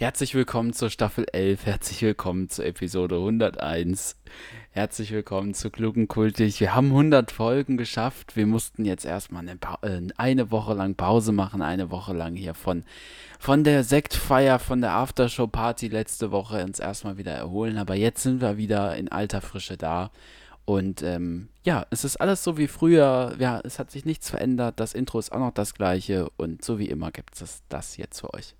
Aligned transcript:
Herzlich 0.00 0.34
willkommen 0.34 0.72
zur 0.72 0.88
Staffel 0.88 1.26
11, 1.30 1.66
herzlich 1.66 2.00
willkommen 2.00 2.48
zur 2.48 2.64
Episode 2.64 3.16
101, 3.16 4.16
herzlich 4.70 5.12
willkommen 5.12 5.52
zu 5.52 5.68
Klugen 5.68 6.08
Kultig. 6.08 6.58
Wir 6.58 6.74
haben 6.74 6.86
100 6.86 7.30
Folgen 7.30 7.76
geschafft, 7.76 8.34
wir 8.34 8.46
mussten 8.46 8.86
jetzt 8.86 9.04
erstmal 9.04 9.46
eine, 9.46 9.58
äh, 9.82 10.00
eine, 10.16 10.50
Woche 10.50 10.72
lang 10.72 10.94
Pause 10.94 11.32
machen, 11.32 11.60
eine 11.60 11.90
Woche 11.90 12.14
lang 12.14 12.34
hier 12.34 12.54
von, 12.54 12.84
von 13.38 13.62
der 13.62 13.84
Sektfeier, 13.84 14.58
von 14.58 14.80
der 14.80 14.92
Aftershow-Party 14.92 15.88
letzte 15.88 16.30
Woche 16.30 16.64
uns 16.64 16.78
erstmal 16.78 17.18
wieder 17.18 17.32
erholen, 17.32 17.76
aber 17.76 17.94
jetzt 17.94 18.22
sind 18.22 18.40
wir 18.40 18.56
wieder 18.56 18.96
in 18.96 19.08
alter 19.08 19.42
Frische 19.42 19.76
da. 19.76 20.12
Und 20.64 21.02
ähm, 21.02 21.50
ja, 21.62 21.84
es 21.90 22.04
ist 22.04 22.16
alles 22.16 22.42
so 22.42 22.56
wie 22.56 22.68
früher. 22.68 23.36
Ja, 23.38 23.60
es 23.64 23.78
hat 23.78 23.90
sich 23.90 24.06
nichts 24.06 24.30
verändert. 24.30 24.80
Das 24.80 24.94
Intro 24.94 25.18
ist 25.18 25.30
auch 25.30 25.40
noch 25.40 25.52
das 25.52 25.74
gleiche. 25.74 26.30
Und 26.38 26.64
so 26.64 26.78
wie 26.78 26.88
immer 26.88 27.10
gibt 27.10 27.38
es 27.42 27.62
das 27.68 27.98
jetzt 27.98 28.20
für 28.20 28.32
euch. 28.32 28.54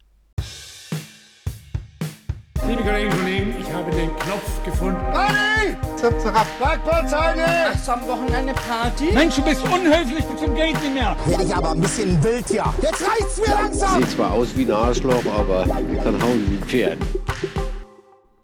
Liebe 2.66 2.82
Kolleginnen 2.82 3.12
und 3.12 3.18
Kollegen, 3.18 3.54
ich 3.58 3.72
habe 3.72 3.90
den 3.90 4.14
Knopf 4.16 4.64
gefunden. 4.64 5.00
Party! 5.12 5.76
Zip, 5.96 6.20
zap, 6.20 6.46
Schlagplatzeige! 6.58 7.42
Hast 7.42 7.88
du 7.88 7.92
am 7.92 8.06
Wochenende 8.06 8.52
Party? 8.52 9.12
Mensch, 9.12 9.36
du 9.36 9.42
bist 9.42 9.62
unhöflich 9.64 10.24
bis 10.24 10.40
zum 10.40 10.54
Geld 10.54 10.80
nicht 10.82 10.94
mehr. 10.94 11.16
Werde 11.26 11.44
ich 11.44 11.54
aber 11.54 11.70
ein 11.70 11.80
bisschen 11.80 12.22
wild 12.22 12.46
hier. 12.48 12.64
Jetzt 12.82 13.02
reicht's 13.02 13.38
mir 13.38 13.54
langsam! 13.54 14.02
Sieht 14.02 14.10
zwar 14.10 14.32
aus 14.32 14.54
wie 14.56 14.64
ein 14.64 14.72
Arschloch, 14.72 15.24
aber 15.26 15.64
kann 15.64 16.22
hauen 16.22 16.50
wie 16.50 16.56
ein 16.56 16.62
Pferd. 16.66 16.98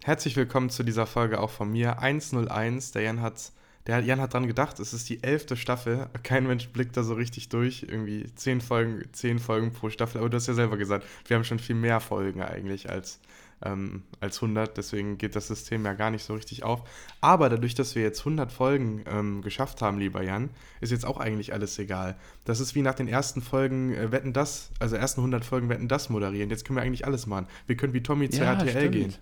Herzlich 0.03 0.37
willkommen 0.37 0.71
zu 0.71 0.83
dieser 0.83 1.07
Folge 1.07 1.39
auch 1.41 1.51
von 1.51 1.71
mir. 1.71 1.99
101. 2.01 2.93
Der 2.93 3.03
Jan 3.03 3.21
hat, 3.21 3.53
der 3.87 4.01
Jan 4.01 4.21
hat 4.21 4.33
dran 4.33 4.47
gedacht, 4.47 4.81
es 4.81 4.95
ist 4.95 5.09
die 5.11 5.23
elfte 5.23 5.57
Staffel. 5.57 6.09
Kein 6.23 6.47
Mensch 6.47 6.69
blickt 6.71 6.97
da 6.97 7.03
so 7.03 7.15
richtig 7.15 7.51
durch. 7.51 7.83
Irgendwie 7.83 8.33
zehn 8.35 8.61
Folgen, 8.63 9.03
zehn 9.13 9.39
Folgen 9.39 9.73
pro 9.73 9.91
Staffel. 9.91 10.21
Aber 10.21 10.31
du 10.31 10.37
hast 10.37 10.47
ja 10.47 10.55
selber 10.55 10.79
gesagt, 10.79 11.05
wir 11.27 11.37
haben 11.37 11.45
schon 11.45 11.59
viel 11.59 11.77
mehr 11.77 12.01
Folgen 12.01 12.43
eigentlich 12.43 12.89
als 12.89 13.21
ähm, 13.65 14.03
als 14.21 14.37
100. 14.37 14.77
Deswegen 14.77 15.19
geht 15.19 15.37
das 15.37 15.49
System 15.49 15.85
ja 15.85 15.95
gar 15.95 16.11
nicht 16.11 16.25
so 16.25 16.35
richtig 16.35 16.63
auf. 16.65 16.83
Aber 17.21 17.49
dadurch, 17.49 17.75
dass 17.75 17.95
wir 17.95 18.03
jetzt 18.03 18.21
100 18.21 18.53
Folgen 18.53 19.03
ähm, 19.07 19.43
geschafft 19.43 19.83
haben, 19.83 19.99
lieber 19.99 20.23
Jan, 20.23 20.51
ist 20.81 20.93
jetzt 20.93 21.07
auch 21.07 21.19
eigentlich 21.19 21.53
alles 21.53 21.79
egal. 21.79 22.17
Das 22.45 22.61
ist 22.61 22.75
wie 22.75 22.83
nach 22.83 22.95
den 22.95 23.09
ersten 23.09 23.41
Folgen 23.43 23.95
äh, 23.95 24.13
Wetten 24.13 24.33
das, 24.33 24.71
also 24.79 24.97
ersten 24.97 25.21
100 25.21 25.45
Folgen 25.45 25.69
Wetten 25.69 25.89
das 25.89 26.11
moderieren. 26.11 26.51
Jetzt 26.51 26.65
können 26.65 26.77
wir 26.77 26.83
eigentlich 26.83 27.07
alles 27.07 27.27
machen. 27.27 27.47
Wir 27.67 27.77
können 27.77 27.95
wie 27.95 28.03
Tommy 28.03 28.29
zu 28.31 28.41
Ja, 28.41 28.53
RTL 28.53 28.71
stimmt. 28.71 28.93
gehen. 28.93 29.15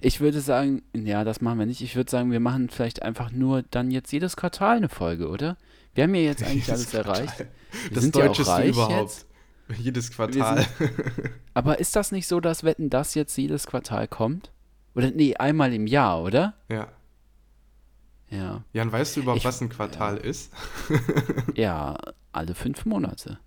Ich 0.00 0.20
würde 0.20 0.40
sagen, 0.40 0.82
ja, 0.92 1.22
das 1.22 1.40
machen 1.40 1.60
wir 1.60 1.66
nicht. 1.66 1.80
Ich 1.82 1.94
würde 1.94 2.10
sagen, 2.10 2.32
wir 2.32 2.40
machen 2.40 2.68
vielleicht 2.68 3.02
einfach 3.02 3.30
nur 3.30 3.62
dann 3.62 3.92
jetzt 3.92 4.10
jedes 4.12 4.36
Quartal 4.36 4.76
eine 4.78 4.88
Folge, 4.88 5.28
oder? 5.28 5.56
Wir 5.94 6.04
haben 6.04 6.14
ja 6.14 6.22
jetzt 6.22 6.42
eigentlich 6.46 6.70
alles 6.70 6.92
erreicht. 6.94 7.38
Wir 7.38 7.46
Das 7.94 8.02
sind 8.02 8.16
ja 8.16 8.22
auch 8.22 8.26
Deutscheste 8.28 8.52
reich 8.52 8.70
überhaupt. 8.70 9.00
Jetzt. 9.00 9.27
Jedes 9.78 10.10
Quartal. 10.10 10.64
Aber 11.54 11.78
ist 11.78 11.94
das 11.96 12.12
nicht 12.12 12.26
so, 12.26 12.40
dass 12.40 12.64
Wetten 12.64 12.90
das 12.90 13.14
jetzt 13.14 13.36
jedes 13.36 13.66
Quartal 13.66 14.08
kommt? 14.08 14.50
Oder 14.94 15.10
nee, 15.10 15.36
einmal 15.36 15.72
im 15.74 15.86
Jahr, 15.86 16.22
oder? 16.22 16.54
ja. 16.68 16.88
Ja. 18.30 18.62
Jan, 18.74 18.92
weißt 18.92 19.16
du 19.16 19.20
überhaupt, 19.20 19.38
Ich- 19.38 19.44
was 19.46 19.62
ein 19.62 19.70
Quartal 19.70 20.18
ist? 20.18 20.52
Ja, 21.54 21.96
alle 22.30 22.54
fünf 22.54 22.84
Monate. 22.84 23.38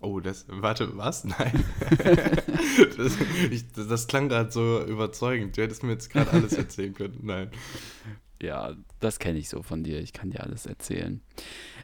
Oh, 0.00 0.18
das. 0.18 0.46
Warte, 0.48 0.96
was? 0.96 1.22
Nein. 1.24 1.64
das, 2.96 3.16
ich, 3.50 3.70
das, 3.72 3.86
das 3.86 4.06
klang 4.08 4.28
gerade 4.28 4.50
so 4.50 4.82
überzeugend. 4.84 5.56
Du 5.56 5.62
hättest 5.62 5.84
mir 5.84 5.92
jetzt 5.92 6.10
gerade 6.10 6.30
alles 6.32 6.54
erzählen 6.54 6.92
können. 6.92 7.18
Nein. 7.22 7.50
Ja, 8.42 8.74
das 8.98 9.20
kenne 9.20 9.38
ich 9.38 9.48
so 9.48 9.62
von 9.62 9.84
dir. 9.84 10.00
Ich 10.00 10.12
kann 10.12 10.30
dir 10.30 10.42
alles 10.42 10.66
erzählen. 10.66 11.20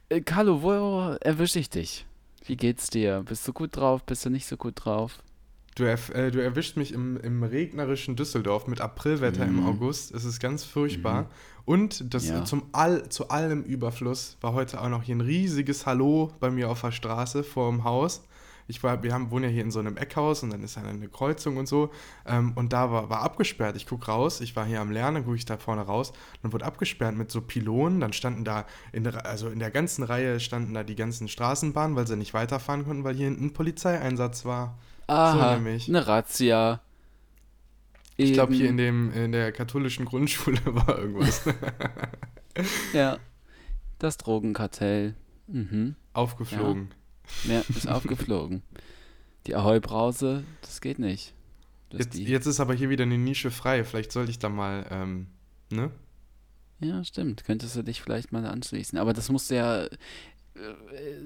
Äh, 0.08 0.20
Carlo, 0.20 0.62
wo 0.62 1.16
erwische 1.20 1.60
ich 1.60 1.70
dich? 1.70 2.06
Wie 2.46 2.56
geht's 2.56 2.90
dir? 2.90 3.22
Bist 3.26 3.46
du 3.48 3.52
gut 3.52 3.76
drauf? 3.76 4.04
Bist 4.04 4.24
du 4.24 4.30
nicht 4.30 4.46
so 4.46 4.56
gut 4.56 4.84
drauf? 4.84 5.18
Du, 5.76 5.84
äh, 5.84 6.30
du 6.30 6.40
erwischt 6.42 6.76
mich 6.76 6.92
im, 6.92 7.16
im 7.16 7.42
regnerischen 7.42 8.14
Düsseldorf 8.14 8.66
mit 8.68 8.80
Aprilwetter 8.80 9.44
im 9.44 9.56
Mhm. 9.60 9.66
August. 9.66 10.12
Es 10.14 10.24
ist 10.24 10.38
ganz 10.38 10.62
furchtbar. 10.64 11.28
Und 11.64 12.14
das 12.14 12.28
Ja. 12.28 12.44
zum 12.44 12.64
All, 12.72 13.08
zu 13.08 13.30
allem 13.30 13.64
Überfluss 13.64 14.36
war 14.40 14.52
heute 14.52 14.80
auch 14.80 14.88
noch 14.88 15.02
hier 15.02 15.16
ein 15.16 15.20
riesiges 15.22 15.86
Hallo 15.86 16.32
bei 16.38 16.50
mir 16.50 16.70
auf 16.70 16.82
der 16.82 16.92
Straße 16.92 17.42
vor 17.42 17.70
dem 17.70 17.82
Haus. 17.82 18.22
Ich 18.66 18.82
war, 18.82 19.02
wir 19.02 19.12
haben, 19.12 19.30
wohnen 19.30 19.44
ja 19.44 19.50
hier 19.50 19.62
in 19.62 19.70
so 19.70 19.78
einem 19.78 19.96
Eckhaus 19.96 20.42
und 20.42 20.50
dann 20.50 20.62
ist 20.62 20.76
dann 20.76 20.86
eine 20.86 21.08
Kreuzung 21.08 21.56
und 21.56 21.68
so. 21.68 21.90
Ähm, 22.26 22.52
und 22.54 22.72
da 22.72 22.90
war, 22.90 23.10
war 23.10 23.20
abgesperrt. 23.22 23.76
Ich 23.76 23.86
gucke 23.86 24.06
raus, 24.06 24.40
ich 24.40 24.56
war 24.56 24.64
hier 24.64 24.80
am 24.80 24.90
Lernen, 24.90 25.16
dann 25.16 25.24
gucke 25.24 25.36
ich 25.36 25.44
da 25.44 25.56
vorne 25.56 25.82
raus. 25.82 26.12
Dann 26.42 26.52
wurde 26.52 26.64
abgesperrt 26.64 27.14
mit 27.14 27.30
so 27.30 27.40
Pylonen. 27.40 28.00
Dann 28.00 28.12
standen 28.12 28.44
da, 28.44 28.66
in 28.92 29.04
der, 29.04 29.26
also 29.26 29.48
in 29.48 29.58
der 29.58 29.70
ganzen 29.70 30.02
Reihe 30.02 30.40
standen 30.40 30.74
da 30.74 30.82
die 30.82 30.96
ganzen 30.96 31.28
Straßenbahnen, 31.28 31.96
weil 31.96 32.06
sie 32.06 32.16
nicht 32.16 32.34
weiterfahren 32.34 32.84
konnten, 32.84 33.04
weil 33.04 33.14
hier 33.14 33.26
hinten 33.26 33.46
ein 33.46 33.52
Polizeieinsatz 33.52 34.44
war. 34.44 34.78
Aha, 35.06 35.56
nämlich. 35.56 35.88
eine 35.88 36.06
Razzia. 36.06 36.80
Ich 38.16 38.32
glaube, 38.32 38.54
hier 38.54 38.68
in, 38.68 38.76
dem, 38.76 39.12
in 39.12 39.32
der 39.32 39.50
katholischen 39.52 40.04
Grundschule 40.04 40.60
war 40.66 40.98
irgendwas 40.98 41.42
Ja, 42.92 43.18
das 43.98 44.16
Drogenkartell. 44.18 45.14
Mhm. 45.46 45.96
aufgeflogen. 46.12 46.88
Ja, 46.90 46.96
ist 47.68 47.88
aufgeflogen. 47.88 48.62
Die 49.46 49.54
Ahoi-Brause, 49.54 50.44
das 50.62 50.80
geht 50.80 50.98
nicht. 50.98 51.34
Das 51.90 52.00
Jetzt, 52.00 52.14
die, 52.14 52.24
jetzt 52.24 52.46
ist 52.46 52.60
aber 52.60 52.74
hier 52.74 52.90
wieder 52.90 53.04
eine 53.04 53.18
Nische 53.18 53.50
frei. 53.50 53.84
Vielleicht 53.84 54.12
sollte 54.12 54.30
ich 54.30 54.38
da 54.38 54.48
mal, 54.48 54.86
ähm, 54.90 55.26
ne? 55.70 55.90
Ja, 56.80 57.04
stimmt. 57.04 57.44
Könntest 57.44 57.76
du 57.76 57.82
dich 57.82 58.02
vielleicht 58.02 58.32
mal 58.32 58.44
anschließen. 58.46 58.98
Aber 58.98 59.12
das 59.12 59.30
musst 59.30 59.50
du 59.50 59.56
ja 59.56 59.84
äh, 59.84 59.88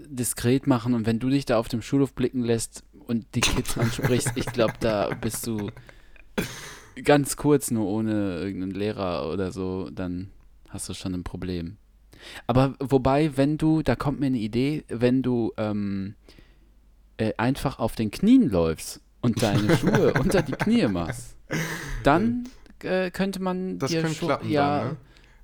diskret 0.07 0.67
machen. 0.67 0.95
Und 0.95 1.07
wenn 1.07 1.19
du 1.19 1.29
dich 1.29 1.45
da 1.45 1.59
auf 1.59 1.69
dem 1.69 1.83
Schulhof 1.83 2.15
blicken 2.15 2.43
lässt 2.43 2.85
und 3.07 3.27
die 3.35 3.41
Kids 3.41 3.79
ansprichst, 3.79 4.33
ich 4.37 4.47
glaube, 4.47 4.75
da 4.81 5.15
bist 5.15 5.47
du 5.47 5.71
ganz 7.05 7.37
kurz 7.37 7.71
nur 7.71 7.87
ohne 7.87 8.39
irgendeinen 8.39 8.73
Lehrer 8.73 9.31
oder 9.31 9.53
so, 9.53 9.91
dann 9.91 10.31
hast 10.69 10.89
du 10.89 10.95
schon 10.95 11.15
ein 11.15 11.25
Problem. 11.25 11.77
Aber 12.47 12.75
wobei, 12.81 13.37
wenn 13.37 13.59
du, 13.59 13.83
da 13.83 13.97
kommt 13.97 14.21
mir 14.21 14.27
eine 14.27 14.39
Idee, 14.39 14.85
wenn 14.89 15.23
du 15.23 15.53
ähm, 15.57 16.15
äh, 17.17 17.33
einfach 17.37 17.79
auf 17.79 17.95
den 17.95 18.11
Knien 18.11 18.49
läufst 18.51 19.01
und 19.21 19.43
deine 19.43 19.77
Schuhe 19.79 20.13
unter 20.15 20.43
die 20.43 20.53
Knie 20.53 20.87
machst, 20.89 21.37
dann 22.05 22.45
äh, 22.83 23.11
könnte 23.11 23.41
man 23.43 23.79
Das 23.79 23.91
dir 23.91 24.03
könnte 24.03 24.19
klappen 24.19 24.51
ja, 24.51 24.79
dann, 24.81 24.89
ne? 24.91 24.97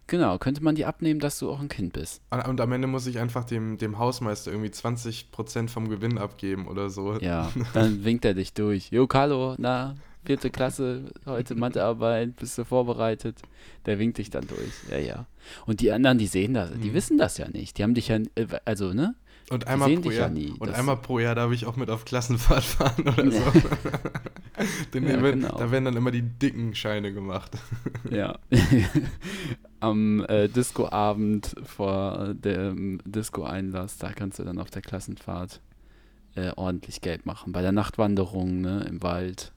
genau, 0.06 0.38
könnte 0.38 0.62
man 0.62 0.74
dir 0.76 0.86
abnehmen, 0.88 1.18
dass 1.20 1.38
du 1.38 1.50
auch 1.50 1.60
ein 1.60 1.68
Kind 1.68 1.92
bist. 1.94 2.20
Und- 2.30 2.46
Und 2.46 2.60
am 2.60 2.70
Ende 2.72 2.86
muss 2.86 3.06
ich 3.06 3.18
einfach 3.18 3.44
dem, 3.44 3.78
dem 3.78 3.98
Hausmeister 3.98 4.50
irgendwie 4.52 4.70
20% 4.70 5.68
vom 5.68 5.88
Gewinn 5.88 6.18
abgeben 6.18 6.68
oder 6.68 6.90
so. 6.90 7.18
Ja, 7.18 7.50
dann 7.74 8.04
winkt 8.04 8.24
er 8.24 8.34
dich 8.34 8.52
durch. 8.54 8.90
Jo, 8.90 9.06
Carlo, 9.06 9.54
na, 9.58 9.96
vierte 10.24 10.50
Klasse, 10.50 11.04
heute 11.26 11.54
Mathearbeit, 11.56 12.36
bist 12.36 12.56
du 12.58 12.64
vorbereitet? 12.64 13.38
Der 13.86 13.98
winkt 13.98 14.18
dich 14.18 14.30
dann 14.30 14.46
durch. 14.46 14.72
Ja, 14.90 14.98
ja. 14.98 15.26
Und 15.66 15.80
die 15.80 15.92
anderen, 15.92 16.18
die 16.18 16.26
sehen 16.26 16.54
das, 16.54 16.70
die 16.82 16.90
Mhm. 16.90 16.94
wissen 16.94 17.18
das 17.18 17.38
ja 17.38 17.48
nicht. 17.48 17.76
Die 17.78 17.82
haben 17.82 17.94
dich 17.94 18.08
ja, 18.08 18.16
äh, 18.34 18.46
also, 18.64 18.92
ne? 18.92 19.14
Und 19.50 19.66
einmal 19.66 19.90
pro 19.94 20.00
dich 20.00 20.12
ja 20.12 20.20
Jahr. 20.20 20.30
nie. 20.30 20.54
Und 20.58 20.70
einmal 20.70 20.96
pro 20.96 21.18
Jahr 21.18 21.34
darf 21.34 21.52
ich 21.52 21.66
auch 21.66 21.76
mit 21.76 21.90
auf 21.90 22.06
Klassenfahrt 22.06 22.64
fahren 22.64 23.02
oder 23.06 23.30
so. 23.30 23.42
Denn 24.94 25.06
Ja, 25.06 25.22
wenn- 25.22 25.40
genau. 25.42 25.58
Da 25.58 25.70
werden 25.70 25.84
dann 25.84 25.96
immer 25.96 26.10
die 26.10 26.22
dicken 26.22 26.74
Scheine 26.74 27.12
gemacht. 27.12 27.52
Ja. 28.10 28.38
Am 29.80 30.24
äh, 30.28 30.48
Discoabend 30.48 31.54
vor 31.64 32.32
dem 32.34 33.00
Disco-Einlass, 33.04 33.98
da 33.98 34.12
kannst 34.12 34.38
du 34.38 34.44
dann 34.44 34.58
auf 34.58 34.70
der 34.70 34.80
Klassenfahrt 34.80 35.60
äh, 36.36 36.50
ordentlich 36.56 37.02
Geld 37.02 37.26
machen. 37.26 37.52
Bei 37.52 37.60
der 37.60 37.72
Nachtwanderung, 37.72 38.62
ne, 38.62 38.86
im 38.88 39.02
Wald. 39.02 39.52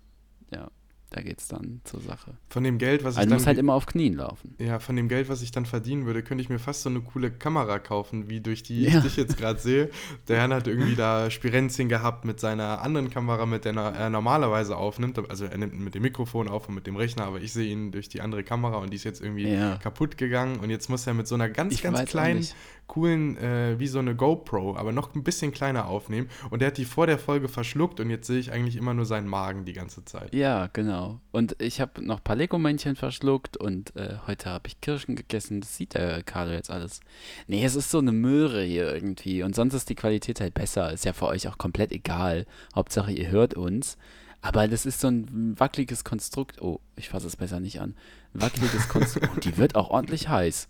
Ja, 0.52 0.70
da 1.10 1.22
geht's 1.22 1.48
dann 1.48 1.80
zur 1.86 2.02
Sache. 2.02 2.36
Von 2.50 2.64
dem 2.66 2.78
Geld, 2.78 3.04
was 3.04 3.14
ich 3.14 3.20
Also 3.20 3.28
du 3.28 3.30
dann 3.30 3.38
musst 3.38 3.48
halt 3.48 3.58
immer 3.58 3.74
auf 3.74 3.86
Knien 3.86 4.16
laufen. 4.16 4.56
Ja, 4.60 4.80
von 4.80 4.96
dem 4.98 5.08
Geld, 5.08 5.30
was 5.30 5.42
ich 5.42 5.52
dann 5.52 5.66
verdienen 5.66 6.06
würde, 6.06 6.22
könnte 6.22 6.42
ich 6.42 6.50
mir 6.50 6.60
fast 6.60 6.82
so 6.82 6.90
eine 6.90 7.00
coole 7.00 7.32
Kamera 7.32 7.80
kaufen, 7.80 8.30
wie 8.30 8.42
durch 8.42 8.62
die 8.64 8.84
Ja. 8.84 8.98
ich 8.98 9.04
dich 9.04 9.16
jetzt 9.18 9.38
gerade 9.38 9.60
sehe. 9.60 9.90
Der 10.28 10.38
Herr 10.42 10.50
hat 10.50 10.68
irgendwie 10.68 10.96
da 10.96 11.30
Spirenzchen 11.32 11.88
gehabt 11.88 12.26
mit 12.26 12.40
seiner 12.42 12.82
anderen 12.82 13.10
Kamera, 13.10 13.46
mit 13.46 13.64
der 13.66 13.74
er 13.76 13.96
er 13.96 14.10
normalerweise 14.10 14.76
aufnimmt. 14.76 15.18
Also 15.30 15.46
er 15.46 15.58
nimmt 15.58 15.80
mit 15.80 15.96
dem 15.96 16.02
Mikrofon 16.04 16.48
auf 16.50 16.68
und 16.68 16.76
mit 16.76 16.88
dem 16.88 16.98
Rechner, 16.98 17.26
aber 17.26 17.40
ich 17.42 17.54
sehe 17.54 17.72
ihn 17.72 17.92
durch 17.92 18.10
die 18.10 18.20
andere 18.22 18.44
Kamera 18.44 18.78
und 18.78 18.92
die 18.92 18.98
ist 18.98 19.04
jetzt 19.06 19.22
irgendwie 19.22 19.48
Ja. 19.50 19.78
kaputt 19.78 20.18
gegangen. 20.18 20.58
Und 20.60 20.70
jetzt 20.70 20.90
muss 20.90 21.08
er 21.08 21.14
mit 21.14 21.28
so 21.28 21.36
einer 21.36 21.50
ganz, 21.50 21.74
Ich 21.74 21.84
ganz 21.84 22.04
kleinen, 22.06 22.46
coolen, 22.88 23.38
äh, 23.38 23.76
wie 23.80 23.88
so 23.88 24.00
eine 24.00 24.16
GoPro, 24.16 24.76
aber 24.78 24.92
noch 24.92 25.14
ein 25.16 25.24
bisschen 25.24 25.52
kleiner 25.52 25.88
aufnehmen. 25.88 26.30
Und 26.50 26.62
der 26.62 26.68
hat 26.70 26.78
die 26.78 26.86
vor 26.86 27.06
der 27.08 27.20
Folge 27.20 27.48
verschluckt 27.50 28.00
und 28.00 28.10
jetzt 28.10 28.28
sehe 28.28 28.40
ich 28.40 28.52
eigentlich 28.52 28.76
immer 28.78 28.94
nur 28.94 29.06
seinen 29.06 29.28
Magen 29.28 29.66
die 29.66 29.74
ganze 29.74 30.06
Zeit. 30.06 30.34
Ja, 30.34 30.68
genau. 30.72 30.97
Und 31.32 31.56
ich 31.62 31.82
habe 31.82 32.04
noch 32.04 32.18
ein 32.18 32.24
paar 32.24 32.36
Lego-Männchen 32.36 32.96
verschluckt 32.96 33.58
und 33.58 33.96
äh, 33.96 34.16
heute 34.26 34.50
habe 34.50 34.68
ich 34.68 34.82
Kirschen 34.82 35.16
gegessen. 35.16 35.62
Das 35.62 35.76
sieht 35.78 35.94
der 35.94 36.24
Carlo 36.24 36.52
jetzt 36.52 36.72
alles. 36.72 37.02
Nee, 37.48 37.64
es 37.64 37.76
ist 37.76 37.92
so 37.92 38.00
eine 38.00 38.12
Möhre 38.12 38.64
hier 38.64 38.94
irgendwie. 38.94 39.44
Und 39.44 39.56
sonst 39.56 39.74
ist 39.74 39.90
die 39.90 39.96
Qualität 39.96 40.40
halt 40.42 40.54
besser. 40.54 40.92
Ist 40.92 41.06
ja 41.06 41.14
für 41.14 41.28
euch 41.28 41.48
auch 41.48 41.58
komplett 41.58 41.92
egal. 41.92 42.46
Hauptsache, 42.76 43.12
ihr 43.12 43.30
hört 43.30 43.54
uns. 43.54 43.98
Aber 44.42 44.68
das 44.68 44.86
ist 44.86 45.00
so 45.02 45.08
ein 45.08 45.60
wackeliges 45.60 46.04
Konstrukt. 46.04 46.62
Oh, 46.62 46.80
ich 46.96 47.10
fasse 47.10 47.28
es 47.28 47.36
besser 47.36 47.60
nicht 47.60 47.82
an. 47.82 47.96
Ein 48.34 48.42
wackeliges 48.42 48.88
Konstrukt. 48.90 49.30
Und 49.34 49.46
die 49.46 49.58
wird 49.58 49.76
auch 49.76 49.90
ordentlich 49.90 50.30
heiß. 50.30 50.70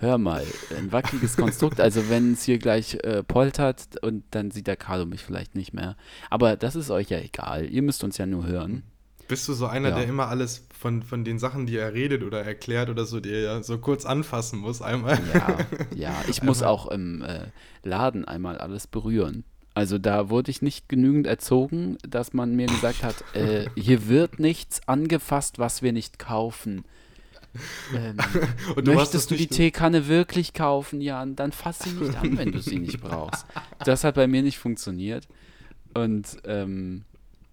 hör 0.00 0.18
mal, 0.18 0.44
ein 0.76 0.92
wackeliges 0.92 1.36
Konstrukt. 1.36 1.80
Also 1.80 2.08
wenn 2.08 2.34
es 2.34 2.44
hier 2.44 2.58
gleich 2.58 2.94
äh, 3.02 3.22
poltert 3.22 4.02
und 4.02 4.24
dann 4.30 4.50
sieht 4.50 4.66
der 4.66 4.76
Carlo 4.76 5.06
mich 5.06 5.24
vielleicht 5.24 5.54
nicht 5.54 5.72
mehr. 5.72 5.96
Aber 6.30 6.56
das 6.56 6.76
ist 6.76 6.90
euch 6.90 7.10
ja 7.10 7.18
egal. 7.18 7.66
Ihr 7.66 7.82
müsst 7.82 8.04
uns 8.04 8.18
ja 8.18 8.26
nur 8.26 8.46
hören. 8.46 8.84
Bist 9.28 9.46
du 9.46 9.52
so 9.52 9.66
einer, 9.66 9.90
Ja. 9.90 9.96
der 9.96 10.06
immer 10.06 10.28
alles 10.28 10.66
von, 10.78 11.02
von 11.02 11.22
den 11.24 11.38
Sachen, 11.38 11.66
die 11.66 11.76
er 11.76 11.92
redet 11.94 12.22
oder 12.22 12.42
erklärt 12.44 12.88
oder 12.88 13.04
so, 13.04 13.20
die 13.20 13.30
er 13.30 13.62
so 13.62 13.78
kurz 13.78 14.04
anfassen 14.06 14.58
muss 14.58 14.80
einmal? 14.82 15.18
Ja, 15.34 15.58
ja. 15.94 16.14
Ich 16.28 16.42
muss 16.42 16.62
Einmal. 16.62 16.74
auch 16.74 16.86
im 16.88 17.22
äh, 17.22 17.46
Laden 17.84 18.24
einmal 18.24 18.58
alles 18.58 18.86
berühren. 18.86 19.44
Also 19.74 19.98
da 19.98 20.28
wurde 20.30 20.50
ich 20.50 20.60
nicht 20.62 20.88
genügend 20.88 21.26
erzogen, 21.26 21.98
dass 22.08 22.32
man 22.32 22.56
mir 22.56 22.66
gesagt 22.66 23.02
hat, 23.04 23.22
äh, 23.34 23.66
hier 23.76 24.08
wird 24.08 24.40
nichts 24.40 24.80
angefasst, 24.88 25.58
was 25.58 25.82
wir 25.82 25.92
nicht 25.92 26.18
kaufen. 26.18 26.84
Ähm, 27.94 28.16
Und 28.76 28.86
du 28.88 28.94
möchtest 28.94 29.30
du 29.30 29.36
die 29.36 29.46
Teekanne 29.46 30.08
wirklich 30.08 30.52
kaufen, 30.54 31.00
Jan? 31.00 31.36
Dann 31.36 31.52
fass 31.52 31.80
sie 31.80 31.90
nicht 31.90 32.16
an, 32.16 32.36
wenn 32.38 32.52
du 32.52 32.60
sie 32.60 32.78
nicht 32.78 33.00
brauchst. 33.00 33.46
Das 33.84 34.04
hat 34.04 34.14
bei 34.16 34.26
mir 34.26 34.42
nicht 34.42 34.58
funktioniert. 34.58 35.28
Und 35.94 36.36
ähm, 36.44 37.04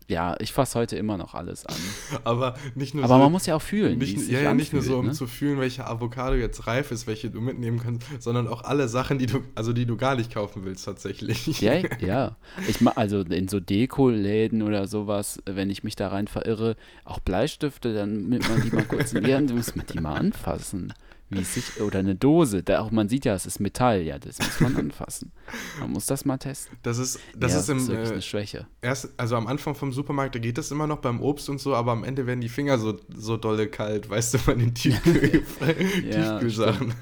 ja, 0.07 0.35
ich 0.39 0.53
fasse 0.53 0.77
heute 0.77 0.95
immer 0.97 1.17
noch 1.17 1.33
alles 1.33 1.65
an. 1.65 1.75
Aber 2.23 2.55
nicht 2.75 2.93
nur 2.93 3.03
Aber 3.03 3.15
so, 3.15 3.19
man 3.19 3.31
muss 3.31 3.45
ja 3.45 3.55
auch 3.55 3.61
fühlen. 3.61 3.97
nicht, 3.97 4.27
ja, 4.29 4.41
ja, 4.41 4.53
nicht 4.53 4.71
nur 4.71 4.81
so, 4.81 4.99
um 4.99 5.07
ne? 5.07 5.11
zu 5.13 5.25
fühlen, 5.25 5.59
welche 5.59 5.87
Avocado 5.87 6.35
jetzt 6.35 6.67
reif 6.67 6.91
ist, 6.91 7.07
welche 7.07 7.31
du 7.31 7.41
mitnehmen 7.41 7.79
kannst, 7.81 8.05
sondern 8.21 8.47
auch 8.47 8.63
alle 8.63 8.87
Sachen, 8.87 9.17
die 9.17 9.25
du, 9.25 9.41
also 9.55 9.73
die 9.73 9.85
du 9.85 9.97
gar 9.97 10.15
nicht 10.15 10.31
kaufen 10.31 10.63
willst 10.63 10.85
tatsächlich. 10.85 11.59
Ja, 11.59 11.73
ja. 11.99 12.35
Ich 12.67 12.81
ma 12.81 12.91
also 12.91 13.21
in 13.21 13.47
so 13.47 13.59
Dekoläden 13.59 14.61
oder 14.61 14.87
sowas, 14.87 15.39
wenn 15.45 15.69
ich 15.69 15.83
mich 15.83 15.95
da 15.95 16.09
rein 16.09 16.27
verirre, 16.27 16.75
auch 17.03 17.19
Bleistifte, 17.19 17.93
dann 17.93 18.29
nimmt 18.29 18.47
man 18.47 18.61
die 18.61 18.69
mal 18.69 18.85
kurz 18.85 19.13
in 19.13 19.23
die 19.23 19.33
Hand, 19.33 19.55
muss 19.55 19.75
man 19.75 19.85
die 19.87 19.99
mal 19.99 20.15
anfassen. 20.15 20.93
Sich, 21.43 21.81
oder 21.81 21.99
eine 21.99 22.15
Dose, 22.15 22.63
da 22.63 22.79
auch 22.79 22.91
man 22.91 23.09
sieht 23.09 23.25
ja, 23.25 23.33
es 23.33 23.45
ist 23.45 23.59
Metall, 23.59 24.01
ja, 24.01 24.17
das 24.17 24.39
muss 24.39 24.59
man 24.59 24.75
anfassen. 24.77 25.31
Man 25.79 25.91
muss 25.91 26.05
das 26.05 26.25
mal 26.25 26.37
testen. 26.37 26.77
Das 26.83 26.97
ist, 26.97 27.19
das 27.37 27.53
ja, 27.53 27.59
ist 27.59 27.69
im 27.69 27.87
wirklich 27.87 28.09
äh, 28.09 28.13
eine 28.13 28.21
Schwäche. 28.21 28.67
erst, 28.81 29.09
also 29.17 29.35
am 29.35 29.47
Anfang 29.47 29.75
vom 29.75 29.91
Supermarkt, 29.91 30.35
da 30.35 30.39
geht 30.39 30.57
das 30.57 30.71
immer 30.71 30.87
noch 30.87 30.99
beim 30.99 31.21
Obst 31.21 31.49
und 31.49 31.59
so, 31.59 31.75
aber 31.75 31.91
am 31.91 32.03
Ende 32.03 32.27
werden 32.27 32.41
die 32.41 32.49
Finger 32.49 32.77
so, 32.77 32.97
so 33.13 33.37
dolle 33.37 33.67
kalt, 33.67 34.09
weißt 34.09 34.35
du, 34.35 34.37
bei 34.45 34.53
den 34.53 34.73
Tiefkühlsachen. 34.75 36.93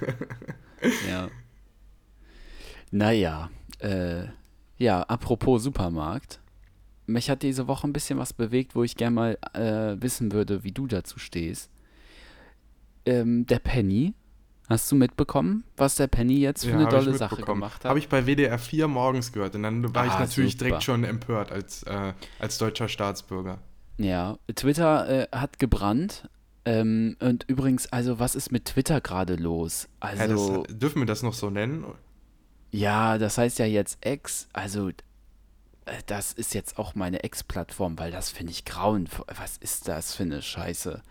Ja. 1.09 1.29
Naja, 2.91 3.49
äh, 3.79 4.25
ja, 4.77 5.01
apropos 5.03 5.63
Supermarkt. 5.63 6.39
Mich 7.05 7.29
hat 7.29 7.43
diese 7.43 7.67
Woche 7.67 7.87
ein 7.87 7.93
bisschen 7.93 8.17
was 8.17 8.33
bewegt, 8.33 8.75
wo 8.75 8.83
ich 8.83 8.95
gerne 8.95 9.15
mal 9.15 9.37
äh, 9.53 10.01
wissen 10.01 10.31
würde, 10.31 10.63
wie 10.63 10.71
du 10.71 10.87
dazu 10.87 11.19
stehst. 11.19 11.69
Ähm, 13.05 13.45
der 13.45 13.59
Penny, 13.59 14.13
hast 14.69 14.91
du 14.91 14.95
mitbekommen, 14.95 15.63
was 15.77 15.95
der 15.95 16.07
Penny 16.07 16.39
jetzt 16.39 16.65
für 16.65 16.73
eine 16.73 16.85
hab 16.85 16.93
ich 16.93 16.99
tolle 17.05 17.17
Sache 17.17 17.41
gemacht 17.41 17.83
hat? 17.83 17.89
Habe 17.89 17.99
ich 17.99 18.09
bei 18.09 18.25
WDR 18.25 18.57
4 18.57 18.87
morgens 18.87 19.31
gehört 19.31 19.55
und 19.55 19.63
dann 19.63 19.93
war 19.93 20.05
ich 20.05 20.11
Ah, 20.11 20.19
natürlich 20.21 20.53
super. 20.53 20.65
direkt 20.65 20.83
schon 20.83 21.03
empört 21.03 21.51
als, 21.51 21.83
äh, 21.83 22.13
als 22.39 22.57
deutscher 22.57 22.87
Staatsbürger. 22.87 23.59
Ja, 23.97 24.37
Twitter 24.55 25.09
äh, 25.31 25.37
hat 25.37 25.59
gebrannt. 25.59 26.29
Ähm, 26.65 27.17
und 27.19 27.43
übrigens, 27.49 27.91
also 27.91 28.19
was 28.19 28.35
ist 28.35 28.51
mit 28.51 28.65
Twitter 28.65 29.01
gerade 29.01 29.35
los? 29.35 29.89
Also, 29.99 30.63
das, 30.63 30.77
dürfen 30.77 31.01
wir 31.01 31.05
das 31.05 31.21
noch 31.21 31.33
so 31.33 31.49
nennen? 31.49 31.83
Ja, 32.71 33.17
das 33.17 33.37
heißt 33.37 33.59
ja 33.59 33.65
jetzt 33.65 33.97
Ex, 34.05 34.47
also 34.53 34.89
äh, 34.89 34.93
das 36.05 36.31
ist 36.31 36.53
jetzt 36.53 36.79
auch 36.79 36.95
meine 36.95 37.23
Ex-Plattform, 37.23 37.99
weil 37.99 38.11
das 38.11 38.29
finde 38.29 38.51
ich 38.51 38.63
grauenvoll. 38.65 39.25
Was 39.37 39.57
ist 39.57 39.89
das 39.89 40.15
für 40.15 40.23
eine 40.23 40.41
Scheiße? 40.41 41.01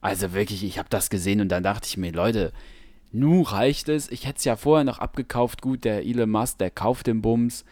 Also 0.00 0.32
wirklich, 0.32 0.64
ich 0.64 0.78
habe 0.78 0.88
das 0.88 1.10
gesehen 1.10 1.40
und 1.42 1.48
dann 1.50 1.62
dachte 1.62 1.86
ich 1.86 1.96
mir, 1.96 2.12
Leute, 2.12 2.52
nu 3.18 3.42
reicht 3.42 3.88
es. 3.88 4.10
Ich 4.10 4.26
hätte 4.26 4.38
es 4.38 4.44
ja 4.44 4.56
vorher 4.56 4.84
noch 4.84 4.98
abgekauft. 4.98 5.62
Gut, 5.62 5.84
der 5.84 6.04
Elon 6.04 6.30
Musk, 6.30 6.58
der 6.58 6.70
kauft 6.70 7.06
den 7.06 7.22
Bums. 7.22 7.64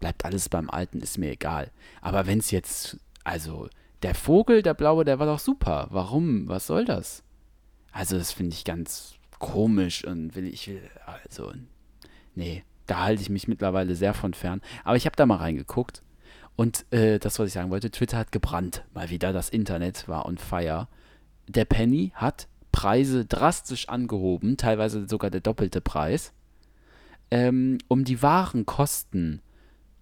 Bleibt 0.00 0.24
alles 0.24 0.48
beim 0.48 0.70
Alten, 0.70 1.00
ist 1.00 1.18
mir 1.18 1.32
egal. 1.32 1.70
Aber 2.00 2.26
wenn 2.26 2.38
es 2.38 2.50
jetzt, 2.50 2.98
also 3.24 3.68
der 4.02 4.14
Vogel, 4.14 4.62
der 4.62 4.74
blaue, 4.74 5.04
der 5.04 5.18
war 5.18 5.26
doch 5.26 5.38
super. 5.38 5.88
Warum? 5.90 6.48
Was 6.48 6.66
soll 6.66 6.84
das? 6.84 7.22
Also 7.92 8.18
das 8.18 8.32
finde 8.32 8.54
ich 8.54 8.64
ganz 8.64 9.14
komisch 9.38 10.04
und 10.04 10.34
will 10.34 10.46
ich 10.46 10.68
will, 10.68 10.82
also 11.04 11.52
nee, 12.34 12.64
da 12.86 13.00
halte 13.00 13.22
ich 13.22 13.30
mich 13.30 13.48
mittlerweile 13.48 13.94
sehr 13.94 14.14
von 14.14 14.34
fern. 14.34 14.60
Aber 14.84 14.96
ich 14.96 15.06
habe 15.06 15.16
da 15.16 15.26
mal 15.26 15.36
reingeguckt 15.36 16.02
und 16.56 16.90
äh, 16.92 17.18
das, 17.18 17.38
was 17.38 17.48
ich 17.48 17.52
sagen 17.54 17.70
wollte, 17.70 17.90
Twitter 17.90 18.18
hat 18.18 18.32
gebrannt. 18.32 18.84
Mal 18.94 19.10
wieder 19.10 19.32
das 19.32 19.48
Internet 19.48 20.08
war 20.08 20.26
on 20.26 20.38
fire. 20.38 20.88
Der 21.48 21.64
Penny 21.64 22.12
hat 22.14 22.48
Preise 22.76 23.24
drastisch 23.24 23.88
angehoben, 23.88 24.58
teilweise 24.58 25.08
sogar 25.08 25.30
der 25.30 25.40
doppelte 25.40 25.80
Preis, 25.80 26.34
ähm, 27.30 27.78
um 27.88 28.04
die 28.04 28.20
wahren 28.20 28.66
Kosten 28.66 29.40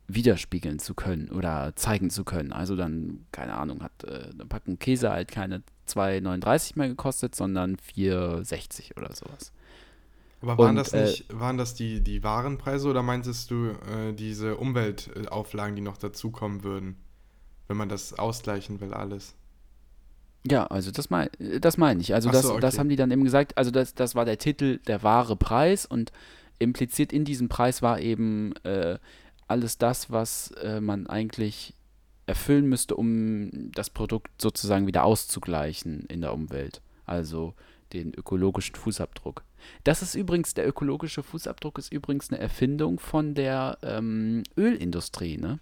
widerspiegeln 0.08 0.80
zu 0.80 0.94
können 0.94 1.30
oder 1.30 1.76
zeigen 1.76 2.10
zu 2.10 2.24
können. 2.24 2.52
Also 2.52 2.74
dann, 2.74 3.26
keine 3.30 3.54
Ahnung, 3.54 3.80
hat 3.80 4.02
äh, 4.02 4.28
eine 4.32 4.44
Packung 4.46 4.80
Käse 4.80 5.10
halt 5.10 5.30
keine 5.30 5.62
2,39 5.86 6.72
mehr 6.76 6.88
gekostet, 6.88 7.36
sondern 7.36 7.76
4,60 7.76 8.98
oder 8.98 9.14
sowas. 9.14 9.52
Aber 10.42 10.58
waren 10.58 10.70
Und, 10.70 10.76
das 10.76 10.92
äh, 10.92 11.04
nicht, 11.04 11.26
waren 11.32 11.56
das 11.56 11.74
die, 11.74 12.00
die 12.00 12.24
Warenpreise 12.24 12.88
oder 12.88 13.04
meintest 13.04 13.52
du 13.52 13.68
äh, 13.68 14.12
diese 14.14 14.56
Umweltauflagen, 14.56 15.76
die 15.76 15.82
noch 15.82 15.96
dazukommen 15.96 16.64
würden, 16.64 16.96
wenn 17.68 17.76
man 17.76 17.88
das 17.88 18.14
ausgleichen 18.14 18.80
will, 18.80 18.92
alles? 18.92 19.36
Ja, 20.46 20.66
also 20.66 20.90
das, 20.90 21.08
mein, 21.08 21.28
das 21.60 21.78
meine 21.78 22.00
ich. 22.00 22.14
Also 22.14 22.30
das, 22.30 22.42
so, 22.42 22.58
das 22.58 22.74
okay. 22.74 22.80
haben 22.80 22.88
die 22.90 22.96
dann 22.96 23.10
eben 23.10 23.24
gesagt, 23.24 23.56
also 23.56 23.70
das, 23.70 23.94
das 23.94 24.14
war 24.14 24.24
der 24.24 24.38
Titel, 24.38 24.78
der 24.86 25.02
wahre 25.02 25.36
Preis 25.36 25.86
und 25.86 26.12
impliziert 26.58 27.12
in 27.12 27.24
diesem 27.24 27.48
Preis 27.48 27.82
war 27.82 28.00
eben 28.00 28.54
äh, 28.64 28.98
alles 29.48 29.78
das, 29.78 30.10
was 30.10 30.50
äh, 30.62 30.80
man 30.80 31.06
eigentlich 31.06 31.74
erfüllen 32.26 32.66
müsste, 32.66 32.96
um 32.96 33.70
das 33.72 33.90
Produkt 33.90 34.30
sozusagen 34.40 34.86
wieder 34.86 35.04
auszugleichen 35.04 36.04
in 36.08 36.20
der 36.20 36.32
Umwelt. 36.32 36.80
Also 37.06 37.54
den 37.92 38.12
ökologischen 38.14 38.74
Fußabdruck. 38.74 39.44
Das 39.84 40.02
ist 40.02 40.14
übrigens, 40.14 40.54
der 40.54 40.66
ökologische 40.68 41.22
Fußabdruck 41.22 41.78
ist 41.78 41.92
übrigens 41.92 42.30
eine 42.30 42.40
Erfindung 42.40 42.98
von 42.98 43.34
der 43.34 43.78
ähm, 43.82 44.42
Ölindustrie, 44.56 45.38
ne? 45.38 45.58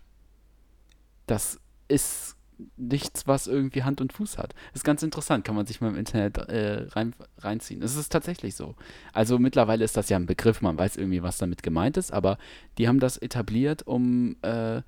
Das 1.26 1.61
ist 1.88 2.37
nichts, 2.76 3.26
was 3.26 3.47
irgendwie 3.47 3.82
Hand 3.82 4.00
und 4.00 4.12
Fuß 4.12 4.38
hat. 4.38 4.55
ist 4.75 4.85
ganz 4.85 5.03
interessant, 5.03 5.44
kann 5.44 5.55
man 5.55 5.67
sich 5.67 5.81
mal 5.81 5.88
im 5.88 5.97
Internet 5.97 6.38
äh, 6.38 6.87
rein, 6.91 7.14
reinziehen. 7.38 7.82
Es 7.82 7.97
ist 7.97 8.11
tatsächlich 8.11 8.55
so. 8.55 8.75
Also 9.12 9.38
mittlerweile 9.38 9.85
ist 9.85 9.97
das 9.97 10.09
ja 10.09 10.17
ein 10.17 10.26
Begriff, 10.26 10.62
man 10.62 10.79
weiß 10.79 10.97
irgendwie, 10.97 11.23
was 11.23 11.38
damit 11.38 11.62
gemeint 11.62 11.97
ist, 11.97 12.12
aber 12.12 12.38
die 12.79 12.88
haben 12.88 13.00
das 13.00 13.17
etabliert, 13.17 13.87
um 13.87 14.37
äh, 14.43 14.82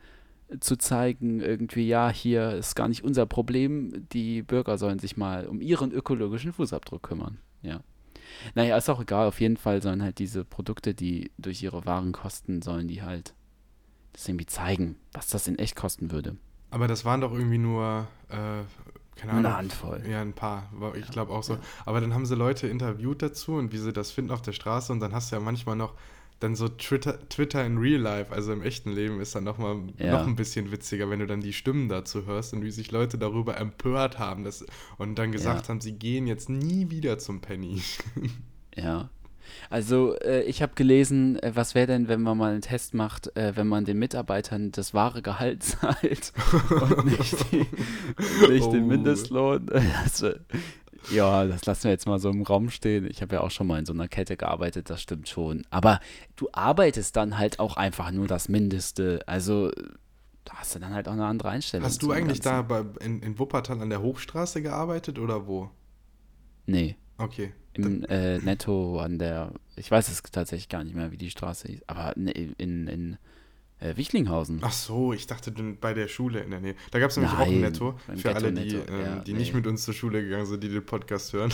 zu 0.60 0.76
zeigen, 0.76 1.40
irgendwie, 1.40 1.86
ja, 1.86 2.10
hier 2.10 2.52
ist 2.52 2.74
gar 2.74 2.88
nicht 2.88 3.02
unser 3.04 3.26
Problem, 3.26 4.06
die 4.12 4.42
Bürger 4.42 4.78
sollen 4.78 4.98
sich 4.98 5.16
mal 5.16 5.46
um 5.46 5.60
ihren 5.60 5.90
ökologischen 5.92 6.52
Fußabdruck 6.52 7.02
kümmern. 7.02 7.38
Ja. 7.62 7.80
Naja, 8.54 8.76
ist 8.76 8.88
auch 8.88 9.00
egal, 9.00 9.26
auf 9.26 9.40
jeden 9.40 9.56
Fall 9.56 9.82
sollen 9.82 10.02
halt 10.02 10.18
diese 10.18 10.44
Produkte, 10.44 10.94
die 10.94 11.30
durch 11.38 11.62
ihre 11.62 11.84
Warenkosten, 11.86 12.62
sollen 12.62 12.88
die 12.88 13.02
halt 13.02 13.34
das 14.12 14.28
irgendwie 14.28 14.46
zeigen, 14.46 14.96
was 15.12 15.28
das 15.28 15.48
in 15.48 15.58
echt 15.58 15.76
kosten 15.76 16.10
würde. 16.10 16.36
Aber 16.74 16.88
das 16.88 17.04
waren 17.04 17.20
doch 17.20 17.32
irgendwie 17.32 17.58
nur, 17.58 18.06
äh, 18.30 18.34
keine 19.16 19.32
Ahnung. 19.32 19.46
eine 19.46 19.56
Handvoll. 19.56 20.02
Ja, 20.10 20.20
ein 20.20 20.32
paar, 20.32 20.68
ich 20.96 21.06
glaube 21.08 21.32
auch 21.32 21.44
so. 21.44 21.56
Aber 21.86 22.00
dann 22.00 22.12
haben 22.14 22.26
sie 22.26 22.34
Leute 22.34 22.66
interviewt 22.66 23.22
dazu 23.22 23.52
und 23.54 23.72
wie 23.72 23.78
sie 23.78 23.92
das 23.92 24.10
finden 24.10 24.32
auf 24.32 24.42
der 24.42 24.52
Straße 24.52 24.92
und 24.92 24.98
dann 24.98 25.12
hast 25.14 25.30
du 25.30 25.36
ja 25.36 25.40
manchmal 25.40 25.76
noch 25.76 25.94
dann 26.40 26.56
so 26.56 26.68
Twitter, 26.68 27.26
Twitter 27.28 27.64
in 27.64 27.78
Real 27.78 28.00
Life, 28.00 28.32
also 28.34 28.52
im 28.52 28.60
echten 28.62 28.90
Leben 28.90 29.20
ist 29.20 29.36
dann 29.36 29.44
nochmal 29.44 29.76
Ja. 29.98 30.10
noch 30.18 30.26
ein 30.26 30.34
bisschen 30.34 30.72
witziger, 30.72 31.08
wenn 31.08 31.20
du 31.20 31.26
dann 31.28 31.40
die 31.40 31.52
Stimmen 31.52 31.88
dazu 31.88 32.26
hörst 32.26 32.52
und 32.54 32.64
wie 32.64 32.72
sich 32.72 32.90
Leute 32.90 33.18
darüber 33.18 33.56
empört 33.56 34.18
haben 34.18 34.42
dass, 34.42 34.66
und 34.98 35.14
dann 35.16 35.30
gesagt 35.30 35.62
Ja. 35.62 35.68
haben, 35.68 35.80
sie 35.80 35.92
gehen 35.92 36.26
jetzt 36.26 36.48
nie 36.50 36.90
wieder 36.90 37.18
zum 37.18 37.40
Penny. 37.40 37.80
Ja. 38.76 39.08
Also 39.70 40.16
äh, 40.20 40.42
ich 40.42 40.62
habe 40.62 40.72
gelesen, 40.74 41.38
äh, 41.40 41.52
was 41.54 41.74
wäre 41.74 41.86
denn, 41.86 42.08
wenn 42.08 42.22
man 42.22 42.36
mal 42.38 42.52
einen 42.52 42.60
Test 42.60 42.94
macht, 42.94 43.36
äh, 43.36 43.56
wenn 43.56 43.66
man 43.66 43.84
den 43.84 43.98
Mitarbeitern 43.98 44.72
das 44.72 44.94
wahre 44.94 45.22
Gehalt 45.22 45.62
zahlt 45.64 46.32
und 46.70 47.06
nicht, 47.06 47.52
die, 47.52 47.66
nicht 48.48 48.72
den 48.72 48.84
Oh. 48.84 48.86
Mindestlohn. 48.86 49.66
Das, 50.04 50.22
äh, 50.22 50.38
ja, 51.10 51.44
das 51.44 51.66
lassen 51.66 51.84
wir 51.84 51.90
jetzt 51.90 52.06
mal 52.06 52.18
so 52.18 52.30
im 52.30 52.42
Raum 52.42 52.70
stehen. 52.70 53.06
Ich 53.10 53.20
habe 53.20 53.36
ja 53.36 53.40
auch 53.42 53.50
schon 53.50 53.66
mal 53.66 53.78
in 53.78 53.86
so 53.86 53.92
einer 53.92 54.08
Kette 54.08 54.36
gearbeitet, 54.36 54.88
das 54.88 55.02
stimmt 55.02 55.28
schon. 55.28 55.66
Aber 55.70 56.00
du 56.36 56.48
arbeitest 56.52 57.16
dann 57.16 57.36
halt 57.38 57.58
auch 57.60 57.76
einfach 57.76 58.10
nur 58.10 58.26
das 58.26 58.48
Mindeste. 58.48 59.20
Also 59.26 59.70
da 60.44 60.54
hast 60.54 60.74
du 60.74 60.78
dann 60.78 60.94
halt 60.94 61.08
auch 61.08 61.12
eine 61.12 61.26
andere 61.26 61.48
Einstellung. 61.50 61.84
Hast 61.86 62.02
du 62.02 62.12
eigentlich 62.12 62.40
Ganzen. 62.42 62.68
da 62.68 62.82
bei, 62.82 63.04
in, 63.04 63.22
in 63.22 63.38
Wuppertal 63.38 63.80
an 63.80 63.90
der 63.90 64.02
Hochstraße 64.02 64.62
gearbeitet 64.62 65.18
oder 65.18 65.46
wo? 65.46 65.70
Nee. 66.66 66.96
Okay. 67.18 67.52
Im 67.74 68.04
äh, 68.04 68.38
Netto 68.38 69.00
an 69.00 69.18
der, 69.18 69.52
ich 69.76 69.90
weiß 69.90 70.08
es 70.08 70.22
tatsächlich 70.22 70.68
gar 70.68 70.84
nicht 70.84 70.94
mehr, 70.94 71.10
wie 71.10 71.16
die 71.16 71.30
Straße 71.30 71.68
hieß, 71.68 71.82
aber 71.86 72.12
ne, 72.16 72.30
in, 72.30 72.88
in 72.88 73.18
Äh, 73.80 73.96
Wichlinghausen. 73.96 74.60
Ach 74.62 74.72
so, 74.72 75.12
ich 75.12 75.26
dachte 75.26 75.50
bei 75.50 75.94
der 75.94 76.06
Schule 76.06 76.40
in 76.40 76.52
der 76.52 76.60
Nähe. 76.60 76.76
Da 76.92 77.00
gab 77.00 77.10
es 77.10 77.16
nämlich 77.16 77.34
auch 77.34 77.40
ein 77.40 77.60
Nein, 77.60 77.72
Netto 77.72 77.98
für 78.16 78.34
alle, 78.34 78.52
die, 78.52 78.68
Ghetto-Netto, 78.68 78.92
ähm, 78.92 79.00
ja, 79.00 79.16
die 79.18 79.32
nee. 79.32 79.38
nicht 79.40 79.52
mit 79.52 79.66
uns 79.66 79.84
zur 79.84 79.92
Schule 79.94 80.22
gegangen 80.22 80.46
sind, 80.46 80.62
die 80.62 80.68
den 80.68 80.86
Podcast 80.86 81.32
hören. 81.32 81.52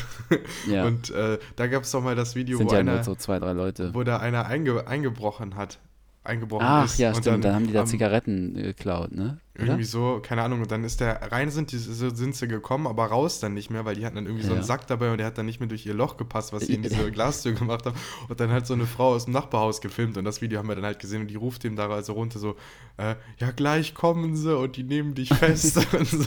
Ja. 0.69 0.85
Und 0.85 1.11
äh, 1.11 1.38
da 1.57 1.67
gab 1.67 1.85
es 1.85 1.90
doch 1.90 2.02
mal 2.02 2.14
das 2.14 2.35
Video, 2.37 2.59
Sind 2.59 2.69
wo, 2.71 2.75
ja 2.75 2.81
einer, 2.81 3.02
so 3.02 3.14
zwei, 3.14 3.38
drei 3.38 3.52
Leute. 3.55 3.95
wo 3.95 4.05
da 4.05 4.19
einer 4.19 4.45
einge 4.47 4.87
eingebrochen 4.87 5.57
hat. 5.57 5.81
Eingebrochen 6.30 6.66
Ach 6.66 6.84
ist. 6.87 6.99
ja, 6.99 7.10
und 7.10 7.16
stimmt. 7.18 7.44
Dann, 7.44 7.54
haben 7.54 7.66
die 7.66 7.72
da 7.72 7.80
am- 7.80 7.87
Zigaretten 7.87 8.56
äh, 8.56 8.62
geklaut, 8.62 9.12
ne? 9.12 9.38
Oder? 9.56 9.66
Irgendwie 9.66 9.84
so, 9.84 10.20
keine 10.22 10.42
Ahnung, 10.42 10.62
und 10.62 10.70
dann 10.70 10.84
ist 10.84 11.00
der, 11.00 11.30
rein 11.32 11.50
sind, 11.50 11.70
die, 11.72 11.76
sind 11.76 12.34
sie 12.34 12.49
gekommen, 12.49 12.87
aber 12.87 13.06
raus 13.06 13.40
dann 13.40 13.52
nicht 13.52 13.68
mehr, 13.68 13.84
weil 13.84 13.94
die 13.94 14.06
hatten 14.06 14.16
dann 14.16 14.25
irgendwie 14.25 14.44
so 14.44 14.52
einen 14.52 14.60
Ja. 14.62 14.66
Sack 14.66 14.87
dabei 14.87 15.10
und 15.12 15.18
der 15.18 15.26
hat 15.26 15.37
dann 15.37 15.44
nicht 15.44 15.60
mehr 15.60 15.68
durch 15.68 15.84
ihr 15.84 15.92
Loch 15.92 16.16
gepasst, 16.16 16.54
was 16.54 16.66
sie 16.66 16.75
in 16.75 16.82
diese 16.82 17.10
Glastür 17.12 17.52
gemacht 17.52 17.84
haben. 17.84 17.96
Und 18.28 18.40
dann 18.40 18.50
hat 18.52 18.66
so 18.66 18.72
eine 18.72 18.87
Frau 18.87 19.08
aus 19.14 19.26
dem 19.26 19.34
Nachbarhaus 19.34 19.82
gefilmt 19.82 20.16
und 20.16 20.25
das 20.25 20.40
Video 20.40 20.58
haben 20.58 20.68
wir 20.68 20.76
dann 20.76 20.84
halt 20.87 20.99
gesehen 20.99 21.20
und 21.22 21.26
die 21.28 21.37
ruft 21.37 21.62
ihm 21.64 21.76
da 21.76 21.90
also 21.90 22.14
runter 22.14 22.38
so, 22.38 22.56
äh, 22.96 23.16
ja 23.38 23.50
gleich 23.50 23.92
kommen 23.94 24.34
sie 24.34 24.56
und 24.56 24.76
die 24.76 24.84
nehmen 24.84 25.14
dich 25.14 25.28
fest 25.28 25.76
und 25.94 26.06
so. 26.06 26.26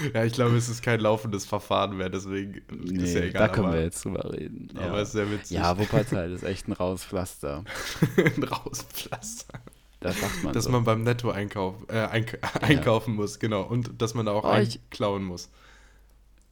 ja, 0.14 0.24
ich 0.24 0.32
glaube, 0.32 0.56
es 0.56 0.68
ist 0.68 0.82
kein 0.82 1.00
laufendes 1.00 1.44
Verfahren 1.46 1.96
mehr, 1.96 2.08
deswegen 2.08 2.54
ist 2.54 2.64
Nee, 2.92 3.12
ja 3.14 3.20
egal. 3.22 3.48
da 3.48 3.48
können 3.52 3.66
aber, 3.68 3.76
wir 3.76 3.82
jetzt 3.84 4.04
drüber 4.04 4.32
reden. 4.32 4.68
aber 4.76 4.86
ja. 4.96 5.00
es 5.00 5.08
ist 5.08 5.12
sehr 5.12 5.30
witzig. 5.30 5.56
ja, 5.56 5.78
Wuppertal 5.78 6.32
ist 6.32 6.42
echt 6.44 6.68
ein 6.68 6.72
raues 6.72 7.04
Pflaster. 7.04 7.64
ein 8.16 8.42
Rauspflaster. 8.44 9.60
Das 10.00 10.18
sagt 10.18 10.44
man 10.44 10.52
Dass 10.54 10.64
so. 10.64 10.70
man 10.70 10.84
beim 10.84 11.02
Netto 11.02 11.30
einkauf, 11.30 11.74
äh, 11.88 11.98
eink 11.98 12.38
einkaufen 12.62 13.14
muss, 13.14 13.38
genau. 13.38 13.62
Und 13.62 14.00
dass 14.00 14.14
man 14.14 14.24
da 14.26 14.32
auch 14.32 14.44
Oh, 14.44 14.58
ich- 14.58 14.80
einklauen 14.80 15.24
muss. 15.24 15.50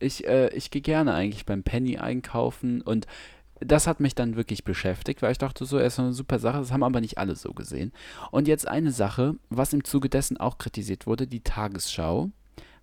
Ich, 0.00 0.26
äh, 0.28 0.48
ich 0.54 0.70
gehe 0.70 0.82
gerne 0.82 1.14
eigentlich 1.14 1.44
beim 1.46 1.62
Penny 1.62 1.96
einkaufen 1.98 2.82
und 2.82 3.06
das 3.60 3.88
hat 3.88 3.98
mich 3.98 4.14
dann 4.14 4.36
wirklich 4.36 4.62
beschäftigt, 4.62 5.20
weil 5.22 5.32
ich 5.32 5.38
dachte 5.38 5.64
so, 5.64 5.78
es 5.78 5.94
ist 5.94 5.98
eine 5.98 6.12
super 6.12 6.38
Sache, 6.38 6.58
das 6.58 6.70
haben 6.70 6.84
aber 6.84 7.00
nicht 7.00 7.18
alle 7.18 7.34
so 7.34 7.52
gesehen. 7.52 7.90
Und 8.30 8.46
jetzt 8.46 8.68
eine 8.68 8.92
Sache, 8.92 9.34
was 9.48 9.72
im 9.72 9.82
Zuge 9.82 10.08
dessen 10.08 10.36
auch 10.36 10.58
kritisiert 10.58 11.08
wurde, 11.08 11.26
die 11.26 11.40
Tagesschau 11.40 12.30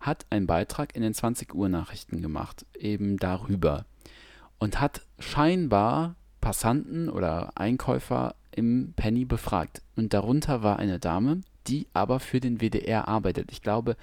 hat 0.06 0.26
einen 0.30 0.48
Beitrag 0.48 0.96
in 0.96 1.02
den 1.02 1.14
20 1.14 1.54
Uhr 1.54 1.70
Nachrichten 1.70 2.22
gemacht, 2.22 2.66
eben 2.78 3.18
darüber. 3.18 3.86
Und 4.60 4.80
hat 4.80 5.02
scheinbar 5.20 6.16
Passanten 6.42 7.10
oder 7.10 7.52
Einkäufer 7.56 8.36
im 8.52 8.94
Penny 8.96 9.26
befragt. 9.26 9.82
Und 9.96 10.14
darunter 10.14 10.64
war 10.64 10.80
eine 10.80 11.00
Dame, 11.00 11.42
die 11.68 11.88
aber 11.94 12.20
für 12.20 12.40
den 12.40 12.60
WDR 12.62 13.08
arbeitet. 13.08 13.52
Ich 13.52 13.62
glaube, 13.62 13.98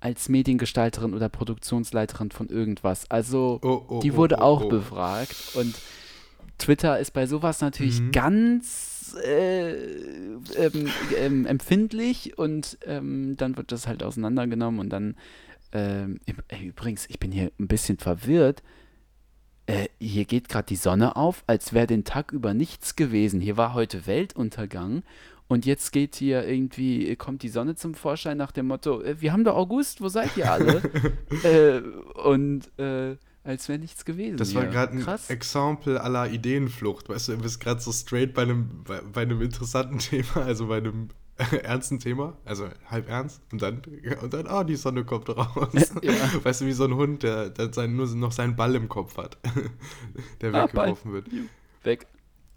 als 0.00 0.28
Mediengestalterin 0.28 1.14
oder 1.14 1.28
Produktionsleiterin 1.28 2.30
von 2.30 2.48
irgendwas. 2.48 3.10
Also 3.10 3.60
Oh, 3.62 3.84
oh, 3.88 4.00
die 4.00 4.12
oh, 4.12 4.16
wurde 4.16 4.36
oh, 4.38 4.42
auch 4.42 4.64
oh. 4.64 4.68
befragt. 4.68 5.52
Und 5.54 5.74
Twitter 6.58 6.98
ist 6.98 7.12
bei 7.12 7.26
sowas 7.26 7.60
natürlich 7.60 8.00
Mhm. 8.00 8.12
ganz 8.12 8.95
empfindlich 11.44 12.38
und 12.38 12.78
ähm, 12.86 13.36
dann 13.36 13.56
wird 13.56 13.72
das 13.72 13.86
halt 13.86 14.02
auseinandergenommen 14.02 14.80
und 14.80 14.90
dann 14.90 15.16
ähm, 15.72 16.20
übrigens, 16.62 17.06
ich 17.08 17.18
bin 17.18 17.32
hier 17.32 17.50
ein 17.58 17.68
bisschen 17.68 17.98
verwirrt. 17.98 18.62
Äh, 19.66 19.88
hier 20.00 20.24
geht 20.24 20.48
gerade 20.48 20.66
die 20.66 20.76
Sonne 20.76 21.16
auf, 21.16 21.42
als 21.46 21.72
wäre 21.72 21.86
den 21.86 22.04
Tag 22.04 22.32
über 22.32 22.54
nichts 22.54 22.94
gewesen. 22.96 23.40
Hier 23.40 23.56
war 23.56 23.74
heute 23.74 24.06
Weltuntergang 24.06 25.02
und 25.48 25.66
jetzt 25.66 25.92
geht 25.92 26.16
hier 26.16 26.46
irgendwie, 26.46 27.14
kommt 27.16 27.42
die 27.42 27.48
Sonne 27.48 27.76
zum 27.76 27.94
Vorschein 27.94 28.36
nach 28.36 28.52
dem 28.52 28.66
Motto, 28.66 29.02
äh, 29.02 29.20
wir 29.20 29.32
haben 29.32 29.44
doch 29.44 29.56
August, 29.56 30.00
wo 30.00 30.08
seid 30.08 30.36
ihr 30.36 30.50
alle? 30.50 30.82
äh, 31.44 31.80
und 32.20 32.66
äh, 32.78 33.16
als 33.46 33.68
wäre 33.68 33.78
nichts 33.78 34.04
gewesen. 34.04 34.36
Das 34.36 34.54
war 34.54 34.66
gerade 34.66 34.92
ein 34.92 35.00
Krass. 35.00 35.30
Exempel 35.30 35.98
aller 35.98 36.30
Ideenflucht. 36.30 37.08
Weißt 37.08 37.28
du, 37.28 37.36
du 37.36 37.42
bist 37.42 37.60
gerade 37.60 37.80
so 37.80 37.92
straight 37.92 38.34
bei 38.34 38.42
einem, 38.42 38.82
bei, 38.84 39.00
bei 39.00 39.22
einem 39.22 39.40
interessanten 39.40 39.98
Thema, 40.00 40.36
also 40.36 40.66
bei 40.66 40.78
einem 40.78 41.08
ernsten 41.62 41.98
Thema, 42.00 42.36
also 42.44 42.68
halb 42.90 43.08
ernst, 43.10 43.42
und 43.52 43.60
dann, 43.60 43.82
und 44.22 44.32
dann, 44.32 44.46
oh, 44.46 44.62
die 44.64 44.76
Sonne 44.76 45.04
kommt 45.04 45.28
raus. 45.28 45.92
Ja. 46.02 46.12
Weißt 46.42 46.62
du, 46.62 46.66
wie 46.66 46.72
so 46.72 46.84
ein 46.84 46.94
Hund, 46.94 47.22
der, 47.22 47.50
der 47.50 47.72
sein, 47.72 47.94
nur 47.94 48.06
noch 48.06 48.32
seinen 48.32 48.56
Ball 48.56 48.74
im 48.74 48.88
Kopf 48.88 49.16
hat, 49.18 49.36
der 50.40 50.54
Ah, 50.54 50.64
weggeworfen 50.64 51.12
wird. 51.12 51.26
Weg. 51.84 52.06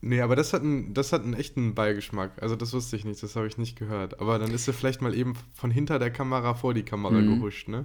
Nee, 0.02 0.22
aber 0.22 0.38
das 0.38 0.54
hat, 0.54 0.62
einen, 0.62 0.94
das 0.94 1.12
hat 1.12 1.24
einen 1.26 1.34
echten 1.34 1.76
Beigeschmack. 1.76 2.42
Also 2.42 2.56
das 2.56 2.72
wusste 2.72 2.96
ich 2.96 3.04
nicht, 3.04 3.22
das 3.22 3.36
habe 3.36 3.48
ich 3.48 3.58
nicht 3.58 3.78
gehört. 3.78 4.22
Aber 4.22 4.40
dann 4.40 4.52
ist 4.52 4.66
er 4.66 4.74
vielleicht 4.74 5.02
mal 5.02 5.14
eben 5.14 5.34
von 5.54 5.72
hinter 5.72 6.00
der 6.00 6.10
Kamera 6.10 6.54
vor 6.54 6.74
die 6.74 6.84
Kamera 6.84 7.16
Mhm. 7.20 7.36
gehuscht, 7.40 7.68
ne? 7.68 7.84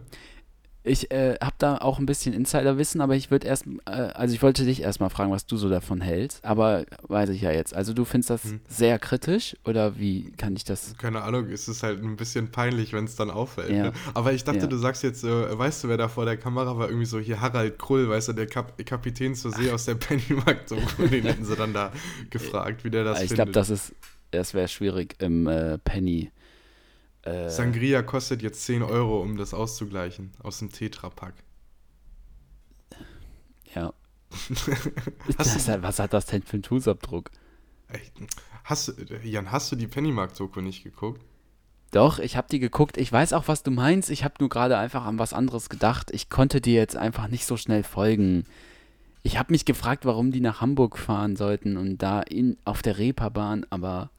Ich 0.87 1.11
äh, 1.11 1.37
habe 1.41 1.55
da 1.57 1.79
auch 1.79 1.99
ein 1.99 2.05
bisschen 2.05 2.35
Insiderwissen, 2.35 3.00
aber 3.00 3.17
ich 3.17 3.31
würde 3.31 3.47
erst, 3.47 3.64
äh, 3.87 3.91
also 3.91 4.35
ich 4.35 4.43
wollte 4.43 4.64
dich 4.67 4.83
erstmal 4.83 5.09
fragen, 5.09 5.33
was 5.33 5.47
du 5.47 5.57
so 5.57 5.71
davon 5.71 6.03
hältst, 6.03 6.45
aber 6.45 6.85
weiß 7.09 7.31
ich 7.31 7.41
ja 7.41 7.50
jetzt. 7.53 7.75
Also 7.75 7.95
du 7.95 8.05
findest 8.05 8.29
das 8.29 8.45
Hm. 8.45 8.61
sehr 8.69 8.99
kritisch 8.99 9.57
oder 9.64 9.99
wie 9.99 10.31
kann 10.37 10.55
ich 10.55 10.64
das? 10.64 10.95
Keine 10.99 11.23
Ahnung, 11.23 11.47
es 11.49 11.69
ist 11.69 11.83
halt 11.83 12.03
ein 12.03 12.17
bisschen 12.17 12.50
peinlich, 12.50 12.93
wenn 12.93 13.07
es 13.07 13.17
dann 13.17 13.31
auffällt. 13.31 13.71
Ja. 13.71 13.85
Ne? 13.85 13.93
Aber 14.12 14.35
ich 14.35 14.45
dachte, 14.45 14.59
Ja. 14.61 14.67
du 14.67 14.76
sagst 14.76 15.03
jetzt, 15.05 15.25
äh, 15.25 15.59
weißt 15.59 15.85
du, 15.85 15.88
wer 15.88 15.97
da 15.97 16.09
vor 16.09 16.26
der 16.26 16.37
Kamera 16.37 16.76
war? 16.76 16.88
Irgendwie 16.88 17.07
so 17.07 17.19
hier 17.19 17.41
Harald 17.41 17.79
Krull, 17.79 18.11
weißt 18.11 18.29
du, 18.29 18.33
der 18.35 18.47
Kap 18.47 18.75
Kapitän 18.85 19.35
zur 19.35 19.53
See 19.53 19.71
aus 19.71 19.87
der 19.87 19.95
Pennymarkt. 19.95 20.69
So, 20.69 20.76
den 20.99 21.25
hätten 21.25 21.47
sie 21.47 21.57
dann 21.57 21.73
da 21.73 21.93
gefragt, 22.29 22.85
wie 22.85 22.91
der 22.91 23.05
das 23.05 23.23
ich 23.23 23.29
findet. 23.29 23.37
glaube, 23.37 23.53
das 23.53 23.71
ist, 23.71 23.95
das 24.33 24.53
wäre 24.53 24.69
schwierig 24.69 25.14
im 25.21 25.47
äh, 25.47 25.79
Penny. 25.79 26.31
Äh, 27.25 27.49
Sangria 27.49 28.02
kostet 28.02 28.43
jetzt 28.43 28.64
10 28.64 28.83
Euro, 28.83 29.21
um 29.21 29.37
das 29.37 29.54
auszugleichen, 29.54 30.33
aus 30.43 30.59
dem 30.59 30.71
Tetrapack. 30.71 31.35
ja. 33.75 33.93
Das, 35.38 35.69
was 35.83 35.99
hat 36.00 36.12
das 36.12 36.26
denn 36.26 36.43
für 36.43 36.54
einen 36.54 36.64
Fußabdruck? 36.64 37.31
Hast, 38.64 38.88
du- 38.88 38.95
Jan, 39.23 39.52
hast 39.52 39.71
du 39.71 39.76
die 39.76 39.87
Pennymarkt-Doku 39.87 40.61
nicht 40.61 40.83
geguckt? 40.83 41.23
Doch, 41.93 42.19
ich 42.19 42.37
habe 42.37 42.49
die 42.50 42.59
geguckt. 42.59 42.97
Ich 42.97 43.12
weiß 43.12 43.33
auch, 43.33 43.47
was 43.47 43.62
du 43.62 43.71
meinst. 43.71 44.11
Ich 44.11 44.25
habe 44.25 44.35
nur 44.40 44.49
gerade 44.49 44.76
einfach 44.76 45.04
an 45.04 45.19
was 45.21 45.33
anderes 45.33 45.69
gedacht. 45.69 46.11
Ich 46.12 46.28
konnte 46.31 46.61
dir 46.61 46.75
jetzt 46.75 46.97
einfach 46.97 47.28
nicht 47.28 47.47
so 47.47 47.57
schnell 47.57 47.85
folgen. 47.85 48.45
Ich 49.23 49.38
habe 49.38 49.52
mich 49.52 49.64
gefragt, 49.64 50.04
warum 50.04 50.33
die 50.33 50.40
nach 50.40 50.61
Hamburg 50.61 50.99
fahren 50.99 51.37
sollten 51.37 51.76
und 51.76 51.99
da 51.99 52.21
in, 52.21 52.57
auf 52.64 52.83
der 52.83 52.99
Reeperbahn, 52.99 53.64
aber 53.71 54.11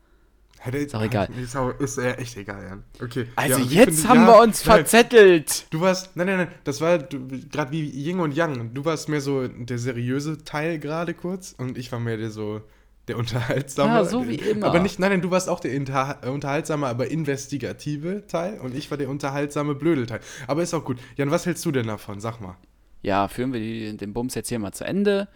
Hätte, 0.66 0.78
Ist 0.80 0.96
auch 0.96 1.04
egal. 1.04 1.30
Ist, 1.42 1.56
auch, 1.56 1.80
ist 1.80 2.00
äh, 2.00 2.14
echt 2.14 2.36
egal, 2.38 2.64
Jan. 2.64 2.84
Okay. 3.02 3.28
Also 3.36 3.60
ja, 3.60 3.84
jetzt 3.84 4.00
finde- 4.02 4.10
haben 4.10 4.22
ja, 4.22 4.28
wir 4.28 4.42
uns 4.42 4.66
nein, 4.66 4.78
verzettelt. 4.78 5.68
Du 5.70 5.80
warst, 5.80 6.16
nein, 6.16 6.26
nein, 6.26 6.38
nein, 6.38 6.48
das 6.64 6.82
war 6.82 6.98
gerade 6.98 7.72
wie 7.72 7.88
Yin 7.88 8.20
und 8.20 8.36
Yang. 8.36 8.74
Du 8.74 8.84
warst 8.84 9.08
mehr 9.08 9.22
so 9.22 9.48
der 9.48 9.78
seriöse 9.78 10.44
Teil 10.44 10.80
gerade 10.80 11.14
kurz 11.14 11.54
und 11.56 11.78
ich 11.78 11.92
war 11.92 12.00
mehr 12.00 12.18
der 12.18 12.32
so 12.32 12.62
der 13.08 13.18
unterhaltsame. 13.20 13.94
Ja, 13.94 14.06
so 14.06 14.28
wie 14.28 14.36
immer. 14.36 14.66
Aber 14.66 14.80
nicht, 14.80 14.98
nein, 14.98 15.12
nein, 15.12 15.22
du 15.22 15.30
warst 15.30 15.50
auch 15.50 15.60
der 15.60 15.72
inter, 15.74 16.22
unterhaltsame, 16.26 16.88
aber 16.88 17.12
investigative 17.12 18.26
Teil 18.26 18.60
und 18.60 18.76
ich 18.76 18.90
war 18.90 18.98
der 18.98 19.10
unterhaltsame 19.10 19.76
Blödelteil. 19.76 20.20
Aber 20.48 20.64
ist 20.64 20.74
auch 20.74 20.84
gut. 20.84 20.98
Jan, 21.16 21.30
was 21.30 21.46
hältst 21.46 21.64
du 21.66 21.72
denn 21.72 21.86
davon? 21.86 22.20
Sag 22.20 22.42
mal. 22.42 22.58
Ja, 23.04 23.28
führen 23.28 23.54
wir 23.54 23.60
die, 23.60 23.96
den 23.96 24.14
Bums 24.14 24.34
jetzt 24.34 24.50
hier 24.50 24.58
mal 24.58 24.72
zu 24.72 24.84
Ende. 24.84 25.28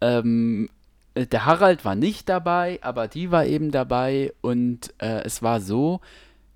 Ähm, 0.00 0.68
äh, 0.70 0.77
der 1.26 1.44
Harald 1.46 1.84
war 1.84 1.94
nicht 1.94 2.28
dabei, 2.28 2.78
aber 2.82 3.08
die 3.08 3.30
war 3.30 3.46
eben 3.46 3.70
dabei 3.70 4.32
und 4.40 4.92
äh, 4.98 5.22
es 5.24 5.42
war 5.42 5.60
so, 5.60 6.00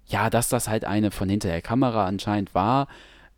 ja, 0.07 0.31
dass 0.31 0.49
das 0.49 0.69
halt 0.69 0.85
eine 0.85 1.11
von 1.11 1.29
hinter 1.29 1.49
der 1.49 1.63
Kamera 1.63 2.07
anscheinend 2.07 2.55
war. 2.55 2.89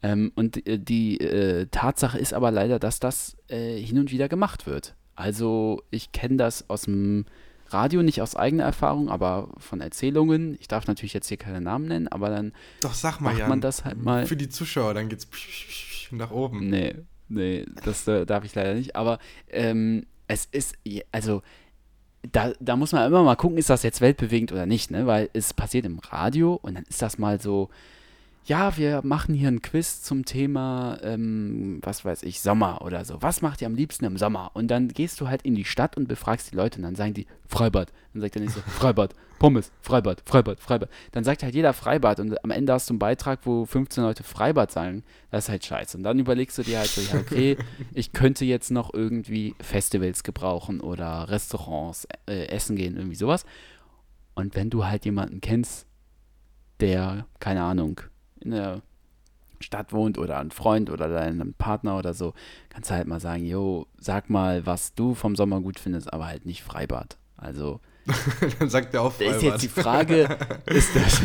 Ähm, 0.02 0.32
und 0.34 0.66
äh, 0.66 0.78
die 0.78 1.18
äh, 1.20 1.66
Tatsache 1.70 2.18
ist 2.18 2.34
aber 2.34 2.50
leider, 2.50 2.78
dass 2.78 3.00
das 3.00 3.36
äh, 3.48 3.76
hin 3.76 3.98
und 3.98 4.10
wieder 4.10 4.28
gemacht 4.28 4.66
wird. 4.66 4.94
Also 5.16 5.82
ich 5.90 6.12
kenne 6.12 6.36
das 6.36 6.68
aus 6.68 6.82
dem 6.82 7.24
Radio, 7.68 8.02
nicht 8.02 8.20
aus 8.20 8.36
eigener 8.36 8.64
Erfahrung, 8.64 9.08
aber 9.08 9.48
von 9.58 9.80
Erzählungen. 9.80 10.56
Ich 10.60 10.68
darf 10.68 10.86
natürlich 10.86 11.14
jetzt 11.14 11.28
hier 11.28 11.38
keine 11.38 11.60
Namen 11.60 11.86
nennen, 11.88 12.08
aber 12.08 12.28
dann 12.28 12.52
Doch, 12.82 12.92
sag 12.94 13.20
mal, 13.20 13.30
Macht 13.30 13.38
Jan. 13.40 13.48
man 13.48 13.60
das 13.60 13.84
halt 13.84 14.02
mal- 14.02 14.26
Für 14.26 14.36
die 14.36 14.48
Zuschauer, 14.48 14.94
dann 14.94 15.08
geht's 15.08 15.26
nach 16.10 16.30
oben. 16.30 16.68
Nee, 16.68 16.94
nee, 17.28 17.64
das 17.84 18.06
äh, 18.06 18.26
darf 18.26 18.44
ich 18.44 18.54
leider 18.54 18.74
nicht. 18.74 18.94
Aber 18.96 19.18
ähm, 19.50 20.04
es 20.26 20.46
ist, 20.46 20.76
also, 21.12 21.42
da, 22.32 22.52
da 22.60 22.76
muss 22.76 22.92
man 22.92 23.06
immer 23.06 23.22
mal 23.22 23.36
gucken, 23.36 23.58
ist 23.58 23.70
das 23.70 23.82
jetzt 23.82 24.00
weltbewegend 24.00 24.52
oder 24.52 24.66
nicht, 24.66 24.90
ne? 24.90 25.06
Weil 25.06 25.28
es 25.32 25.52
passiert 25.52 25.84
im 25.84 25.98
Radio 25.98 26.58
und 26.62 26.74
dann 26.74 26.84
ist 26.84 27.02
das 27.02 27.18
mal 27.18 27.40
so, 27.40 27.68
ja, 28.46 28.76
wir 28.76 29.00
machen 29.04 29.34
hier 29.34 29.48
ein 29.48 29.62
Quiz 29.62 30.02
zum 30.02 30.26
Thema, 30.26 30.98
ähm, 31.02 31.80
was 31.82 32.04
weiß 32.04 32.22
ich, 32.24 32.42
Sommer 32.42 32.82
oder 32.82 33.04
so. 33.06 33.22
Was 33.22 33.40
macht 33.40 33.62
ihr 33.62 33.66
am 33.66 33.74
liebsten 33.74 34.04
im 34.04 34.18
Sommer? 34.18 34.50
Und 34.52 34.68
dann 34.68 34.88
gehst 34.88 35.20
du 35.20 35.28
halt 35.28 35.42
in 35.42 35.54
die 35.54 35.64
Stadt 35.64 35.96
und 35.96 36.08
befragst 36.08 36.52
die 36.52 36.56
Leute 36.56 36.76
und 36.76 36.82
dann 36.82 36.94
sagen 36.94 37.14
die 37.14 37.26
Freibad. 37.46 37.90
Dann 38.12 38.20
sagt 38.20 38.34
der 38.34 38.42
nächste 38.42 38.60
Freibad, 38.66 39.14
Pommes, 39.38 39.72
Freibad, 39.80 40.22
Freibad, 40.26 40.60
Freibad. 40.60 40.90
Dann 41.12 41.24
sagt 41.24 41.42
halt 41.42 41.54
jeder 41.54 41.72
Freibad 41.72 42.20
und 42.20 42.44
am 42.44 42.50
Ende 42.50 42.74
hast 42.74 42.90
du 42.90 42.92
einen 42.92 42.98
Beitrag, 42.98 43.40
wo 43.44 43.64
15 43.64 44.04
Leute 44.04 44.22
Freibad 44.22 44.70
sagen. 44.70 45.04
Das 45.30 45.44
ist 45.44 45.48
halt 45.48 45.64
scheiße. 45.64 45.96
Und 45.96 46.02
dann 46.02 46.18
überlegst 46.18 46.58
du 46.58 46.62
dir 46.62 46.80
halt 46.80 46.90
so, 46.90 47.00
ja, 47.00 47.18
okay, 47.18 47.56
ich 47.94 48.12
könnte 48.12 48.44
jetzt 48.44 48.70
noch 48.70 48.92
irgendwie 48.92 49.54
Festivals 49.58 50.22
gebrauchen 50.22 50.82
oder 50.82 51.30
Restaurants, 51.30 52.06
äh, 52.26 52.48
essen 52.48 52.76
gehen, 52.76 52.98
irgendwie 52.98 53.16
sowas. 53.16 53.46
Und 54.34 54.54
wenn 54.54 54.68
du 54.68 54.84
halt 54.84 55.06
jemanden 55.06 55.40
kennst, 55.40 55.86
der, 56.80 57.26
keine 57.38 57.62
Ahnung, 57.62 58.00
in 58.44 58.52
der 58.52 58.82
Stadt 59.60 59.92
wohnt 59.92 60.18
oder 60.18 60.38
ein 60.38 60.50
Freund 60.50 60.90
oder 60.90 61.08
deinem 61.08 61.54
Partner 61.54 61.96
oder 61.98 62.12
so, 62.12 62.34
kannst 62.68 62.90
du 62.90 62.94
halt 62.94 63.06
mal 63.06 63.20
sagen, 63.20 63.46
yo, 63.46 63.86
sag 63.98 64.28
mal, 64.28 64.66
was 64.66 64.94
du 64.94 65.14
vom 65.14 65.36
Sommer 65.36 65.60
gut 65.60 65.78
findest, 65.78 66.12
aber 66.12 66.26
halt 66.26 66.44
nicht 66.44 66.62
Freibad. 66.62 67.16
Also 67.36 67.80
Dann 68.58 68.68
sagt 68.68 68.92
er 68.94 69.02
auch 69.02 69.14
Da 69.18 69.24
ist 69.24 69.30
Freibad. 69.36 69.42
jetzt 69.42 69.62
die 69.62 69.68
Frage, 69.68 70.38
ist 70.66 70.94
das, 70.94 71.22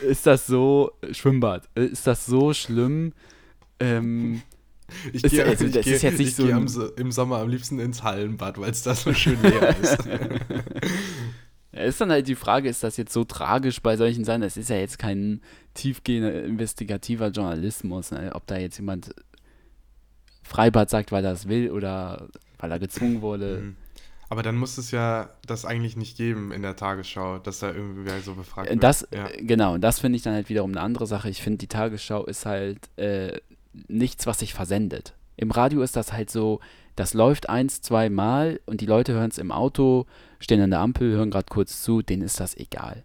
ist 0.02 0.26
das 0.26 0.46
so, 0.46 0.92
Schwimmbad, 1.10 1.68
ist 1.74 2.06
das 2.06 2.24
so 2.26 2.52
schlimm? 2.54 3.12
Ähm, 3.80 4.42
Ich 5.12 5.22
gehe 5.24 5.44
also, 5.44 5.64
ich 5.64 5.72
das 5.72 5.84
geh, 5.84 5.94
ist 5.94 6.02
jetzt 6.02 6.18
nicht 6.18 6.28
ich 6.28 6.36
so 6.36 6.44
geh 6.46 6.66
So- 6.68 6.86
im 6.94 7.10
Sommer 7.10 7.38
am 7.38 7.48
liebsten 7.48 7.80
ins 7.80 8.04
Hallenbad, 8.04 8.58
weil 8.60 8.70
es 8.70 8.82
da 8.84 8.94
so 8.94 9.12
schön 9.12 9.42
leer 9.42 9.76
ist. 9.80 9.98
Ist 11.86 12.00
dann 12.00 12.10
halt 12.10 12.28
die 12.28 12.34
Frage, 12.34 12.68
ist 12.68 12.82
das 12.82 12.96
jetzt 12.96 13.12
so 13.12 13.24
tragisch 13.24 13.80
bei 13.80 13.96
solchen 13.96 14.24
Sachen? 14.24 14.42
Das 14.42 14.56
ist 14.56 14.70
ja 14.70 14.76
jetzt 14.76 14.98
kein 14.98 15.40
tiefgehender 15.74 16.44
investigativer 16.44 17.28
Journalismus, 17.28 18.10
ne? 18.10 18.32
ob 18.34 18.46
da 18.46 18.56
jetzt 18.58 18.78
jemand 18.78 19.14
Freibad 20.42 20.90
sagt, 20.90 21.12
weil 21.12 21.24
er 21.24 21.32
es 21.32 21.48
will 21.48 21.70
oder 21.70 22.28
weil 22.58 22.70
er 22.70 22.78
gezwungen 22.78 23.22
wurde. 23.22 23.60
Mhm. 23.62 23.76
Aber 24.28 24.42
dann 24.42 24.56
muss 24.56 24.76
es 24.76 24.90
ja 24.90 25.30
das 25.46 25.64
eigentlich 25.64 25.96
nicht 25.96 26.16
geben 26.16 26.50
in 26.50 26.62
der 26.62 26.74
Tagesschau, 26.74 27.38
dass 27.38 27.60
da 27.60 27.72
irgendwie 27.72 28.10
so 28.20 28.34
befragt 28.34 28.68
wird. 28.68 28.82
Das, 28.82 29.06
ja. 29.12 29.28
genau, 29.38 29.74
und 29.74 29.82
das 29.82 30.00
finde 30.00 30.16
ich 30.16 30.22
dann 30.22 30.34
halt 30.34 30.48
wiederum 30.48 30.72
eine 30.72 30.80
andere 30.80 31.06
Sache. 31.06 31.28
Ich 31.28 31.42
finde, 31.42 31.58
die 31.58 31.68
Tagesschau 31.68 32.24
ist 32.24 32.44
halt 32.44 32.78
äh, 32.96 33.40
nichts, 33.86 34.26
was 34.26 34.40
sich 34.40 34.52
versendet. 34.52 35.14
Im 35.36 35.50
Radio 35.50 35.82
ist 35.82 35.94
das 35.94 36.12
halt 36.12 36.30
so, 36.30 36.60
das 36.96 37.14
läuft 37.14 37.48
eins, 37.48 37.82
zwei 37.82 38.10
Mal 38.10 38.60
und 38.66 38.80
die 38.80 38.86
Leute 38.86 39.12
hören 39.12 39.30
es 39.30 39.38
im 39.38 39.52
Auto, 39.52 40.06
stehen 40.40 40.60
an 40.60 40.70
der 40.70 40.80
Ampel, 40.80 41.12
hören 41.12 41.30
gerade 41.30 41.46
kurz 41.48 41.82
zu, 41.82 42.02
denen 42.02 42.22
ist 42.22 42.40
das 42.40 42.56
egal. 42.56 43.04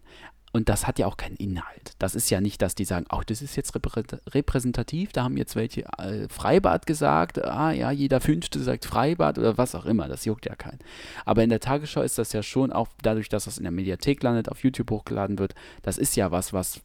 Und 0.54 0.68
das 0.68 0.86
hat 0.86 0.98
ja 0.98 1.06
auch 1.06 1.16
keinen 1.16 1.36
Inhalt. 1.36 1.92
Das 1.98 2.14
ist 2.14 2.28
ja 2.28 2.40
nicht, 2.42 2.60
dass 2.60 2.74
die 2.74 2.84
sagen, 2.84 3.06
ach, 3.08 3.24
das 3.24 3.40
ist 3.40 3.56
jetzt 3.56 3.74
reprä- 3.74 4.20
repräsentativ, 4.34 5.12
da 5.12 5.24
haben 5.24 5.38
jetzt 5.38 5.56
welche 5.56 5.84
äh, 5.98 6.28
Freibad 6.28 6.84
gesagt, 6.84 7.42
ah 7.42 7.72
ja, 7.72 7.90
jeder 7.90 8.20
Fünfte 8.20 8.58
sagt 8.60 8.84
Freibad 8.84 9.38
oder 9.38 9.56
was 9.56 9.74
auch 9.74 9.86
immer, 9.86 10.08
das 10.08 10.26
juckt 10.26 10.44
ja 10.44 10.54
keinen. 10.54 10.80
Aber 11.24 11.42
in 11.42 11.48
der 11.48 11.60
Tagesschau 11.60 12.02
ist 12.02 12.18
das 12.18 12.34
ja 12.34 12.42
schon 12.42 12.70
auch 12.70 12.88
dadurch, 13.02 13.30
dass 13.30 13.46
das 13.46 13.56
in 13.56 13.64
der 13.64 13.72
Mediathek 13.72 14.22
landet, 14.22 14.50
auf 14.50 14.62
YouTube 14.62 14.90
hochgeladen 14.90 15.38
wird, 15.38 15.54
das 15.80 15.96
ist 15.96 16.16
ja 16.16 16.30
was, 16.30 16.52
was 16.52 16.82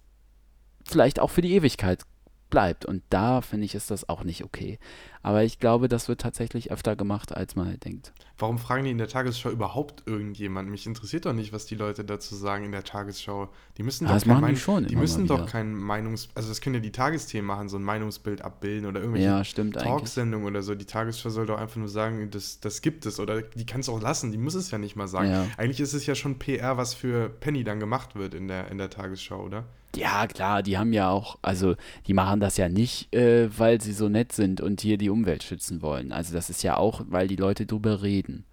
vielleicht 0.86 1.20
auch 1.20 1.30
für 1.30 1.42
die 1.42 1.54
Ewigkeit 1.54 2.04
bleibt. 2.50 2.86
Und 2.86 3.04
da 3.10 3.42
finde 3.42 3.66
ich, 3.66 3.76
ist 3.76 3.92
das 3.92 4.08
auch 4.08 4.24
nicht 4.24 4.46
okay. 4.46 4.80
Aber 5.28 5.44
ich 5.44 5.60
glaube, 5.60 5.90
das 5.90 6.08
wird 6.08 6.22
tatsächlich 6.22 6.72
öfter 6.72 6.96
gemacht, 6.96 7.36
als 7.36 7.58
man 7.58 7.68
halt 7.68 7.84
denkt. 7.84 8.14
Warum 8.38 8.58
fragen 8.58 8.86
die 8.86 8.92
in 8.92 8.98
der 8.98 9.10
Tagesschau 9.10 9.50
überhaupt 9.50 10.04
irgendjemand? 10.06 10.70
Mich 10.70 10.88
interessiert 10.88 11.26
doch 11.26 11.34
nicht, 11.34 11.52
was 11.52 11.66
die 11.66 11.76
Leute 11.76 12.06
dazu 12.06 12.34
sagen 12.34 12.64
in 12.64 12.72
der 12.72 12.86
Tagesschau. 12.86 13.50
Die 13.78 13.84
müssen 13.84 14.06
Ja, 14.06 14.12
doch 14.12 14.16
das 14.16 14.24
kein 14.24 14.40
machen 14.40 14.54
die 14.54 14.60
schon 14.62 14.86
Die 14.86 14.96
müssen 14.96 15.28
doch 15.28 15.46
kein 15.46 15.74
Meinungs... 15.74 16.30
Also 16.34 16.48
das 16.48 16.62
können 16.62 16.76
ja 16.76 16.80
die 16.82 16.94
Tagesthemen 16.94 17.46
machen, 17.46 17.68
so 17.68 17.76
ein 17.76 17.84
Meinungsbild 17.84 18.42
abbilden 18.42 18.88
oder 18.88 19.02
irgendwelche 19.02 19.26
Ja. 19.28 19.72
Talksendungen 19.72 20.48
oder 20.48 20.62
so. 20.64 20.76
Die 20.76 20.86
Tagesschau 20.86 21.30
soll 21.30 21.46
doch 21.46 21.58
einfach 21.58 21.76
nur 21.76 21.90
sagen, 21.90 22.30
das, 22.32 22.62
das 22.62 22.82
gibt 22.82 23.06
es. 23.06 23.20
Oder 23.20 23.42
die 23.42 23.66
kann 23.66 23.82
es 23.82 23.90
auch 23.90 24.00
lassen, 24.02 24.32
die 24.32 24.38
muss 24.38 24.56
es 24.56 24.72
ja 24.72 24.78
nicht 24.78 24.96
mal 24.96 25.10
sagen. 25.10 25.30
Ja. 25.30 25.46
Eigentlich 25.58 25.82
ist 25.82 25.92
es 25.92 26.06
ja 26.06 26.16
schon 26.16 26.40
PR, 26.40 26.78
was 26.78 26.94
für 26.94 27.28
Penny 27.30 27.66
dann 27.66 27.82
gemacht 27.82 28.16
wird 28.16 28.34
in 28.34 28.48
der, 28.48 28.72
in 28.72 28.78
der 28.78 28.90
Tagesschau, 28.90 29.44
oder? 29.44 29.66
Ja, 29.96 30.28
klar, 30.28 30.62
die 30.62 30.78
haben 30.78 30.94
ja 30.94 31.10
auch, 31.10 31.38
also 31.42 31.76
die 32.06 32.14
machen 32.14 32.40
das 32.40 32.58
ja 32.58 32.70
nicht, 32.70 33.14
äh, 33.16 33.50
weil 33.58 33.82
sie 33.82 33.94
so 33.94 34.10
nett 34.10 34.32
sind 34.32 34.62
und 34.62 34.82
hier 34.82 34.98
die 34.98 35.10
Umwelt 35.18 35.44
schützen 35.44 35.82
wollen. 35.82 36.12
Also 36.12 36.34
das 36.34 36.50
ist 36.50 36.64
ja 36.64 36.78
auch, 36.78 37.02
weil 37.08 37.28
die 37.28 37.36
Leute 37.36 37.66
drüber 37.66 38.02
reden. 38.02 38.46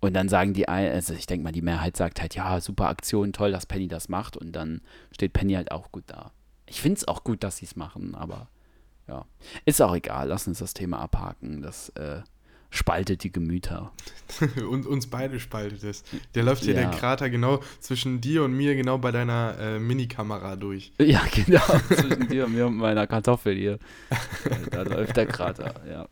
Und 0.00 0.14
dann 0.14 0.28
sagen 0.28 0.52
die, 0.52 0.68
also 0.68 1.14
ich 1.14 1.26
denke 1.26 1.44
mal, 1.44 1.52
die 1.52 1.62
Mehrheit 1.62 1.96
sagt 1.96 2.20
halt, 2.20 2.34
ja, 2.34 2.60
super 2.60 2.88
Aktion, 2.88 3.32
toll, 3.32 3.50
dass 3.50 3.66
Penny 3.66 3.88
das 3.88 4.08
macht. 4.08 4.36
Und 4.36 4.52
dann 4.52 4.80
steht 5.10 5.32
Penny 5.32 5.54
halt 5.54 5.72
auch 5.72 5.90
gut 5.90 6.04
da. 6.06 6.32
Ich 6.66 6.80
finde 6.80 6.98
es 6.98 7.08
auch 7.08 7.24
gut, 7.24 7.42
dass 7.42 7.56
sie 7.56 7.64
es 7.64 7.76
machen, 7.76 8.14
aber 8.14 8.48
ja. 9.08 9.24
Ist 9.64 9.80
auch 9.80 9.94
egal, 9.94 10.28
lass 10.28 10.46
uns 10.46 10.58
das 10.58 10.74
Thema 10.74 11.00
abhaken. 11.00 11.62
Das 11.62 11.88
äh, 11.90 12.20
spaltet 12.70 13.24
die 13.24 13.32
Gemüter. 13.32 13.92
und 14.68 14.86
uns 14.86 15.06
beide 15.06 15.40
spaltet 15.40 15.84
es. 15.84 16.04
Der 16.34 16.42
läuft 16.42 16.64
hier 16.64 16.74
Ja. 16.74 16.82
der 16.82 16.90
Krater 16.90 17.30
genau 17.30 17.60
zwischen 17.80 18.20
dir 18.20 18.44
und 18.44 18.52
mir, 18.52 18.74
genau 18.74 18.98
bei 18.98 19.10
deiner 19.10 19.56
äh, 19.58 19.78
Minikamera 19.78 20.56
durch. 20.56 20.92
Ja, 21.00 21.22
genau, 21.34 21.60
zwischen 21.88 22.28
dir 22.28 22.46
und 22.46 22.54
mir 22.54 22.66
und 22.66 22.76
meiner 22.76 23.06
Kartoffel 23.06 23.56
hier. 23.56 23.78
Da 24.70 24.82
läuft 24.82 25.16
der 25.16 25.26
Krater, 25.26 25.74
ja. 25.88 26.08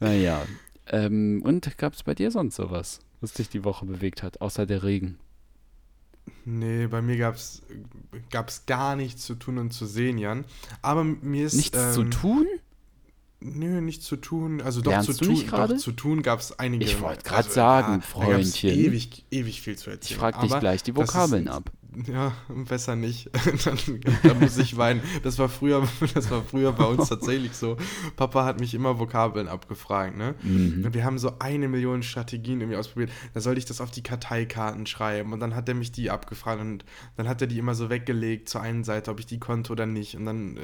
Naja. 0.00 0.42
Ähm, 0.86 1.42
und 1.44 1.78
gab 1.78 1.94
es 1.94 2.02
bei 2.02 2.14
dir 2.14 2.30
sonst 2.30 2.56
sowas, 2.56 3.00
was 3.20 3.34
dich 3.34 3.48
die 3.48 3.64
Woche 3.64 3.86
bewegt 3.86 4.22
hat, 4.22 4.40
außer 4.40 4.66
der 4.66 4.82
Regen? 4.82 5.18
Nee, 6.44 6.86
bei 6.86 7.02
mir 7.02 7.16
gab 7.16 7.34
es 7.36 7.62
gar 8.66 8.96
nichts 8.96 9.24
zu 9.24 9.34
tun 9.34 9.58
und 9.58 9.72
zu 9.72 9.86
sehen, 9.86 10.18
Jan. 10.18 10.44
Aber 10.82 11.04
mir 11.04 11.46
ist. 11.46 11.54
Nichts 11.54 11.94
zu 11.94 12.02
ähm, 12.02 12.10
tun? 12.10 12.46
Nö, 13.40 13.80
nichts 13.80 14.04
zu 14.04 14.16
tun. 14.16 14.60
Also 14.60 14.82
doch 14.82 14.90
Lernst 14.90 15.14
zu 15.14 15.24
tun. 15.24 15.46
gerade? 15.46 15.74
Doch, 15.74 15.80
zu 15.80 15.92
tun 15.92 16.22
gab 16.22 16.40
es 16.40 16.58
einige. 16.58 16.84
Ich 16.84 17.00
wollte 17.00 17.24
grad 17.24 17.38
also, 17.38 17.50
sagen, 17.50 17.94
gab's 17.94 18.06
Freundchen. 18.06 18.70
Ewig, 18.78 19.24
ewig 19.30 19.62
viel 19.62 19.78
zu 19.78 19.90
erzählen. 19.90 20.12
Ich 20.12 20.16
frage 20.16 20.46
dich 20.46 20.60
gleich 20.60 20.82
die 20.82 20.94
Vokabeln 20.94 21.48
ab. 21.48 21.70
Ja, 22.06 22.32
besser 22.48 22.94
nicht. 22.94 23.30
dann, 23.64 23.78
dann 24.22 24.38
muss 24.38 24.56
ich 24.58 24.76
weinen. 24.76 25.02
Das 25.22 25.38
war 25.38 25.48
früher, 25.48 25.86
das 26.14 26.30
war 26.30 26.42
früher 26.42 26.72
bei 26.72 26.84
uns 26.84 27.08
tatsächlich 27.08 27.52
so. 27.54 27.76
Papa 28.16 28.44
hat 28.44 28.60
mich 28.60 28.74
immer 28.74 28.98
Vokabeln 28.98 29.48
abgefragt, 29.48 30.16
ne? 30.16 30.34
Mhm. 30.42 30.84
Und 30.84 30.94
wir 30.94 31.04
haben 31.04 31.18
so 31.18 31.38
eine 31.38 31.68
Million 31.68 32.02
Strategien 32.02 32.60
irgendwie 32.60 32.76
ausprobiert. 32.76 33.10
Da 33.34 33.40
sollte 33.40 33.58
ich 33.58 33.64
das 33.64 33.80
auf 33.80 33.90
die 33.90 34.02
Karteikarten 34.02 34.86
schreiben 34.86 35.32
und 35.32 35.40
dann 35.40 35.54
hat 35.54 35.68
er 35.68 35.74
mich 35.74 35.90
die 35.90 36.10
abgefragt 36.10 36.60
und 36.60 36.84
dann 37.16 37.28
hat 37.28 37.40
er 37.40 37.48
die 37.48 37.58
immer 37.58 37.74
so 37.74 37.90
weggelegt 37.90 38.48
zur 38.48 38.60
einen 38.60 38.84
Seite, 38.84 39.10
ob 39.10 39.18
ich 39.18 39.26
die 39.26 39.38
konnte 39.38 39.72
oder 39.72 39.86
nicht. 39.86 40.16
Und 40.16 40.26
dann, 40.26 40.56
äh, 40.56 40.60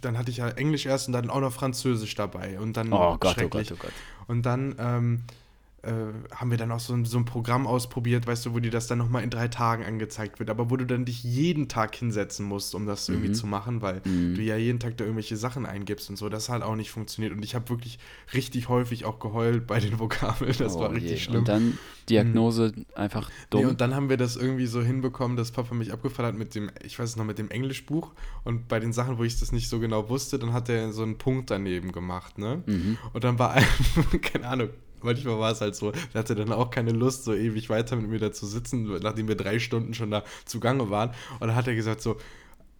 dann 0.00 0.16
hatte 0.16 0.30
ich 0.30 0.38
ja 0.38 0.48
Englisch 0.48 0.86
erst 0.86 1.08
und 1.08 1.12
dann 1.12 1.30
auch 1.30 1.40
noch 1.40 1.52
Französisch 1.52 2.14
dabei. 2.14 2.58
Und 2.60 2.76
dann 2.76 2.92
Oh 2.92 3.16
Gott, 3.18 3.24
oh 3.24 3.40
schrecklich. 3.40 3.68
Gott, 3.70 3.78
oh 3.80 3.82
Gott. 3.82 3.92
Und 4.28 4.46
dann 4.46 4.76
ähm, 4.78 5.24
äh, 5.26 5.47
haben 5.84 6.50
wir 6.50 6.58
dann 6.58 6.72
auch 6.72 6.80
so 6.80 6.92
ein, 6.92 7.04
so 7.04 7.18
ein 7.18 7.24
Programm 7.24 7.66
ausprobiert, 7.66 8.26
weißt 8.26 8.46
du, 8.46 8.52
wo 8.54 8.58
dir 8.58 8.70
das 8.72 8.88
dann 8.88 8.98
nochmal 8.98 9.22
in 9.22 9.30
drei 9.30 9.46
Tagen 9.46 9.84
angezeigt 9.84 10.40
wird, 10.40 10.50
aber 10.50 10.70
wo 10.70 10.76
du 10.76 10.84
dann 10.84 11.04
dich 11.04 11.22
jeden 11.22 11.68
Tag 11.68 11.94
hinsetzen 11.94 12.44
musst, 12.46 12.74
um 12.74 12.84
das 12.84 13.08
Mhm. 13.08 13.14
irgendwie 13.14 13.32
zu 13.32 13.46
machen, 13.46 13.80
weil 13.80 14.00
du 14.04 14.42
ja 14.42 14.56
jeden 14.56 14.80
Tag 14.80 14.96
da 14.96 15.04
irgendwelche 15.04 15.36
Sachen 15.36 15.66
eingibst 15.66 16.10
und 16.10 16.16
so. 16.16 16.28
Das 16.28 16.48
hat 16.48 16.62
auch 16.62 16.74
nicht 16.74 16.90
funktioniert. 16.90 17.32
Und 17.32 17.44
ich 17.44 17.54
habe 17.54 17.68
wirklich 17.68 17.98
richtig 18.34 18.68
häufig 18.68 19.04
auch 19.04 19.20
geheult 19.20 19.66
bei 19.68 19.78
den 19.78 19.98
Vokabeln. 20.00 20.54
Das 20.58 20.74
Oh 20.76 20.80
war 20.80 20.92
richtig 20.92 21.10
je. 21.12 21.16
schlimm. 21.18 21.38
Und 21.40 21.48
dann 21.48 21.78
Diagnose 22.10 22.72
einfach 22.94 23.30
dumm. 23.50 23.60
Nee, 23.60 23.66
und 23.66 23.80
dann 23.80 23.94
haben 23.94 24.08
wir 24.08 24.16
das 24.16 24.34
irgendwie 24.36 24.66
so 24.66 24.82
hinbekommen, 24.82 25.36
dass 25.36 25.52
Papa 25.52 25.74
mich 25.74 25.92
abgefallen 25.92 26.32
hat 26.32 26.38
mit 26.38 26.54
dem, 26.54 26.70
ich 26.84 26.98
weiß 26.98 27.10
es 27.10 27.16
noch, 27.16 27.24
mit 27.24 27.38
dem 27.38 27.50
Englischbuch. 27.50 28.12
Und 28.44 28.66
bei 28.68 28.80
den 28.80 28.92
Sachen, 28.92 29.18
wo 29.18 29.24
ich 29.24 29.38
das 29.38 29.52
nicht 29.52 29.68
so 29.68 29.78
genau 29.78 30.08
wusste, 30.08 30.38
dann 30.38 30.52
hat 30.52 30.68
er 30.68 30.92
so 30.92 31.02
einen 31.02 31.18
Punkt 31.18 31.50
daneben 31.50 31.92
gemacht, 31.92 32.38
ne? 32.38 32.62
Mhm. 32.66 32.98
Und 33.12 33.24
dann 33.24 33.38
war 33.38 33.52
einfach, 33.52 34.20
keine 34.22 34.48
Ahnung, 34.48 34.68
manchmal 35.02 35.38
war 35.38 35.52
es 35.52 35.60
halt 35.60 35.74
so, 35.74 35.92
da 36.12 36.18
hatte 36.18 36.34
dann 36.34 36.52
auch 36.52 36.70
keine 36.70 36.90
Lust, 36.90 37.24
so 37.24 37.34
ewig 37.34 37.70
weiter 37.70 37.96
mit 37.96 38.08
mir 38.08 38.18
da 38.18 38.32
zu 38.32 38.46
sitzen, 38.46 38.84
nachdem 39.02 39.28
wir 39.28 39.36
drei 39.36 39.58
Stunden 39.58 39.94
schon 39.94 40.10
da 40.10 40.24
zugange 40.44 40.90
waren. 40.90 41.10
Und 41.40 41.48
dann 41.48 41.54
hat 41.54 41.66
er 41.66 41.74
gesagt 41.74 42.02
so, 42.02 42.16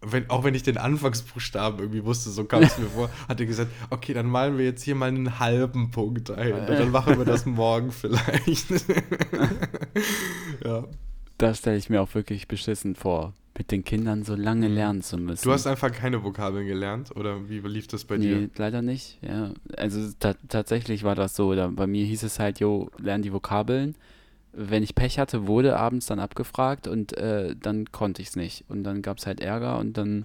wenn, 0.01 0.29
auch 0.29 0.43
wenn 0.43 0.55
ich 0.55 0.63
den 0.63 0.77
Anfangsbuchstaben 0.77 1.79
irgendwie 1.79 2.05
wusste, 2.05 2.29
so 2.29 2.45
kam 2.45 2.63
es 2.63 2.77
mir 2.77 2.85
vor, 2.85 3.09
hat 3.27 3.39
er 3.39 3.45
gesagt, 3.45 3.71
okay, 3.89 4.13
dann 4.13 4.27
malen 4.27 4.57
wir 4.57 4.65
jetzt 4.65 4.83
hier 4.83 4.95
mal 4.95 5.09
einen 5.09 5.39
halben 5.39 5.91
Punkt 5.91 6.31
ein 6.31 6.53
und 6.53 6.69
dann 6.69 6.91
machen 6.91 7.17
wir 7.17 7.25
das 7.25 7.45
morgen 7.45 7.91
vielleicht. 7.91 8.71
ja. 10.63 10.85
Das 11.37 11.59
stelle 11.59 11.77
ich 11.77 11.89
mir 11.89 12.01
auch 12.01 12.13
wirklich 12.15 12.47
beschissen 12.47 12.95
vor, 12.95 13.33
mit 13.59 13.71
den 13.71 13.83
Kindern 13.83 14.23
so 14.23 14.35
lange 14.35 14.69
lernen 14.69 15.01
zu 15.01 15.17
müssen. 15.17 15.43
Du 15.43 15.51
hast 15.51 15.67
einfach 15.67 15.91
keine 15.91 16.23
Vokabeln 16.23 16.65
gelernt 16.65 17.13
oder 17.15 17.49
wie 17.49 17.59
lief 17.59 17.87
das 17.87 18.05
bei 18.05 18.17
nee, 18.17 18.23
dir? 18.23 18.49
leider 18.55 18.81
nicht. 18.81 19.19
Ja, 19.21 19.51
also 19.75 20.13
ta 20.17 20.33
tatsächlich 20.47 21.03
war 21.03 21.13
das 21.13 21.35
so. 21.35 21.53
Da, 21.53 21.67
bei 21.67 21.85
mir 21.85 22.05
hieß 22.05 22.23
es 22.23 22.39
halt, 22.39 22.61
jo, 22.61 22.89
lern 22.97 23.21
die 23.21 23.33
Vokabeln. 23.33 23.95
Wenn 24.53 24.81
ich 24.81 24.95
Pech 24.95 25.19
hatte, 25.19 25.45
wurde 25.45 25.75
abends 25.75 26.05
dann 26.05 26.21
abgefragt 26.21 26.87
und 26.87 27.17
äh, 27.17 27.53
dann 27.53 27.91
konnte 27.91 28.21
ich 28.21 28.29
es 28.29 28.35
nicht. 28.37 28.63
Und 28.69 28.85
dann 28.85 29.01
gab 29.01 29.17
es 29.17 29.27
halt 29.27 29.41
Ärger 29.41 29.77
und 29.77 29.97
dann, 29.97 30.23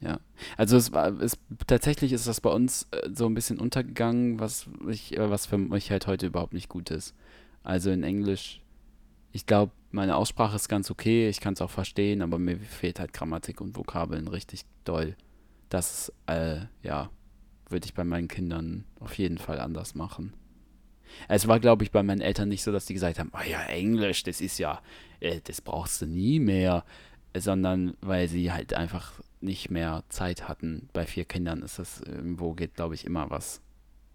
ja. 0.00 0.18
Also 0.56 0.78
es 0.78 0.92
war, 0.92 1.20
es, 1.20 1.36
tatsächlich 1.66 2.14
ist 2.14 2.26
das 2.26 2.40
bei 2.40 2.50
uns 2.50 2.88
äh, 2.92 3.10
so 3.12 3.26
ein 3.26 3.34
bisschen 3.34 3.58
untergegangen, 3.58 4.40
was 4.40 4.66
ich, 4.88 5.14
äh, 5.18 5.28
was 5.28 5.44
für 5.44 5.58
mich 5.58 5.90
halt 5.90 6.06
heute 6.06 6.26
überhaupt 6.26 6.54
nicht 6.54 6.70
gut 6.70 6.90
ist. 6.90 7.14
Also 7.64 7.90
in 7.90 8.02
Englisch, 8.02 8.62
ich 9.30 9.44
glaube, 9.44 9.72
meine 9.92 10.16
Aussprache 10.16 10.56
ist 10.56 10.68
ganz 10.68 10.90
okay, 10.90 11.28
ich 11.28 11.40
kann 11.40 11.54
es 11.54 11.60
auch 11.60 11.70
verstehen, 11.70 12.22
aber 12.22 12.38
mir 12.38 12.58
fehlt 12.58 12.98
halt 12.98 13.12
Grammatik 13.12 13.60
und 13.60 13.76
Vokabeln 13.76 14.28
richtig 14.28 14.64
doll. 14.84 15.16
Das, 15.68 16.12
äh, 16.26 16.60
ja, 16.82 17.10
würde 17.68 17.86
ich 17.86 17.94
bei 17.94 18.04
meinen 18.04 18.28
Kindern 18.28 18.84
auf 19.00 19.16
jeden 19.18 19.38
Fall 19.38 19.60
anders 19.60 19.94
machen. 19.94 20.34
Es 21.28 21.46
war, 21.46 21.60
glaube 21.60 21.84
ich, 21.84 21.90
bei 21.90 22.02
meinen 22.02 22.20
Eltern 22.20 22.48
nicht 22.48 22.62
so, 22.62 22.72
dass 22.72 22.86
die 22.86 22.94
gesagt 22.94 23.18
haben, 23.18 23.32
oh 23.34 23.48
ja, 23.48 23.62
Englisch, 23.64 24.22
das 24.22 24.40
ist 24.40 24.58
ja, 24.58 24.80
äh, 25.20 25.40
das 25.44 25.60
brauchst 25.60 26.00
du 26.02 26.06
nie 26.06 26.40
mehr, 26.40 26.84
sondern 27.36 27.94
weil 28.00 28.28
sie 28.28 28.52
halt 28.52 28.74
einfach 28.74 29.20
nicht 29.40 29.70
mehr 29.70 30.04
Zeit 30.08 30.48
hatten. 30.48 30.88
Bei 30.92 31.06
vier 31.06 31.24
Kindern 31.24 31.62
ist 31.62 31.78
das 31.78 32.00
irgendwo, 32.00 32.54
geht, 32.54 32.74
glaube 32.74 32.94
ich, 32.94 33.04
immer 33.04 33.30
was 33.30 33.60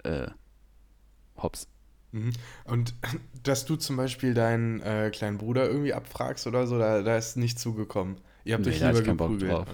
äh, 0.03 0.27
hops. 1.37 1.67
Mhm. 2.11 2.31
Und 2.65 2.93
dass 3.43 3.65
du 3.65 3.75
zum 3.75 3.97
Beispiel 3.97 4.33
deinen 4.33 4.81
äh, 4.81 5.09
kleinen 5.13 5.37
Bruder 5.37 5.67
irgendwie 5.67 5.93
abfragst 5.93 6.47
oder 6.47 6.67
so, 6.67 6.77
da, 6.79 7.01
da 7.01 7.17
ist 7.17 7.37
nicht 7.37 7.59
zugekommen. 7.59 8.17
Ihr 8.43 8.55
habt 8.55 8.65
Nee, 8.65 8.71
euch 8.71 8.79
lieber 8.81 9.01
keinen 9.03 9.17
Bock 9.17 9.29
geprügelt. 9.31 9.51
drauf. 9.51 9.67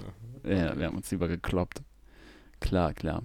Ja, 0.44 0.76
wir 0.78 0.86
haben 0.86 0.96
uns 0.96 1.10
lieber 1.10 1.28
gekloppt. 1.28 1.82
Klar, 2.60 2.92
klar. 2.92 3.22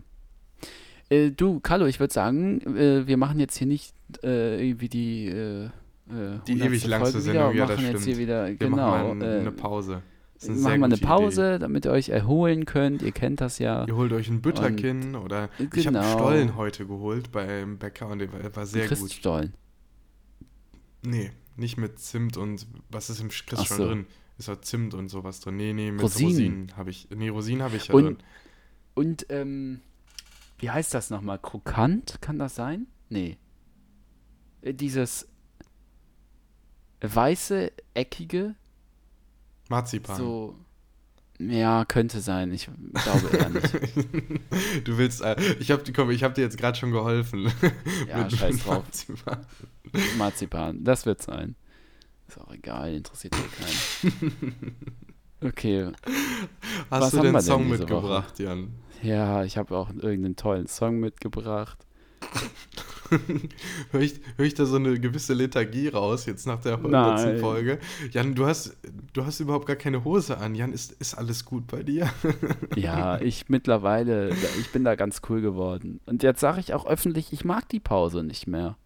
Äh, 1.09 1.31
du, 1.31 1.59
Carlo, 1.59 1.85
ich 1.87 1.99
würde 1.99 2.13
sagen, 2.13 2.61
äh, 2.77 3.07
wir 3.07 3.17
machen 3.17 3.39
jetzt 3.39 3.57
hier 3.57 3.67
nicht 3.67 3.93
äh, 4.23 4.63
irgendwie 4.67 4.89
die 4.89 5.27
äh, 5.27 5.65
äh, 5.65 5.69
Die 6.47 6.53
100. 6.53 6.67
ewig 6.67 6.87
langste 6.87 7.19
Sendung, 7.21 7.55
ja, 7.55 7.65
das 7.65 7.77
machen 7.77 7.91
jetzt 7.91 8.03
hier 8.05 8.13
stimmt. 8.15 8.17
wieder, 8.19 8.47
Wir 8.47 8.55
genau. 8.55 8.75
machen 8.77 9.17
mal 9.19 9.39
eine 9.39 9.51
Pause. 9.51 10.01
Machen 10.47 10.79
wir 10.79 10.85
eine 10.85 10.97
Pause, 10.97 11.59
damit 11.59 11.85
ihr 11.85 11.91
euch 11.91 12.09
erholen 12.09 12.65
könnt. 12.65 13.01
Ihr 13.01 13.11
kennt 13.11 13.41
das 13.41 13.59
ja. 13.59 13.83
Idee. 13.83 13.91
Ihr 13.91 13.97
holt 13.97 14.13
euch 14.13 14.29
ein 14.29 14.41
Bütterkin 14.41 15.15
oder 15.15 15.49
ich 15.59 15.85
habe 15.85 15.97
Genau. 15.97 16.13
Stollen 16.13 16.55
heute 16.55 16.85
geholt 16.87 17.31
beim 17.31 17.77
Bäcker 17.77 18.07
und 18.07 18.19
der 18.19 18.31
war, 18.31 18.55
war 18.55 18.65
sehr 18.65 18.87
gut. 18.87 18.97
Christstollen. 18.97 19.53
Nee, 21.03 21.31
nicht 21.57 21.77
mit 21.77 21.99
Zimt 21.99 22.37
und 22.37 22.67
was 22.89 23.09
ist 23.09 23.19
im 23.19 23.29
Christ 23.29 23.53
Ach 23.57 23.65
schon 23.65 23.77
so. 23.77 23.87
drin? 23.87 24.05
Ist 24.37 24.47
da 24.47 24.61
Zimt 24.61 24.93
und 24.93 25.09
sowas 25.09 25.41
drin? 25.41 25.57
Nee, 25.57 25.73
nee, 25.73 25.91
mit 25.91 26.01
Rosinen. 26.03 26.31
Rosinen, 26.31 26.77
habe 26.77 26.89
ich. 26.91 27.09
Nee, 27.13 27.27
Rosinen 27.29 27.61
habe 27.63 27.75
ich 27.75 27.87
ja 27.87 27.95
Und- 27.95 28.03
drin. 28.05 28.17
Und, 28.95 29.25
ähm, 29.29 29.81
wie 30.59 30.69
heißt 30.69 30.93
das 30.93 31.09
nochmal? 31.09 31.39
Krokant? 31.39 32.21
Kann 32.21 32.39
das 32.39 32.55
sein? 32.55 32.87
Nee. 33.09 33.37
Äh, 34.61 34.73
Dieses 34.73 35.27
weiße, 37.01 37.71
eckige, 37.93 38.55
Marzipan. 39.69 40.17
so. 40.17 40.55
Ja, 41.39 41.85
könnte 41.85 42.19
sein. 42.19 42.51
Ich 42.51 42.69
glaube 42.93 43.29
eher 43.37 43.49
nicht. 43.49 43.73
du 44.83 44.97
willst, 44.97 45.21
äh, 45.21 45.37
ich 45.59 45.71
habe 45.71 45.83
hab 45.85 46.35
dir 46.35 46.41
jetzt 46.41 46.57
gerade 46.57 46.77
schon 46.77 46.91
geholfen. 46.91 47.49
Ja, 48.09 48.29
scheiß 48.29 48.59
drauf. 48.59 48.83
Marzipan. 48.83 49.45
Marzipan, 50.17 50.83
das 50.83 51.05
wird 51.05 51.21
sein. 51.21 51.55
Ist 52.27 52.39
auch 52.41 52.51
egal, 52.51 52.93
interessiert 52.93 53.35
eh 53.35 54.09
keinen. 54.11 54.75
Okay, 55.41 55.89
Hast 56.91 57.01
Was 57.01 57.11
du 57.11 57.21
den 57.21 57.39
Song 57.39 57.69
mitgebracht, 57.69 58.37
Jan? 58.39 58.73
ja, 59.01 59.45
ich 59.45 59.57
habe 59.57 59.77
auch 59.77 59.89
irgendeinen 59.89 60.35
tollen 60.35 60.67
Song 60.67 60.99
mitgebracht. 60.99 61.85
Hör 63.91 64.01
ich, 64.01 64.19
hör 64.37 64.45
ich 64.45 64.53
da 64.53 64.65
so 64.65 64.75
eine 64.75 64.99
gewisse 64.99 65.33
Lethargie 65.33 65.87
raus, 65.87 66.27
jetzt 66.27 66.45
nach 66.45 66.61
der 66.61 66.73
100. 66.73 66.91
Nein. 66.91 67.39
Folge? 67.39 67.79
Jan, 68.11 68.35
du 68.35 68.45
hast, 68.45 68.77
du 69.13 69.25
hast 69.25 69.39
überhaupt 69.39 69.65
gar 69.65 69.75
keine 69.75 70.03
Hose 70.03 70.37
an. 70.37 70.53
Jan, 70.53 70.73
ist, 70.73 70.91
ist 70.93 71.15
alles 71.15 71.43
gut 71.45 71.65
bei 71.67 71.81
dir? 71.83 72.09
Ja, 72.75 73.19
ich 73.19 73.49
mittlerweile, 73.49 74.29
ich 74.59 74.71
bin 74.71 74.83
da 74.83 74.95
ganz 74.95 75.21
cool 75.27 75.41
geworden. 75.41 75.99
Und 76.05 76.21
jetzt 76.23 76.39
sage 76.39 76.59
ich 76.59 76.73
auch 76.73 76.85
öffentlich, 76.85 77.33
ich 77.33 77.43
mag 77.43 77.67
die 77.69 77.79
Pause 77.79 78.23
nicht 78.23 78.47
mehr. 78.47 78.77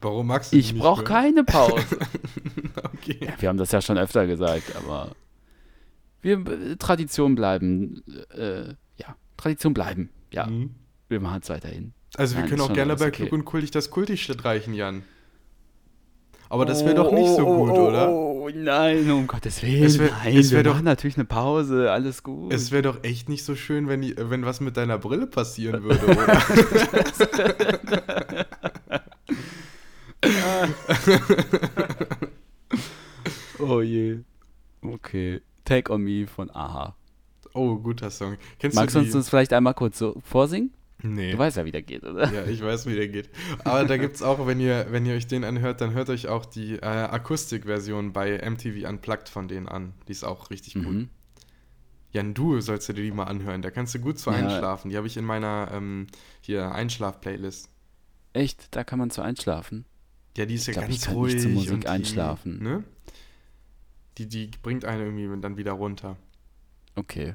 Warum 0.00 0.28
magst 0.28 0.52
du 0.52 0.56
die 0.56 0.60
Ich 0.60 0.76
brauche 0.76 1.04
keine 1.04 1.44
Pause. 1.44 1.84
Okay. 2.94 3.18
Ja, 3.20 3.32
wir 3.38 3.48
haben 3.48 3.56
das 3.58 3.72
ja 3.72 3.80
schon 3.80 3.98
öfter 3.98 4.26
gesagt, 4.26 4.74
aber 4.76 5.12
wir 6.22 6.38
äh, 6.46 6.76
Tradition 6.76 7.34
bleiben. 7.34 8.02
Äh, 8.34 8.74
ja, 8.96 9.16
Tradition 9.36 9.74
bleiben. 9.74 10.10
Ja, 10.32 10.46
Mhm. 10.46 10.74
Wir 11.10 11.20
machen 11.20 11.40
es 11.42 11.50
weiterhin. 11.50 11.92
Also 12.16 12.34
wir 12.34 12.40
Nein, 12.42 12.50
können 12.50 12.60
auch 12.62 12.72
gerne 12.72 12.96
bei 12.96 13.06
okay. 13.08 13.26
Klug 13.26 13.32
und 13.32 13.44
Kultig 13.44 13.70
das 13.72 13.90
Kultig 13.90 14.22
streichen, 14.22 14.74
Jan. 14.74 15.02
Aber 16.48 16.66
das 16.66 16.84
wäre 16.84 16.96
doch 16.96 17.12
nicht 17.12 17.28
so 17.28 17.44
gut, 17.46 17.70
oder? 17.70 18.10
Oh 18.10 18.48
nein, 18.52 19.08
um 19.10 19.28
Gottes 19.28 19.62
Willen. 19.62 19.84
Es 19.84 19.98
wär- 20.00 20.10
nein, 20.10 20.36
es 20.36 20.50
wär 20.50 20.58
wir 20.58 20.64
doch- 20.64 20.72
machen 20.74 20.84
natürlich 20.84 21.16
eine 21.16 21.24
Pause, 21.24 21.92
alles 21.92 22.24
gut. 22.24 22.52
Es 22.52 22.72
wäre 22.72 22.82
doch 22.82 23.04
echt 23.04 23.28
nicht 23.28 23.44
so 23.44 23.54
schön, 23.54 23.86
wenn, 23.86 24.02
die, 24.02 24.16
wenn 24.18 24.44
was 24.44 24.58
mit 24.60 24.76
deiner 24.76 24.98
Brille 24.98 25.28
passieren 25.28 25.84
würde, 25.84 26.04
oder? 26.06 26.42
oh 33.58 33.80
je. 33.80 34.20
Okay. 34.82 35.40
Take 35.64 35.92
on 35.92 36.02
Me 36.02 36.26
von 36.26 36.50
Aha. 36.54 36.96
oh, 37.54 37.76
guter 37.76 38.10
Song. 38.10 38.36
Kennst 38.58 38.76
Magst 38.76 38.96
du 38.96 39.00
uns 39.00 39.12
das 39.12 39.28
vielleicht 39.28 39.52
einmal 39.52 39.74
kurz 39.74 39.98
so 39.98 40.20
vorsingen? 40.24 40.72
Nee. 41.02 41.32
Du 41.32 41.38
weißt 41.38 41.56
ja, 41.56 41.64
wie 41.64 41.70
der 41.72 41.82
geht, 41.82 42.04
oder? 42.04 42.30
Ja, 42.32 42.44
ich 42.46 42.62
weiß, 42.62 42.86
wie 42.86 42.94
der 42.94 43.08
geht. 43.08 43.30
Aber 43.64 43.84
da 43.84 43.96
gibt 43.96 44.16
es 44.16 44.22
auch, 44.22 44.46
wenn 44.46 44.60
ihr, 44.60 44.86
wenn 44.90 45.06
ihr 45.06 45.14
euch 45.14 45.26
den 45.26 45.44
anhört, 45.44 45.80
dann 45.80 45.92
hört 45.92 46.10
euch 46.10 46.28
auch 46.28 46.44
die 46.44 46.74
äh, 46.74 46.84
Akustikversion 46.84 48.12
bei 48.12 48.38
MTV 48.48 48.88
Unplugged 48.88 49.28
von 49.28 49.48
denen 49.48 49.68
an. 49.68 49.94
Die 50.08 50.12
ist 50.12 50.24
auch 50.24 50.50
richtig 50.50 50.74
gut. 50.74 50.84
Mhm. 50.86 51.08
Jan, 52.12 52.34
du 52.34 52.60
sollst 52.60 52.88
dir 52.88 52.94
die 52.94 53.10
mal 53.12 53.24
anhören. 53.24 53.62
Da 53.62 53.70
kannst 53.70 53.94
du 53.94 53.98
gut 54.00 54.18
zu 54.18 54.30
Ja. 54.30 54.36
einschlafen. 54.36 54.90
Die 54.90 54.96
habe 54.96 55.06
ich 55.06 55.16
in 55.16 55.24
meiner 55.24 55.70
ähm, 55.72 56.06
hier 56.40 56.72
Einschlaf-Playlist. 56.72 57.68
Echt? 58.32 58.74
Da 58.74 58.84
kann 58.84 58.98
man 58.98 59.10
zu 59.10 59.22
einschlafen? 59.22 59.84
Ja, 60.36 60.44
die 60.46 60.54
ist 60.54 60.66
ja 60.66 60.72
Ich 60.72 60.74
glaub, 60.76 60.86
ganz 60.86 60.96
ich 60.96 61.04
kann 61.06 61.14
ruhig. 61.14 61.34
nicht 61.34 61.42
zur 61.42 61.50
Musik 61.52 61.80
die, 61.82 61.86
einschlafen. 61.88 62.62
Ne? 62.62 62.84
Die, 64.18 64.26
die 64.26 64.50
bringt 64.62 64.84
einen 64.84 65.02
irgendwie 65.18 65.40
dann 65.40 65.56
wieder 65.56 65.72
runter. 65.72 66.16
Okay. 66.94 67.34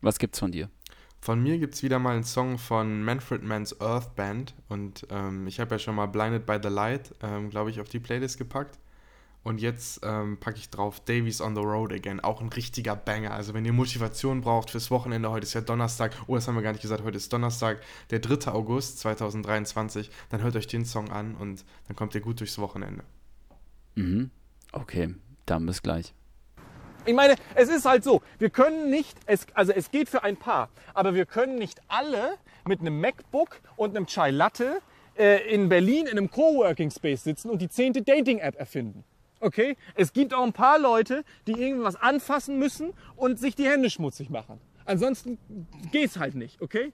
Was 0.00 0.18
gibt's 0.18 0.38
von 0.38 0.52
dir? 0.52 0.70
Von 1.20 1.42
mir 1.42 1.58
gibt 1.58 1.74
es 1.74 1.82
wieder 1.82 1.98
mal 1.98 2.14
einen 2.14 2.24
Song 2.24 2.58
von 2.58 3.02
Manfred 3.02 3.42
Mann's 3.42 3.80
Earth 3.80 4.14
Band. 4.14 4.54
Und 4.68 5.06
ähm, 5.10 5.46
ich 5.46 5.58
habe 5.60 5.74
ja 5.74 5.78
schon 5.78 5.96
mal 5.96 6.06
Blinded 6.06 6.46
by 6.46 6.58
the 6.62 6.68
Light, 6.68 7.14
ähm, 7.22 7.50
glaube 7.50 7.70
ich, 7.70 7.80
auf 7.80 7.88
die 7.88 7.98
Playlist 7.98 8.38
gepackt. 8.38 8.78
Und 9.46 9.60
jetzt 9.60 10.00
ähm, 10.02 10.38
packe 10.38 10.58
ich 10.58 10.70
drauf 10.70 10.98
Davies 10.98 11.40
on 11.40 11.54
the 11.54 11.62
Road 11.62 11.92
Again. 11.92 12.18
Auch 12.18 12.40
ein 12.40 12.48
richtiger 12.48 12.96
Banger. 12.96 13.32
Also 13.32 13.54
wenn 13.54 13.64
ihr 13.64 13.72
Motivation 13.72 14.40
braucht 14.40 14.70
fürs 14.70 14.90
Wochenende, 14.90 15.30
heute 15.30 15.44
ist 15.44 15.54
ja 15.54 15.60
Donnerstag. 15.60 16.16
Oh, 16.26 16.34
das 16.34 16.48
haben 16.48 16.56
wir 16.56 16.62
gar 16.62 16.72
nicht 16.72 16.82
gesagt. 16.82 17.04
Heute 17.04 17.16
ist 17.16 17.32
Donnerstag, 17.32 17.80
der 18.10 18.18
3. 18.18 18.50
August 18.50 18.98
2023. 18.98 20.10
Dann 20.30 20.42
hört 20.42 20.56
euch 20.56 20.66
den 20.66 20.84
Song 20.84 21.10
an 21.10 21.36
und 21.36 21.64
dann 21.86 21.94
kommt 21.94 22.16
ihr 22.16 22.22
gut 22.22 22.40
durchs 22.40 22.58
Wochenende. 22.58 23.04
Mhm. 23.94 24.30
Okay, 24.72 25.14
dann 25.46 25.64
bis 25.64 25.80
gleich. 25.80 26.12
Ich 27.06 27.14
meine, 27.14 27.36
es 27.54 27.68
ist 27.68 27.84
halt 27.84 28.02
so, 28.02 28.20
wir 28.38 28.50
können 28.50 28.90
nicht, 28.90 29.16
es, 29.26 29.46
also 29.54 29.72
es 29.72 29.92
geht 29.92 30.08
für 30.08 30.24
ein 30.24 30.36
paar, 30.36 30.68
aber 30.92 31.14
wir 31.14 31.24
können 31.24 31.56
nicht 31.56 31.80
alle 31.86 32.34
mit 32.66 32.80
einem 32.80 33.00
MacBook 33.00 33.60
und 33.76 33.96
einem 33.96 34.06
Chai 34.06 34.32
Latte 34.32 34.80
äh, 35.16 35.48
in 35.54 35.68
Berlin 35.68 36.06
in 36.06 36.18
einem 36.18 36.30
Coworking 36.30 36.90
Space 36.90 37.22
sitzen 37.22 37.48
und 37.48 37.62
die 37.62 37.68
zehnte 37.68 38.02
Dating-App 38.02 38.56
erfinden. 38.56 39.04
Okay? 39.38 39.76
Es 39.94 40.12
gibt 40.12 40.34
auch 40.34 40.42
ein 40.42 40.52
paar 40.52 40.80
Leute, 40.80 41.24
die 41.46 41.52
irgendwas 41.52 41.94
anfassen 41.94 42.58
müssen 42.58 42.92
und 43.14 43.38
sich 43.38 43.54
die 43.54 43.66
Hände 43.66 43.88
schmutzig 43.88 44.28
machen. 44.28 44.60
Ansonsten 44.84 45.38
geht's 45.92 46.18
halt 46.18 46.34
nicht, 46.34 46.60
okay? 46.60 46.92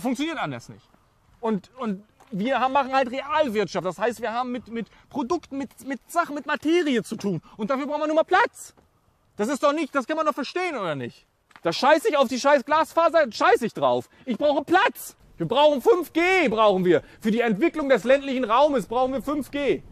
Funktioniert 0.00 0.38
anders 0.38 0.68
nicht. 0.68 0.86
Und, 1.40 1.70
und 1.78 2.02
wir 2.30 2.60
haben, 2.60 2.72
machen 2.72 2.92
halt 2.92 3.10
Realwirtschaft. 3.10 3.86
Das 3.86 3.98
heißt, 3.98 4.20
wir 4.20 4.32
haben 4.32 4.52
mit, 4.52 4.68
mit 4.68 4.88
Produkten, 5.08 5.56
mit, 5.58 5.70
mit 5.86 6.00
Sachen, 6.10 6.34
mit 6.34 6.46
Materie 6.46 7.02
zu 7.02 7.16
tun. 7.16 7.40
Und 7.56 7.70
dafür 7.70 7.86
brauchen 7.86 8.00
wir 8.02 8.06
nur 8.06 8.16
mal 8.16 8.24
Platz. 8.24 8.74
Das 9.36 9.48
ist 9.48 9.62
doch 9.62 9.72
nicht, 9.72 9.94
das 9.94 10.06
kann 10.06 10.16
man 10.16 10.26
doch 10.26 10.34
verstehen, 10.34 10.76
oder 10.76 10.94
nicht? 10.94 11.26
Da 11.62 11.72
scheiße 11.72 12.08
ich 12.08 12.16
auf 12.16 12.28
die 12.28 12.38
scheiß 12.38 12.64
Glasfaser, 12.64 13.26
scheiße 13.30 13.66
ich 13.66 13.74
drauf. 13.74 14.08
Ich 14.26 14.38
brauche 14.38 14.62
Platz. 14.64 15.16
Wir 15.38 15.46
brauchen 15.46 15.80
5G, 15.80 16.48
brauchen 16.48 16.84
wir. 16.84 17.02
Für 17.20 17.32
die 17.32 17.40
Entwicklung 17.40 17.88
des 17.88 18.04
ländlichen 18.04 18.44
Raumes 18.44 18.86
brauchen 18.86 19.12
wir 19.12 19.20
5G. 19.20 19.82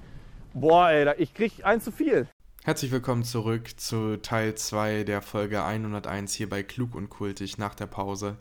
Boah, 0.54 0.90
ey, 0.90 1.12
ich 1.18 1.34
krieg 1.34 1.64
eins 1.64 1.82
zu 1.84 1.90
viel. 1.90 2.28
Herzlich 2.62 2.92
willkommen 2.92 3.24
zurück 3.24 3.80
zu 3.80 4.18
Teil 4.18 4.54
2 4.54 5.02
der 5.02 5.20
Folge 5.22 5.64
101 5.64 6.34
hier 6.34 6.48
bei 6.48 6.62
Klug 6.62 6.94
und 6.94 7.08
Kultig 7.08 7.58
nach 7.58 7.74
der 7.74 7.86
Pause. 7.86 8.36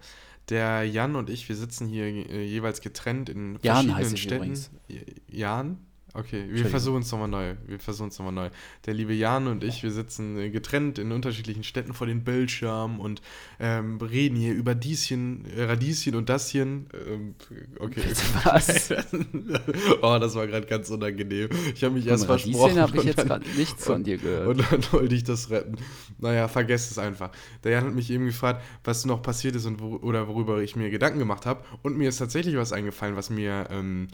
Der 0.49 0.83
Jan 0.83 1.15
und 1.15 1.31
ich, 1.31 1.49
wir 1.49 1.55
sitzen 1.55 1.87
hier 1.87 2.05
äh, 2.05 2.43
jeweils 2.45 2.81
getrennt 2.81 3.29
in 3.29 3.57
Jan 3.63 3.87
verschiedenen 3.87 3.95
heiße 3.95 4.13
ich 4.13 4.21
Städten. 4.21 4.35
übrigens. 4.35 4.71
Jan? 5.27 5.79
Okay, 6.13 6.45
wir 6.49 6.65
versuchen 6.65 7.03
es 7.03 7.11
nochmal 7.11 7.29
neu. 7.29 7.55
Wir 7.65 7.79
versuchen 7.79 8.09
es 8.09 8.19
nochmal 8.19 8.33
neu. 8.33 8.49
Der 8.85 8.93
liebe 8.93 9.13
Jan 9.13 9.47
und 9.47 9.63
ich, 9.63 9.81
wir 9.81 9.91
sitzen 9.91 10.37
äh, 10.37 10.49
getrennt 10.49 10.99
in 10.99 11.13
unterschiedlichen 11.13 11.63
Städten 11.63 11.93
vor 11.93 12.05
den 12.05 12.25
Bildschirmen 12.25 12.99
und 12.99 13.21
ähm, 13.61 13.97
reden 13.97 14.35
hier 14.35 14.53
über 14.53 14.75
Dieschen, 14.75 15.45
äh, 15.55 15.63
Radieschen 15.63 16.15
und 16.15 16.27
Dasschen. 16.27 16.87
Ähm, 17.07 17.35
okay. 17.79 18.01
Was? 18.43 18.91
oh, 20.01 20.17
das 20.19 20.35
war 20.35 20.47
gerade 20.47 20.67
ganz 20.67 20.89
unangenehm. 20.89 21.49
Ich 21.73 21.83
habe 21.83 21.93
mich 21.93 22.05
erst 22.05 22.25
Von 22.25 22.39
versprochen. 22.39 22.77
Radieschen 22.77 22.81
habe 22.81 22.91
ich 22.91 22.99
und 22.99 23.07
jetzt 23.07 23.27
gerade 23.27 23.49
nichts 23.57 23.85
von 23.85 24.03
dir 24.03 24.17
gehört. 24.17 24.47
und 24.47 24.71
dann 24.71 24.91
wollte 24.91 25.15
ich 25.15 25.23
das 25.23 25.49
retten. 25.49 25.77
Naja, 26.19 26.49
vergesst 26.49 26.91
es 26.91 26.97
einfach. 26.97 27.31
Der 27.63 27.71
Jan 27.71 27.85
hat 27.85 27.93
mich 27.93 28.11
eben 28.11 28.25
gefragt, 28.25 28.61
was 28.83 29.05
noch 29.05 29.21
passiert 29.21 29.55
ist 29.55 29.65
und 29.65 29.79
wo, 29.79 29.95
oder 29.95 30.27
worüber 30.27 30.61
ich 30.61 30.75
mir 30.75 30.89
Gedanken 30.89 31.19
gemacht 31.19 31.45
habe. 31.45 31.63
Und 31.83 31.97
mir 31.97 32.09
ist 32.09 32.17
tatsächlich 32.17 32.57
was 32.57 32.73
eingefallen, 32.73 33.15
was 33.15 33.29
mir 33.29 33.67
ähm, 33.71 34.09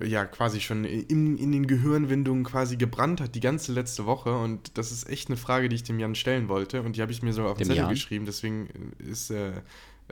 ja 0.00 0.24
quasi 0.24 0.60
schon 0.60 0.84
in, 0.84 1.36
in 1.36 1.52
den 1.52 1.66
Gehirnwindungen 1.66 2.44
quasi 2.44 2.76
gebrannt 2.76 3.20
hat, 3.20 3.34
die 3.34 3.40
ganze 3.40 3.72
letzte 3.72 4.06
Woche. 4.06 4.36
Und 4.36 4.76
das 4.78 4.90
ist 4.92 5.08
echt 5.08 5.28
eine 5.28 5.36
Frage, 5.36 5.68
die 5.68 5.76
ich 5.76 5.82
dem 5.82 5.98
Jan 5.98 6.14
stellen 6.14 6.48
wollte. 6.48 6.82
Und 6.82 6.96
die 6.96 7.02
habe 7.02 7.12
ich 7.12 7.22
mir 7.22 7.32
so 7.32 7.44
auf 7.44 7.58
den 7.58 7.64
Dem 7.64 7.68
Zettel 7.68 7.82
Jan? 7.82 7.90
geschrieben. 7.90 8.24
Deswegen 8.24 8.92
ist, 8.98 9.30
äh, 9.30 9.52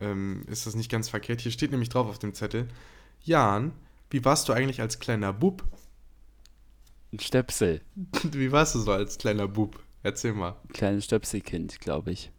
ähm, 0.00 0.42
ist 0.48 0.66
das 0.66 0.74
nicht 0.74 0.90
ganz 0.90 1.08
verkehrt. 1.08 1.40
Hier 1.40 1.52
steht 1.52 1.70
nämlich 1.70 1.88
drauf 1.88 2.08
auf 2.08 2.18
dem 2.18 2.34
Zettel. 2.34 2.68
Jan, 3.22 3.72
wie 4.10 4.24
warst 4.24 4.48
du 4.48 4.52
eigentlich 4.52 4.80
als 4.80 4.98
kleiner 4.98 5.32
Bub? 5.32 5.64
Ein 7.12 7.18
Stöpsel. 7.18 7.80
Wie 8.32 8.52
warst 8.52 8.76
du 8.76 8.78
so 8.78 8.92
als 8.92 9.18
kleiner 9.18 9.48
Bub? 9.48 9.82
Erzähl 10.04 10.32
mal. 10.32 10.54
Kleines 10.72 11.06
Stöpselkind, 11.06 11.80
glaube 11.80 12.12
ich. 12.12 12.30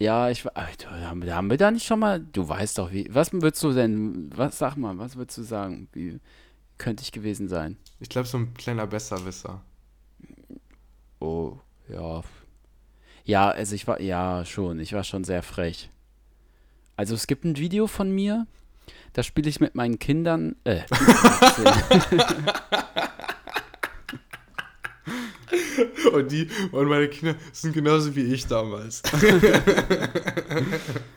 Ja, 0.00 0.30
ich 0.30 0.44
war. 0.46 0.56
Alter, 0.56 0.90
haben, 1.08 1.22
wir- 1.22 1.34
haben 1.36 1.50
wir 1.50 1.58
da 1.58 1.70
nicht 1.70 1.86
schon 1.86 2.00
mal. 2.00 2.20
Du 2.20 2.48
weißt 2.48 2.78
doch, 2.78 2.90
wie. 2.90 3.06
Was 3.12 3.32
würdest 3.32 3.62
du 3.62 3.72
denn. 3.72 4.30
Was 4.34 4.58
sag 4.58 4.76
mal, 4.76 4.96
was 4.98 5.16
würdest 5.16 5.36
du 5.38 5.42
sagen? 5.42 5.88
Wie 5.92 6.18
könnte 6.78 7.02
ich 7.02 7.12
gewesen 7.12 7.48
sein? 7.48 7.76
Ich 8.00 8.08
glaube, 8.08 8.26
so 8.26 8.38
ein 8.38 8.54
kleiner 8.54 8.86
Besserwisser. 8.86 9.60
Oh, 11.18 11.58
ja. 11.88 12.22
Ja, 13.24 13.50
also 13.50 13.74
ich 13.74 13.86
war. 13.86 14.00
Ja, 14.00 14.44
schon. 14.46 14.80
Ich 14.80 14.94
war 14.94 15.04
schon 15.04 15.24
sehr 15.24 15.42
frech. 15.42 15.90
Also 16.96 17.14
es 17.14 17.26
gibt 17.26 17.44
ein 17.44 17.58
Video 17.58 17.86
von 17.86 18.10
mir. 18.10 18.46
Da 19.12 19.22
spiele 19.22 19.50
ich 19.50 19.60
mit 19.60 19.74
meinen 19.74 19.98
Kindern. 19.98 20.56
Äh, 20.64 20.80
Und 26.12 26.32
die 26.32 26.48
und 26.72 26.88
meine 26.88 27.08
Kinder 27.08 27.34
sind 27.52 27.74
genauso 27.74 28.14
wie 28.16 28.22
ich 28.22 28.46
damals. 28.46 29.02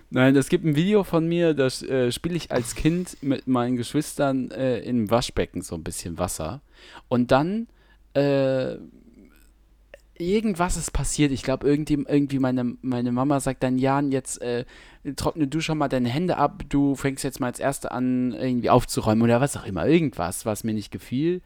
Nein, 0.10 0.36
es 0.36 0.50
gibt 0.50 0.66
ein 0.66 0.76
Video 0.76 1.04
von 1.04 1.28
mir, 1.28 1.54
da 1.54 1.68
äh, 1.68 2.12
spiele 2.12 2.36
ich 2.36 2.52
als 2.52 2.76
Kind 2.76 3.18
mit 3.22 3.48
meinen 3.48 3.76
Geschwistern 3.76 4.52
äh, 4.52 4.80
im 4.80 5.10
Waschbecken 5.10 5.62
so 5.62 5.76
ein 5.76 5.84
bisschen 5.84 6.18
Wasser. 6.18 6.62
Und 7.08 7.32
dann 7.32 7.68
äh, 8.14 8.78
irgendwas 10.18 10.78
ist 10.78 10.92
passiert. 10.92 11.32
Ich 11.32 11.44
glaube, 11.44 11.68
irgendwie, 11.68 11.94
irgendwie 11.94 12.40
meine, 12.40 12.76
meine 12.82 13.12
Mama 13.12 13.40
sagt 13.40 13.64
dann, 13.64 13.78
Jan, 13.78 14.12
jetzt 14.12 14.42
äh, 14.42 14.66
trockne 15.16 15.48
du 15.48 15.60
schon 15.60 15.78
mal 15.78 15.90
deine 15.90 16.10
Hände 16.10 16.38
ab, 16.38 16.64
du 16.70 16.96
fängst 16.96 17.24
jetzt 17.24 17.40
mal 17.40 17.48
als 17.48 17.60
Erste 17.60 17.92
an, 17.92 18.34
irgendwie 18.34 18.70
aufzuräumen 18.70 19.24
oder 19.24 19.42
was 19.42 19.58
auch 19.58 19.66
immer. 19.66 19.88
Irgendwas, 19.88 20.46
was 20.46 20.64
mir 20.64 20.74
nicht 20.74 20.92
gefiel. 20.92 21.42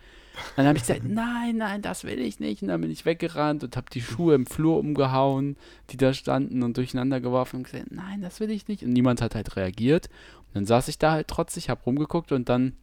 Dann 0.55 0.65
habe 0.65 0.77
ich 0.77 0.83
gesagt, 0.83 1.03
nein, 1.03 1.57
nein, 1.57 1.81
das 1.81 2.03
will 2.03 2.19
ich 2.19 2.39
nicht. 2.39 2.61
Und 2.61 2.69
dann 2.69 2.81
bin 2.81 2.91
ich 2.91 3.05
weggerannt 3.05 3.63
und 3.63 3.75
habe 3.77 3.89
die 3.91 4.01
Schuhe 4.01 4.35
im 4.35 4.45
Flur 4.45 4.77
umgehauen, 4.77 5.57
die 5.89 5.97
da 5.97 6.13
standen 6.13 6.63
und 6.63 6.77
durcheinander 6.77 7.19
geworfen 7.19 7.57
und 7.57 7.63
gesagt, 7.63 7.91
nein, 7.91 8.21
das 8.21 8.39
will 8.39 8.51
ich 8.51 8.67
nicht. 8.67 8.83
Und 8.83 8.93
niemand 8.93 9.21
hat 9.21 9.35
halt 9.35 9.55
reagiert. 9.55 10.09
Und 10.47 10.55
dann 10.55 10.65
saß 10.65 10.87
ich 10.87 10.97
da 10.97 11.11
halt 11.11 11.27
trotzig, 11.27 11.69
habe 11.69 11.83
rumgeguckt 11.83 12.31
und 12.31 12.49
dann, 12.49 12.73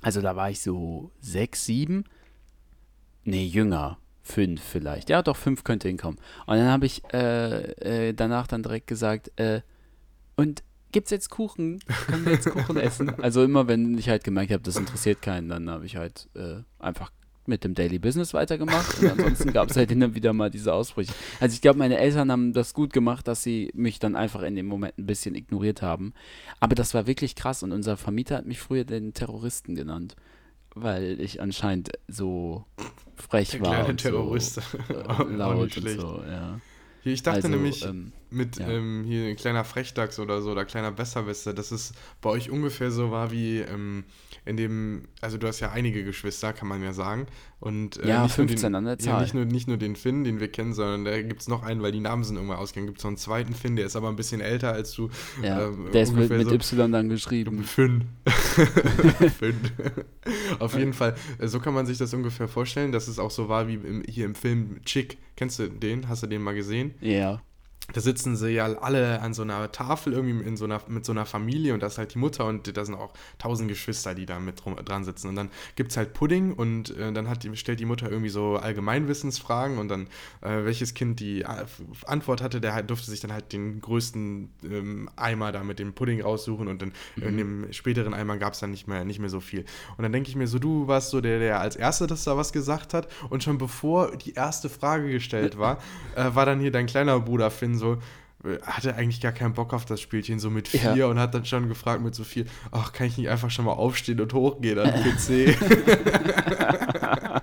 also 0.00 0.20
da 0.20 0.36
war 0.36 0.50
ich 0.50 0.60
so 0.60 1.10
sechs, 1.20 1.64
sieben, 1.64 2.04
nee, 3.24 3.44
jünger, 3.44 3.98
fünf 4.22 4.62
vielleicht. 4.62 5.10
Ja, 5.10 5.22
doch, 5.22 5.36
fünf 5.36 5.64
könnte 5.64 5.88
hinkommen. 5.88 6.18
Und 6.46 6.56
dann 6.56 6.68
habe 6.68 6.86
ich 6.86 7.02
äh, 7.12 8.08
äh, 8.08 8.12
danach 8.14 8.46
dann 8.46 8.62
direkt 8.62 8.86
gesagt, 8.86 9.32
äh, 9.38 9.62
und 10.36 10.62
gibt's 10.92 11.10
jetzt 11.10 11.30
Kuchen? 11.30 11.80
Können 12.06 12.24
wir 12.26 12.32
jetzt 12.32 12.48
Kuchen 12.48 12.76
essen? 12.76 13.12
Also 13.22 13.42
immer, 13.42 13.66
wenn 13.68 13.96
ich 13.98 14.08
halt 14.08 14.24
gemerkt 14.24 14.52
habe, 14.52 14.62
das 14.62 14.76
interessiert 14.76 15.22
keinen, 15.22 15.48
dann 15.48 15.68
habe 15.70 15.86
ich 15.86 15.96
halt 15.96 16.28
äh, 16.34 16.62
einfach 16.78 17.10
mit 17.44 17.64
dem 17.64 17.74
Daily 17.74 17.98
Business 17.98 18.34
weitergemacht 18.34 19.00
und 19.02 19.10
ansonsten 19.10 19.52
gab 19.52 19.68
es 19.68 19.76
halt 19.76 19.90
immer 19.90 20.14
wieder 20.14 20.32
mal 20.32 20.48
diese 20.50 20.72
Ausbrüche. 20.72 21.12
Also 21.40 21.54
ich 21.54 21.60
glaube, 21.60 21.78
meine 21.78 21.98
Eltern 21.98 22.30
haben 22.30 22.52
das 22.52 22.72
gut 22.72 22.92
gemacht, 22.92 23.26
dass 23.26 23.42
sie 23.42 23.70
mich 23.74 23.98
dann 23.98 24.14
einfach 24.14 24.42
in 24.42 24.54
dem 24.54 24.66
Moment 24.66 24.96
ein 24.96 25.06
bisschen 25.06 25.34
ignoriert 25.34 25.82
haben. 25.82 26.12
Aber 26.60 26.76
das 26.76 26.94
war 26.94 27.06
wirklich 27.08 27.34
krass 27.34 27.64
und 27.64 27.72
unser 27.72 27.96
Vermieter 27.96 28.36
hat 28.36 28.46
mich 28.46 28.60
früher 28.60 28.84
den 28.84 29.12
Terroristen 29.12 29.74
genannt, 29.74 30.14
weil 30.74 31.20
ich 31.20 31.40
anscheinend 31.40 31.90
so 32.06 32.64
frech 33.16 33.50
Der 33.50 33.60
war 33.62 33.70
kleine 33.74 33.88
und 33.88 33.96
Terrorist. 34.00 34.54
so 34.54 34.94
äh, 34.94 35.24
laut 35.34 35.76
und 35.76 35.88
so, 35.88 36.22
ja. 36.24 36.60
Ich 37.02 37.22
dachte 37.24 37.36
Also, 37.38 37.48
nämlich, 37.48 37.84
ähm, 37.84 38.12
mit 38.32 38.58
ja. 38.58 38.68
ähm, 38.68 39.04
hier 39.06 39.28
ein 39.28 39.36
kleiner 39.36 39.64
Frechdachs 39.64 40.18
oder 40.18 40.42
so 40.42 40.50
oder 40.52 40.64
kleiner 40.64 40.90
Besserwisser, 40.92 41.54
dass 41.54 41.70
es 41.70 41.92
bei 42.20 42.30
euch 42.30 42.50
ungefähr 42.50 42.90
so 42.90 43.10
war 43.10 43.30
wie 43.30 43.58
ähm, 43.58 44.04
in 44.44 44.56
dem, 44.56 45.04
also 45.20 45.38
du 45.38 45.46
hast 45.46 45.60
ja 45.60 45.70
einige 45.70 46.04
Geschwister, 46.04 46.52
kann 46.52 46.66
man 46.66 46.82
ja 46.82 46.92
sagen. 46.92 47.26
Und, 47.60 47.98
äh, 47.98 48.08
Ja, 48.08 48.24
nicht 48.24 48.36
nur 48.38 48.48
15 48.48 48.70
den, 48.70 48.74
an 48.74 48.84
der 48.84 48.94
Ja, 48.94 48.98
Zahl. 48.98 49.22
nicht 49.22 49.34
nur, 49.34 49.44
nicht 49.44 49.68
nur 49.68 49.76
den 49.76 49.94
Finn, 49.94 50.24
den 50.24 50.40
wir 50.40 50.48
kennen, 50.48 50.74
sondern 50.74 51.04
da 51.04 51.22
gibt 51.22 51.42
es 51.42 51.48
noch 51.48 51.62
einen, 51.62 51.80
weil 51.80 51.92
die 51.92 52.00
Namen 52.00 52.24
sind 52.24 52.34
irgendwann 52.34 52.58
ausgegangen. 52.58 52.88
Gibt 52.88 52.98
es 52.98 53.04
noch 53.04 53.10
einen 53.10 53.18
zweiten 53.18 53.54
Finn, 53.54 53.76
der 53.76 53.86
ist 53.86 53.94
aber 53.94 54.08
ein 54.08 54.16
bisschen 54.16 54.40
älter 54.40 54.72
als 54.72 54.92
du. 54.94 55.10
Ja, 55.44 55.68
ähm, 55.68 55.90
der 55.92 56.02
ist 56.02 56.12
mit, 56.12 56.28
mit 56.28 56.48
so. 56.48 56.54
Y 56.54 56.90
dann 56.90 57.08
geschrieben. 57.08 57.62
Fünn. 57.62 58.08
Fünn. 59.38 59.60
Auf 60.58 60.76
jeden 60.76 60.92
Fall, 60.92 61.14
äh, 61.38 61.46
so 61.46 61.60
kann 61.60 61.74
man 61.74 61.86
sich 61.86 61.98
das 61.98 62.12
ungefähr 62.12 62.48
vorstellen, 62.48 62.90
dass 62.90 63.06
es 63.06 63.20
auch 63.20 63.30
so 63.30 63.48
war 63.48 63.68
wie 63.68 63.74
im, 63.74 64.02
hier 64.08 64.24
im 64.24 64.34
Film 64.34 64.80
Chick. 64.84 65.18
Kennst 65.36 65.60
du 65.60 65.68
den? 65.68 66.08
Hast 66.08 66.24
du 66.24 66.26
den 66.26 66.42
mal 66.42 66.54
gesehen? 66.54 66.94
Ja. 67.00 67.40
Da 67.92 68.00
sitzen 68.00 68.36
sie 68.36 68.50
ja 68.50 68.66
alle 68.78 69.20
an 69.20 69.34
so 69.34 69.42
einer 69.42 69.70
Tafel 69.72 70.12
irgendwie 70.12 70.46
in 70.46 70.56
so 70.56 70.64
einer, 70.64 70.80
mit 70.88 71.04
so 71.04 71.12
einer 71.12 71.26
Familie 71.26 71.74
und 71.74 71.82
da 71.82 71.86
ist 71.86 71.98
halt 71.98 72.14
die 72.14 72.18
Mutter 72.18 72.46
und 72.46 72.76
da 72.76 72.84
sind 72.84 72.94
auch 72.94 73.12
tausend 73.38 73.68
Geschwister, 73.68 74.14
die 74.14 74.26
da 74.26 74.38
mit 74.40 74.64
drum, 74.64 74.76
dran 74.76 75.04
sitzen. 75.04 75.28
Und 75.28 75.36
dann 75.36 75.50
gibt 75.76 75.90
es 75.90 75.96
halt 75.96 76.14
Pudding 76.14 76.52
und 76.52 76.96
äh, 76.96 77.12
dann 77.12 77.28
die, 77.38 77.56
stellt 77.56 77.80
die 77.80 77.84
Mutter 77.84 78.10
irgendwie 78.10 78.30
so 78.30 78.56
Allgemeinwissensfragen 78.56 79.78
und 79.78 79.88
dann, 79.88 80.06
äh, 80.40 80.64
welches 80.64 80.94
Kind 80.94 81.20
die 81.20 81.42
äh, 81.42 81.64
Antwort 82.06 82.42
hatte, 82.42 82.60
der 82.60 82.74
halt, 82.74 82.90
durfte 82.90 83.10
sich 83.10 83.20
dann 83.20 83.32
halt 83.32 83.52
den 83.52 83.80
größten 83.80 84.50
ähm, 84.64 85.10
Eimer 85.16 85.52
da 85.52 85.62
mit 85.64 85.78
dem 85.78 85.92
Pudding 85.92 86.22
raussuchen 86.22 86.68
und 86.68 86.82
dann 86.82 86.92
in 87.16 87.36
dem 87.36 87.72
späteren 87.72 88.14
Eimer 88.14 88.36
gab 88.38 88.54
es 88.54 88.60
dann 88.60 88.70
nicht 88.70 88.88
mehr, 88.88 89.04
nicht 89.04 89.18
mehr 89.18 89.28
so 89.28 89.40
viel. 89.40 89.64
Und 89.96 90.02
dann 90.02 90.12
denke 90.12 90.28
ich 90.28 90.36
mir 90.36 90.46
so, 90.46 90.58
du 90.58 90.86
warst 90.86 91.10
so 91.10 91.20
der, 91.20 91.38
der 91.38 91.60
als 91.60 91.76
Erster 91.76 92.06
das 92.06 92.24
da 92.24 92.36
was 92.36 92.52
gesagt 92.52 92.94
hat 92.94 93.08
und 93.30 93.42
schon 93.42 93.58
bevor 93.58 94.16
die 94.16 94.34
erste 94.34 94.68
Frage 94.68 95.10
gestellt 95.10 95.58
war, 95.58 95.78
äh, 96.16 96.34
war 96.34 96.46
dann 96.46 96.60
hier 96.60 96.70
dein 96.70 96.86
kleiner 96.86 97.18
Bruder 97.20 97.50
Finn 97.50 97.76
so, 97.76 97.81
äh, 98.44 98.58
hatte 98.62 98.94
eigentlich 98.96 99.20
gar 99.20 99.32
keinen 99.32 99.54
Bock 99.54 99.72
auf 99.74 99.84
das 99.84 100.00
Spielchen, 100.00 100.38
so 100.38 100.50
mit 100.50 100.68
vier 100.68 100.94
Ja. 100.96 101.06
und 101.06 101.18
hat 101.18 101.34
dann 101.34 101.44
schon 101.44 101.68
gefragt 101.68 102.02
mit 102.02 102.14
so 102.14 102.24
viel, 102.24 102.46
ach, 102.70 102.92
kann 102.92 103.06
ich 103.06 103.18
nicht 103.18 103.28
einfach 103.28 103.50
schon 103.50 103.64
mal 103.64 103.72
aufstehen 103.72 104.20
und 104.20 104.32
hochgehen 104.32 104.78
an 104.78 104.92
den 104.92 105.02
PC? 105.56 107.42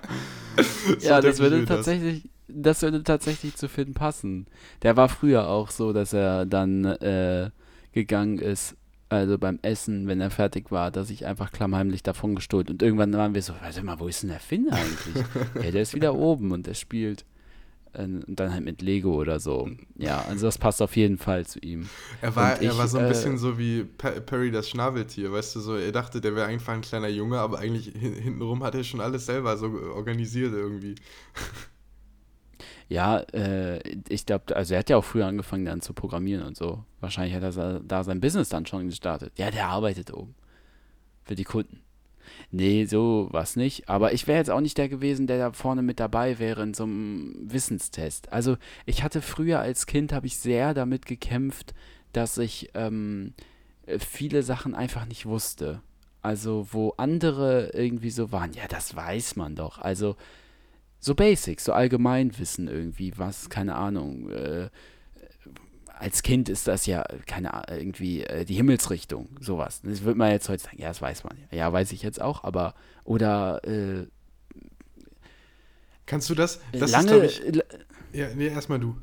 So 0.98 1.08
ja, 1.08 1.20
das 1.20 1.38
würde 1.38 1.56
mir 1.56 1.64
das. 1.66 1.76
tatsächlich, 1.76 2.28
das 2.48 2.82
würde 2.82 3.02
tatsächlich 3.02 3.54
zu 3.56 3.68
Finn 3.68 3.94
passen. 3.94 4.46
Der 4.82 4.96
war 4.96 5.08
früher 5.08 5.48
auch 5.48 5.70
so, 5.70 5.92
dass 5.92 6.12
er 6.12 6.44
dann 6.46 6.84
äh, 6.84 7.50
gegangen 7.92 8.38
ist, 8.38 8.76
also 9.08 9.38
beim 9.38 9.58
Essen, 9.62 10.06
wenn 10.06 10.20
er 10.20 10.30
fertig 10.30 10.70
war, 10.70 10.90
dass 10.90 11.10
ich 11.10 11.26
einfach 11.26 11.50
klammheimlich 11.52 12.02
davon 12.02 12.34
gestohlt. 12.34 12.70
Und 12.70 12.82
irgendwann 12.82 13.12
waren 13.12 13.34
wir 13.34 13.42
so, 13.42 13.54
warte 13.60 13.82
mal, 13.84 13.98
wo 14.00 14.08
ist 14.08 14.22
denn 14.22 14.30
der 14.30 14.40
Finn 14.40 14.68
eigentlich? 14.70 15.24
ja, 15.64 15.70
der 15.70 15.82
ist 15.82 15.94
wieder 15.94 16.14
oben 16.14 16.52
und 16.52 16.66
der 16.66 16.74
spielt. 16.74 17.24
Äh, 17.94 18.04
Und 18.04 18.24
dann 18.40 18.52
halt 18.52 18.64
mit 18.64 18.82
Lego 18.82 19.14
oder 19.14 19.40
so. 19.40 19.70
Ja, 19.96 20.22
also 20.22 20.46
das 20.46 20.58
passt 20.58 20.82
auf 20.82 20.96
jeden 20.96 21.18
Fall 21.18 21.46
zu 21.46 21.58
ihm. 21.60 21.90
Er 22.20 22.36
war, 22.36 22.58
Und 22.58 22.62
er 22.62 22.76
ich, 22.76 22.76
war 22.76 22.88
so 22.88 22.98
ein 22.98 23.06
äh, 23.06 23.08
bisschen 23.08 23.38
so 23.38 23.58
wie 23.58 23.84
Pe- 23.84 24.20
Perry 24.20 24.50
das 24.50 24.68
Schnabeltier, 24.68 25.32
weißt 25.32 25.56
du, 25.56 25.60
so, 25.60 25.76
er 25.76 25.92
dachte, 25.92 26.20
der 26.20 26.34
wäre 26.36 26.46
einfach 26.46 26.74
ein 26.74 26.82
kleiner 26.82 27.08
Junge, 27.08 27.38
aber 27.38 27.58
eigentlich 27.58 27.86
hin 27.94 28.14
hintenrum 28.14 28.62
hat 28.62 28.74
er 28.74 28.84
schon 28.84 29.00
alles 29.00 29.26
selber 29.26 29.56
so 29.56 29.66
organisiert 29.94 30.52
irgendwie. 30.52 30.96
Ja, 32.88 33.20
äh, 33.32 33.78
ich 34.08 34.26
glaube, 34.26 34.54
also 34.56 34.74
er 34.74 34.80
hat 34.80 34.90
ja 34.90 34.96
auch 34.96 35.04
früher 35.04 35.26
angefangen 35.26 35.64
dann 35.64 35.80
zu 35.80 35.92
programmieren 35.94 36.44
und 36.44 36.56
so. 36.56 36.84
Wahrscheinlich 37.00 37.34
hat 37.34 37.56
er 37.56 37.80
da 37.80 38.04
sein 38.04 38.20
Business 38.20 38.48
dann 38.48 38.66
schon 38.66 38.86
gestartet. 38.88 39.32
Ja, 39.38 39.50
der 39.50 39.68
arbeitet 39.68 40.12
oben. 40.12 40.34
Für 41.24 41.34
die 41.36 41.44
Kunden. 41.44 41.80
Nee, 42.52 42.84
so 42.84 43.28
was 43.30 43.54
nicht. 43.54 43.88
Aber 43.88 44.12
ich 44.12 44.26
wäre 44.26 44.38
jetzt 44.38 44.50
auch 44.50 44.60
nicht 44.60 44.76
der 44.76 44.88
gewesen, 44.88 45.26
der 45.26 45.38
da 45.38 45.52
vorne 45.52 45.82
mit 45.82 46.00
dabei 46.00 46.38
wäre 46.38 46.62
in 46.62 46.74
so 46.74 46.82
einem 46.82 47.34
Wissenstest. 47.44 48.32
Also 48.32 48.56
ich 48.86 49.04
hatte 49.04 49.22
früher 49.22 49.60
als 49.60 49.86
Kind, 49.86 50.12
habe 50.12 50.26
ich 50.26 50.36
sehr 50.36 50.74
damit 50.74 51.06
gekämpft, 51.06 51.74
dass 52.12 52.38
ich 52.38 52.70
ähm, 52.74 53.34
äh, 53.86 53.98
viele 54.00 54.42
Sachen 54.42 54.74
einfach 54.74 55.06
nicht 55.06 55.26
wusste. 55.26 55.80
Also 56.22 56.66
wo 56.72 56.94
andere 56.96 57.70
irgendwie 57.72 58.10
so 58.10 58.32
waren, 58.32 58.52
ja, 58.52 58.66
das 58.68 58.96
weiß 58.96 59.36
man 59.36 59.54
doch. 59.54 59.78
Also 59.78 60.16
so 60.98 61.14
Basics, 61.14 61.64
so 61.64 61.72
Allgemeinwissen 61.72 62.68
irgendwie, 62.68 63.12
was, 63.16 63.48
keine 63.48 63.76
Ahnung. 63.76 64.28
Äh, 64.30 64.70
als 66.00 66.22
Kind 66.22 66.48
ist 66.48 66.66
das 66.66 66.86
ja, 66.86 67.04
keine 67.26 67.52
Ahnung, 67.54 67.78
irgendwie 67.78 68.24
äh, 68.24 68.44
die 68.44 68.54
Himmelsrichtung, 68.54 69.28
sowas. 69.38 69.82
Das 69.82 70.02
würde 70.02 70.18
man 70.18 70.30
jetzt 70.30 70.48
heute 70.48 70.62
sagen, 70.62 70.78
ja, 70.80 70.88
das 70.88 71.00
weiß 71.02 71.24
man. 71.24 71.36
ja. 71.50 71.72
Weiß 71.72 71.92
ich 71.92 72.02
jetzt 72.02 72.20
auch, 72.20 72.42
aber, 72.42 72.74
oder 73.04 73.62
äh, 73.64 74.06
Kannst 76.06 76.28
du 76.28 76.34
das? 76.34 76.60
Das 76.72 76.90
lange, 76.90 77.14
ist, 77.18 77.40
ich. 77.44 77.62
Ja, 78.12 78.28
nee, 78.34 78.48
erstmal 78.48 78.80
du. 78.80 78.96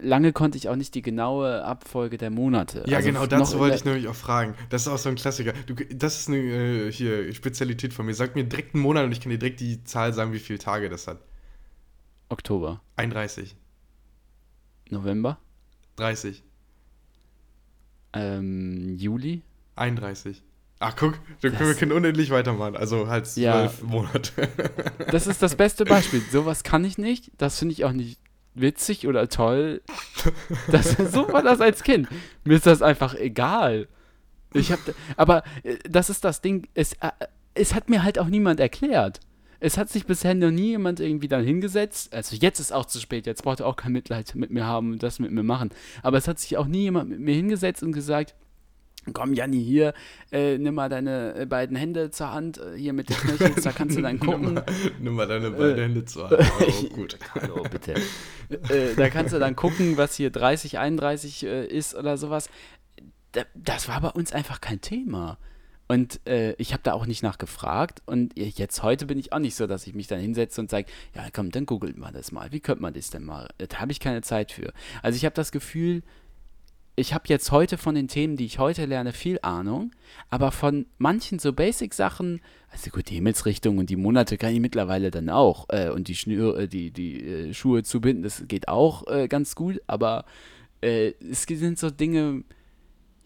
lange 0.00 0.32
konnte 0.32 0.56
ich 0.58 0.68
auch 0.68 0.76
nicht 0.76 0.94
die 0.94 1.02
genaue 1.02 1.64
Abfolge 1.64 2.18
der 2.18 2.30
Monate. 2.30 2.84
Ja, 2.86 2.98
Also 2.98 3.08
genau, 3.08 3.26
dazu 3.26 3.58
wollte 3.58 3.76
ich 3.76 3.84
nämlich 3.84 4.06
auch 4.06 4.14
fragen. 4.14 4.54
Das 4.68 4.82
ist 4.82 4.88
auch 4.88 4.98
so 4.98 5.08
ein 5.08 5.16
Klassiker. 5.16 5.54
Du, 5.66 5.74
das 5.74 6.20
ist 6.20 6.28
eine 6.28 6.36
äh, 6.38 6.92
hier, 6.92 7.34
Spezialität 7.34 7.92
von 7.92 8.06
mir. 8.06 8.14
Sag 8.14 8.36
mir 8.36 8.44
direkt 8.44 8.74
einen 8.74 8.82
Monat 8.84 9.04
und 9.06 9.12
ich 9.12 9.20
kann 9.20 9.30
dir 9.30 9.38
direkt 9.38 9.58
die 9.58 9.82
Zahl 9.82 10.12
sagen, 10.12 10.32
wie 10.32 10.38
viele 10.38 10.60
Tage 10.60 10.88
das 10.88 11.08
hat. 11.08 11.18
Oktober, 12.28 12.80
31, 12.96 13.56
November, 14.90 15.38
30, 15.96 16.42
ähm, 18.12 18.96
Juli. 18.96 19.42
31. 19.76 20.42
Ach, 20.78 20.94
guck, 20.96 21.18
wir 21.40 21.50
Das- 21.50 21.58
können, 21.58 21.70
wir 21.70 21.76
können 21.76 21.92
unendlich 21.92 22.30
weitermachen. 22.30 22.76
Also 22.76 23.08
halt 23.08 23.26
Ja. 23.36 23.68
zwölf 23.68 23.82
Monate. 23.82 24.32
Das 25.10 25.26
ist 25.26 25.42
das 25.42 25.54
beste 25.56 25.84
Beispiel. 25.84 26.20
Sowas 26.30 26.62
kann 26.64 26.84
ich 26.84 26.98
nicht. 26.98 27.30
Das 27.38 27.58
finde 27.58 27.72
ich 27.72 27.84
auch 27.84 27.92
nicht 27.92 28.18
witzig 28.54 29.06
oder 29.06 29.28
toll. 29.28 29.82
Das, 30.70 30.92
so 31.12 31.30
war 31.32 31.42
das 31.42 31.60
als 31.60 31.82
Kind. 31.82 32.08
Mir 32.44 32.56
ist 32.56 32.66
das 32.66 32.82
einfach 32.82 33.14
egal. 33.14 33.88
Ich 34.54 34.72
hab, 34.72 34.78
aber 35.16 35.44
äh, 35.62 35.76
das 35.88 36.10
ist 36.10 36.24
das 36.24 36.40
Ding. 36.40 36.66
Es, 36.74 36.94
äh, 36.94 37.10
es 37.54 37.74
hat 37.74 37.88
mir 37.90 38.02
halt 38.02 38.18
auch 38.18 38.26
niemand 38.28 38.60
erklärt. 38.60 39.20
Es 39.60 39.78
hat 39.78 39.88
sich 39.88 40.06
bisher 40.06 40.34
noch 40.34 40.50
nie 40.50 40.68
jemand 40.70 41.00
irgendwie 41.00 41.28
dann 41.28 41.44
hingesetzt. 41.44 42.12
Also 42.14 42.36
jetzt 42.36 42.60
ist 42.60 42.72
auch 42.72 42.86
zu 42.86 43.00
spät. 43.00 43.26
Jetzt 43.26 43.42
braucht 43.42 43.60
er 43.60 43.66
auch 43.66 43.76
kein 43.76 43.92
Mitleid 43.92 44.34
mit 44.34 44.50
mir 44.50 44.64
haben 44.66 44.92
und 44.92 45.02
das 45.02 45.18
mit 45.18 45.30
mir 45.30 45.42
machen. 45.42 45.70
Aber 46.02 46.18
es 46.18 46.28
hat 46.28 46.38
sich 46.38 46.56
auch 46.56 46.66
nie 46.66 46.82
jemand 46.82 47.10
mit 47.10 47.20
mir 47.20 47.34
hingesetzt 47.34 47.82
und 47.82 47.92
gesagt, 47.92 48.34
Komm, 49.12 49.34
Janni, 49.34 49.62
hier, 49.62 49.94
äh, 50.32 50.58
nimm 50.58 50.74
mal 50.74 50.88
deine 50.88 51.36
äh, 51.36 51.46
beiden 51.46 51.76
Hände 51.76 52.10
zur 52.10 52.32
Hand, 52.32 52.58
äh, 52.58 52.76
hier 52.76 52.92
mit 52.92 53.08
den 53.08 53.14
Knöcheln, 53.16 53.54
da 53.62 53.70
kannst 53.70 53.96
du 53.96 54.02
dann 54.02 54.16
Nimm 54.20 54.20
gucken. 54.26 54.54
mal, 54.54 54.66
nimm 55.00 55.14
mal 55.14 55.28
deine 55.28 55.52
beiden 55.52 55.78
Äh, 55.78 55.82
Hände 55.82 56.04
zur 56.06 56.28
Hand. 56.28 56.40
Oh, 56.60 56.88
gut. 56.92 57.16
Hallo, 57.36 57.62
bitte. 57.70 57.94
äh, 58.50 58.96
da 58.96 59.08
kannst 59.08 59.32
du 59.32 59.38
dann 59.38 59.54
gucken, 59.54 59.96
was 59.96 60.16
hier 60.16 60.30
30, 60.30 60.78
31 60.80 61.44
äh, 61.46 61.66
ist 61.66 61.94
oder 61.94 62.16
sowas. 62.16 62.50
Da, 63.30 63.42
das 63.54 63.86
war 63.86 64.00
bei 64.00 64.08
uns 64.08 64.32
einfach 64.32 64.60
kein 64.60 64.80
Thema. 64.80 65.38
Und 65.88 66.20
äh, 66.26 66.52
ich 66.54 66.72
habe 66.72 66.82
da 66.82 66.92
auch 66.92 67.06
nicht 67.06 67.22
nachgefragt. 67.22 68.02
Und 68.06 68.36
jetzt 68.36 68.82
heute 68.82 69.06
bin 69.06 69.18
ich 69.18 69.32
auch 69.32 69.38
nicht 69.38 69.54
so, 69.54 69.66
dass 69.66 69.86
ich 69.86 69.94
mich 69.94 70.06
dann 70.08 70.20
hinsetze 70.20 70.60
und 70.60 70.70
sage, 70.70 70.86
ja 71.14 71.26
komm, 71.32 71.50
dann 71.50 71.66
googelt 71.66 71.96
man 71.96 72.12
das 72.12 72.32
mal. 72.32 72.50
Wie 72.52 72.60
könnte 72.60 72.82
man 72.82 72.94
das 72.94 73.10
denn 73.10 73.24
mal? 73.24 73.48
Da 73.58 73.78
habe 73.78 73.92
ich 73.92 74.00
keine 74.00 74.22
Zeit 74.22 74.52
für. 74.52 74.72
Also 75.02 75.16
ich 75.16 75.24
habe 75.24 75.34
das 75.34 75.52
Gefühl, 75.52 76.02
ich 76.96 77.12
habe 77.12 77.24
jetzt 77.28 77.52
heute 77.52 77.76
von 77.76 77.94
den 77.94 78.08
Themen, 78.08 78.36
die 78.36 78.46
ich 78.46 78.58
heute 78.58 78.86
lerne, 78.86 79.12
viel 79.12 79.38
Ahnung, 79.42 79.92
aber 80.30 80.50
von 80.50 80.86
manchen 80.96 81.38
so 81.38 81.52
Basic-Sachen, 81.52 82.40
also 82.70 82.90
gut, 82.90 83.10
die 83.10 83.16
Himmelsrichtung 83.16 83.76
und 83.76 83.90
die 83.90 83.96
Monate 83.96 84.38
kann 84.38 84.54
ich 84.54 84.60
mittlerweile 84.60 85.10
dann 85.10 85.28
auch 85.28 85.66
äh, 85.68 85.90
und 85.90 86.08
die, 86.08 86.14
Schnür, 86.14 86.58
äh, 86.58 86.68
die, 86.68 86.90
die 86.90 87.22
äh, 87.22 87.54
Schuhe 87.54 87.82
zubinden, 87.82 88.22
das 88.22 88.44
geht 88.48 88.68
auch 88.68 89.06
äh, 89.08 89.28
ganz 89.28 89.54
gut, 89.54 89.82
aber 89.86 90.24
äh, 90.80 91.12
es 91.20 91.42
sind 91.42 91.78
so 91.78 91.90
Dinge, 91.90 92.44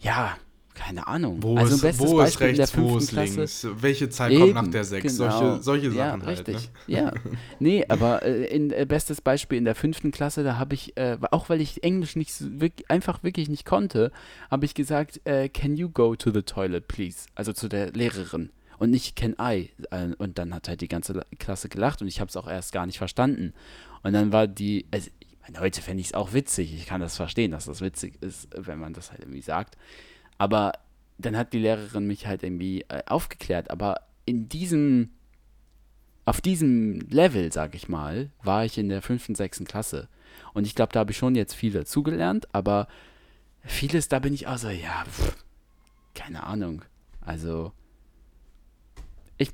ja, 0.00 0.36
keine 0.80 1.06
Ahnung. 1.06 1.42
Wo, 1.42 1.56
also 1.56 1.74
ist, 1.76 1.82
bestes 1.82 2.06
wo 2.08 2.20
ist 2.20 2.24
Beispiel 2.38 2.46
in 2.48 2.56
der 2.56 2.64
rechts, 2.66 2.78
wo 2.78 2.96
ist 2.98 3.08
Klasse. 3.10 3.34
links? 3.36 3.66
Welche 3.76 4.08
Zahl 4.08 4.32
Eben, 4.32 4.40
kommt 4.40 4.54
nach 4.54 4.66
der 4.68 4.84
6? 4.84 5.16
genau. 5.18 5.30
Solche, 5.38 5.62
solche 5.62 5.86
ja, 5.88 5.92
Sachen 6.10 6.26
halt. 6.26 6.38
richtig. 6.48 6.70
Ne? 6.86 6.94
Ja, 6.96 7.12
nee, 7.58 7.84
aber 7.88 8.22
äh, 8.22 8.44
in, 8.46 8.70
äh, 8.70 8.86
bestes 8.88 9.20
Beispiel 9.20 9.58
in 9.58 9.64
der 9.64 9.74
fünften 9.74 10.10
Klasse, 10.10 10.42
da 10.42 10.56
habe 10.58 10.74
ich, 10.74 10.96
äh, 10.96 11.18
auch 11.30 11.48
weil 11.48 11.60
ich 11.60 11.82
Englisch 11.82 12.16
nicht 12.16 12.32
so 12.32 12.46
wirk- 12.46 12.84
einfach 12.88 13.22
wirklich 13.22 13.48
nicht 13.48 13.64
konnte, 13.66 14.10
habe 14.50 14.64
ich 14.64 14.74
gesagt, 14.74 15.20
äh, 15.24 15.48
can 15.48 15.76
you 15.76 15.90
go 15.90 16.16
to 16.16 16.30
the 16.32 16.42
toilet, 16.42 16.88
please? 16.88 17.26
Also 17.34 17.52
zu 17.52 17.68
der 17.68 17.92
Lehrerin 17.92 18.50
und 18.78 18.90
nicht 18.90 19.14
can 19.16 19.36
I. 19.40 19.70
Äh, 19.90 20.14
Und 20.18 20.38
dann 20.38 20.54
hat 20.54 20.68
halt 20.68 20.80
die 20.80 20.88
ganze 20.88 21.12
La- 21.12 21.24
Klasse 21.38 21.68
gelacht 21.68 22.00
und 22.02 22.08
ich 22.08 22.20
habe 22.20 22.28
es 22.30 22.36
auch 22.36 22.48
erst 22.48 22.72
gar 22.72 22.86
nicht 22.86 22.98
verstanden. 22.98 23.52
Und 24.02 24.14
dann 24.14 24.32
war 24.32 24.46
die, 24.46 24.86
also 24.90 25.10
ich 25.20 25.36
meine, 25.42 25.60
heute 25.60 25.82
fände 25.82 26.00
ich 26.00 26.06
es 26.08 26.14
auch 26.14 26.32
witzig. 26.32 26.72
Ich 26.74 26.86
kann 26.86 27.00
das 27.02 27.16
verstehen, 27.16 27.50
dass 27.50 27.66
das 27.66 27.80
witzig 27.82 28.14
ist, 28.22 28.48
wenn 28.56 28.78
man 28.78 28.94
das 28.94 29.10
halt 29.10 29.20
irgendwie 29.20 29.42
sagt. 29.42 29.76
Aber 30.40 30.72
dann 31.18 31.36
hat 31.36 31.52
die 31.52 31.58
Lehrerin 31.58 32.06
mich 32.06 32.26
halt 32.26 32.42
irgendwie 32.42 32.80
äh, 32.88 33.02
aufgeklärt. 33.04 33.70
Aber 33.70 34.06
in 34.24 34.48
diesem, 34.48 35.10
auf 36.24 36.40
diesem 36.40 37.00
Level, 37.10 37.52
sag 37.52 37.74
ich 37.74 37.90
mal, 37.90 38.30
war 38.42 38.64
ich 38.64 38.78
in 38.78 38.88
der 38.88 39.02
fünften, 39.02 39.34
sechsten 39.34 39.66
Klasse. 39.66 40.08
Und 40.54 40.66
ich 40.66 40.74
glaube, 40.74 40.94
da 40.94 41.00
habe 41.00 41.10
ich 41.10 41.18
schon 41.18 41.34
jetzt 41.34 41.52
viel 41.52 41.72
dazugelernt, 41.72 42.48
aber 42.54 42.88
vieles, 43.60 44.08
da 44.08 44.18
bin 44.18 44.32
ich 44.32 44.46
auch 44.46 44.56
so, 44.56 44.70
ja, 44.70 45.04
pff, 45.04 45.44
keine 46.14 46.44
Ahnung. 46.44 46.86
Also, 47.20 47.74
ich, 49.36 49.50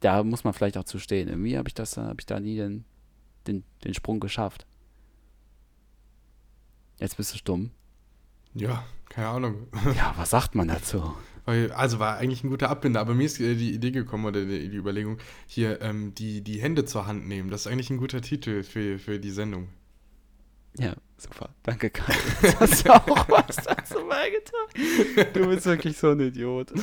da 0.00 0.22
muss 0.22 0.44
man 0.44 0.52
vielleicht 0.52 0.76
auch 0.76 0.84
zu 0.84 0.98
stehen. 0.98 1.28
Irgendwie 1.28 1.56
habe 1.56 1.70
ich 1.70 1.74
das, 1.74 1.96
habe 1.96 2.20
ich 2.20 2.26
da 2.26 2.38
nie 2.38 2.56
den, 2.56 2.84
den, 3.46 3.64
den 3.82 3.94
Sprung 3.94 4.20
geschafft. 4.20 4.66
Jetzt 7.00 7.16
bist 7.16 7.32
du 7.32 7.38
stumm. 7.38 7.70
Ja, 8.60 8.84
keine 9.08 9.28
Ahnung. 9.28 9.68
Ja, 9.96 10.14
was 10.16 10.30
sagt 10.30 10.54
man 10.54 10.68
dazu? 10.68 11.14
Also 11.46 11.98
war 11.98 12.18
eigentlich 12.18 12.44
ein 12.44 12.50
guter 12.50 12.68
Abbinder, 12.68 13.00
aber 13.00 13.14
mir 13.14 13.24
ist 13.24 13.40
äh, 13.40 13.54
die 13.54 13.72
Idee 13.72 13.90
gekommen 13.90 14.26
oder 14.26 14.44
die, 14.44 14.68
die 14.68 14.76
Überlegung, 14.76 15.16
hier 15.46 15.80
ähm, 15.80 16.14
die, 16.14 16.42
die 16.42 16.60
Hände 16.60 16.84
zur 16.84 17.06
Hand 17.06 17.26
nehmen. 17.26 17.50
Das 17.50 17.62
ist 17.62 17.72
eigentlich 17.72 17.88
ein 17.88 17.96
guter 17.96 18.20
Titel 18.20 18.62
für, 18.62 18.98
für 18.98 19.18
die 19.18 19.30
Sendung. 19.30 19.68
Ja, 20.78 20.94
super. 21.16 21.48
Danke, 21.62 21.88
Karl. 21.88 22.14
Jetzt 22.42 22.60
hast 22.60 22.86
du 22.86 22.92
auch 22.92 23.28
was 23.30 23.56
dazu 23.56 24.06
beigetragen. 24.06 25.32
Du 25.32 25.48
bist 25.48 25.64
wirklich 25.64 25.96
so 25.96 26.10
ein 26.10 26.20
Idiot. 26.20 26.70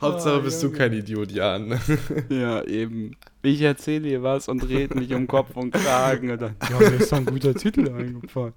Hauptsache 0.00 0.40
bist 0.40 0.62
du 0.62 0.70
kein 0.70 0.92
Idiot, 0.92 1.32
Jan. 1.32 1.80
Ja, 2.28 2.62
eben. 2.64 3.16
Ich 3.42 3.60
erzähle 3.60 4.08
dir 4.08 4.22
was 4.22 4.48
und 4.48 4.68
rede 4.68 4.96
mich 4.98 5.12
um 5.14 5.26
Kopf 5.26 5.56
und 5.56 5.72
Kragen 5.72 6.30
und 6.30 6.40
dann, 6.42 6.54
ja, 6.70 6.78
mir 6.78 6.96
ist 6.96 7.10
doch 7.10 7.18
ein 7.18 7.24
guter 7.26 7.54
Titel 7.54 7.88
eingefallen. 7.88 8.54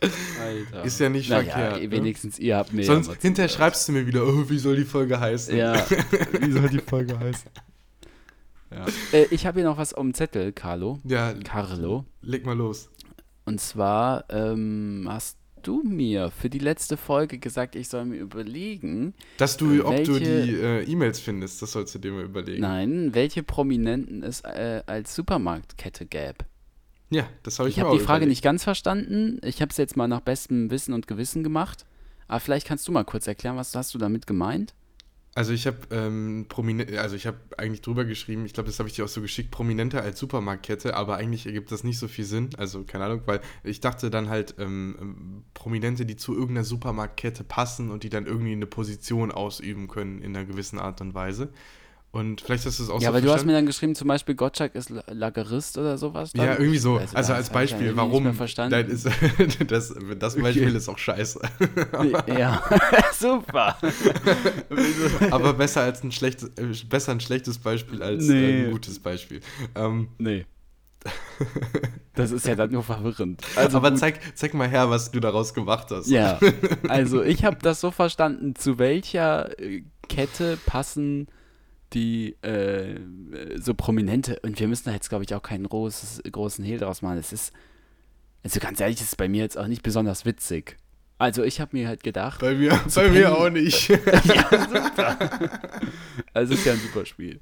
Alter. 0.00 0.84
Ist 0.84 1.00
ja 1.00 1.08
nicht 1.08 1.28
naja, 1.28 1.50
verkehrt. 1.52 1.82
ne? 1.82 1.90
wenigstens 1.90 2.38
ihr 2.38 2.56
habt 2.56 2.72
mir 2.72 2.84
Sonst 2.84 3.08
ja 3.08 3.14
hinterher 3.20 3.48
schreibst 3.48 3.88
du 3.88 3.92
mir 3.92 4.06
wieder, 4.06 4.24
oh, 4.24 4.48
wie 4.48 4.58
soll 4.58 4.76
die 4.76 4.84
Folge 4.84 5.18
heißen? 5.18 5.56
Ja, 5.56 5.74
wie 6.40 6.52
soll 6.52 6.68
die 6.68 6.78
Folge 6.78 7.18
heißen? 7.18 7.50
Ja. 8.70 8.86
Äh, 9.12 9.26
ich 9.30 9.46
habe 9.46 9.60
hier 9.60 9.68
noch 9.68 9.78
was 9.78 9.94
auf 9.94 10.02
dem 10.02 10.14
Zettel, 10.14 10.52
Carlo. 10.52 11.00
Ja, 11.04 11.32
Carlo. 11.42 12.04
leg 12.20 12.44
mal 12.46 12.56
los. 12.56 12.90
Und 13.44 13.60
zwar 13.60 14.26
ähm, 14.28 15.06
hast 15.08 15.37
du 15.66 15.82
mir 15.82 16.30
für 16.30 16.48
die 16.50 16.58
letzte 16.58 16.96
Folge 16.96 17.38
gesagt, 17.38 17.76
ich 17.76 17.88
soll 17.88 18.04
mir 18.06 18.16
überlegen, 18.18 19.14
Dass 19.36 19.56
du, 19.56 19.84
ob 19.84 20.02
du 20.04 20.14
Welche- 20.20 20.42
die 20.44 20.54
äh, 20.54 20.82
E-Mails 20.84 21.20
findest, 21.20 21.60
das 21.62 21.72
sollst 21.72 21.94
du 21.94 21.98
dir 21.98 22.12
mal 22.12 22.24
überlegen. 22.24 22.60
nein, 22.62 23.14
welche 23.14 23.42
Prominenten 23.42 24.22
es 24.22 24.40
äh, 24.42 24.82
als 24.86 25.14
Supermarktkette 25.14 26.06
gäbe. 26.06 26.44
Ja, 27.10 27.28
das 27.42 27.58
habe 27.58 27.68
ich, 27.68 27.76
Ich 27.76 27.80
habe 27.80 27.90
auch 27.90 27.94
die 27.94 28.00
Frage 28.00 28.18
überlegt. 28.24 28.30
nicht 28.30 28.42
ganz 28.42 28.64
verstanden. 28.64 29.40
Ich 29.42 29.62
habe 29.62 29.70
es 29.70 29.76
jetzt 29.78 29.96
mal 29.96 30.08
nach 30.08 30.20
bestem 30.20 30.70
Wissen 30.70 30.92
und 30.92 31.06
Gewissen 31.06 31.42
gemacht. 31.42 31.86
Aber 32.26 32.40
vielleicht 32.40 32.66
kannst 32.66 32.86
du 32.86 32.92
mal 32.92 33.04
kurz 33.04 33.26
erklären, 33.26 33.56
was 33.56 33.74
hast 33.74 33.94
du 33.94 33.98
damit 33.98 34.26
gemeint? 34.26 34.74
Also 35.38 35.52
ich 35.52 35.68
habe 35.68 35.78
ähm, 35.92 36.46
also 36.96 37.14
ich 37.14 37.28
habe 37.28 37.36
eigentlich 37.56 37.80
drüber 37.80 38.04
geschrieben, 38.04 38.44
ich 38.44 38.54
glaube, 38.54 38.66
das 38.66 38.80
habe 38.80 38.88
ich 38.88 38.96
dir 38.96 39.04
auch 39.04 39.08
so 39.08 39.20
geschickt, 39.20 39.52
Prominente 39.52 40.02
als 40.02 40.18
Supermarktkette, 40.18 40.96
aber 40.96 41.14
eigentlich 41.14 41.46
ergibt 41.46 41.70
das 41.70 41.84
nicht 41.84 42.00
so 42.00 42.08
viel 42.08 42.24
Sinn. 42.24 42.50
Also 42.58 42.82
keine 42.82 43.04
Ahnung, 43.04 43.22
weil 43.26 43.40
ich 43.62 43.78
dachte 43.78 44.10
dann 44.10 44.30
halt 44.30 44.56
ähm, 44.58 44.96
ähm, 45.00 45.44
Prominente, 45.54 46.04
die 46.06 46.16
zu 46.16 46.34
irgendeiner 46.34 46.64
Supermarktkette 46.64 47.44
passen 47.44 47.92
und 47.92 48.02
die 48.02 48.08
dann 48.08 48.26
irgendwie 48.26 48.50
eine 48.50 48.66
Position 48.66 49.30
ausüben 49.30 49.86
können 49.86 50.22
in 50.22 50.34
einer 50.34 50.44
gewissen 50.44 50.80
Art 50.80 51.00
und 51.02 51.14
Weise. 51.14 51.50
Und 52.18 52.40
vielleicht 52.40 52.66
hast 52.66 52.78
du 52.78 52.82
es 52.82 52.90
auch 52.90 53.00
ja, 53.00 53.08
so 53.10 53.16
aber 53.16 53.20
du 53.20 53.32
hast 53.32 53.46
mir 53.46 53.52
dann 53.52 53.66
geschrieben, 53.66 53.94
zum 53.94 54.08
Beispiel 54.08 54.34
Gottschalk 54.34 54.74
ist 54.74 54.90
La- 54.90 55.02
Lagerist 55.10 55.78
oder 55.78 55.96
sowas. 55.96 56.32
dann? 56.32 56.44
ja, 56.46 56.52
irgendwie 56.58 56.78
so. 56.78 56.96
Also, 56.98 57.16
Also, 57.16 57.32
als 57.32 57.50
Beispiel, 57.50 57.96
warum? 57.96 58.34
verstanden. 58.34 58.90
Ist, 58.90 59.08
das, 59.68 59.94
das 60.18 60.36
Beispiel 60.36 60.74
ist 60.74 60.88
auch 60.88 60.98
scheiße. 60.98 61.40
ja, 62.38 62.62
super. 63.18 63.76
aber 65.30 65.52
besser 65.54 65.82
als 65.82 66.02
ein 66.02 66.12
schlechtes, 66.12 66.50
äh, 66.56 66.86
besser 66.88 67.12
ein 67.12 67.20
schlechtes 67.20 67.58
Beispiel 67.58 68.02
als 68.02 68.24
Nee. 68.26 68.62
äh, 68.62 68.64
ein 68.66 68.70
gutes 68.72 68.98
Beispiel. 68.98 69.40
Ähm, 69.74 70.08
Nee. 70.18 70.44
Das 72.14 72.32
ist 72.32 72.44
ja 72.46 72.56
dann 72.56 72.72
nur 72.72 72.82
verwirrend. 72.82 73.40
Also 73.54 73.76
aber 73.78 73.90
gut. 73.90 74.00
zeig, 74.00 74.18
zeig 74.36 74.52
mal 74.54 74.68
her, 74.68 74.90
was 74.90 75.12
du 75.12 75.20
daraus 75.20 75.54
gemacht 75.54 75.86
hast. 75.90 76.08
Ja, 76.08 76.40
also 76.88 77.22
ich 77.22 77.44
habe 77.44 77.58
das 77.62 77.80
so 77.80 77.92
verstanden, 77.92 78.56
zu 78.56 78.78
welcher 78.80 79.56
äh, 79.60 79.84
Kette 80.08 80.58
passen 80.66 81.28
die 81.94 82.36
äh, 82.42 82.92
äh, 82.94 82.98
so 83.60 83.74
prominente, 83.74 84.38
und 84.42 84.58
wir 84.60 84.68
müssen 84.68 84.84
da 84.86 84.92
jetzt, 84.92 85.08
glaube 85.08 85.24
ich, 85.24 85.34
auch 85.34 85.42
keinen 85.42 85.68
großes, 85.68 86.22
großen 86.30 86.64
Hehl 86.64 86.78
draus 86.78 87.02
machen. 87.02 87.18
Es 87.18 87.32
ist, 87.32 87.52
also 88.44 88.60
ganz 88.60 88.80
ehrlich, 88.80 88.96
es 89.00 89.08
ist 89.08 89.16
bei 89.16 89.28
mir 89.28 89.42
jetzt 89.42 89.56
auch 89.58 89.66
nicht 89.66 89.82
besonders 89.82 90.24
witzig. 90.24 90.76
Also 91.20 91.42
ich 91.42 91.60
habe 91.60 91.76
mir 91.76 91.88
halt 91.88 92.02
gedacht, 92.04 92.40
Bei 92.40 92.54
mir, 92.54 92.70
bei 92.94 93.08
mir 93.10 93.22
Penny- 93.22 93.24
auch 93.24 93.50
nicht. 93.50 93.90
also 96.32 96.54
es 96.54 96.60
ist 96.60 96.66
ja 96.66 96.72
ein 96.74 96.78
super 96.80 97.04
Spiel. 97.06 97.40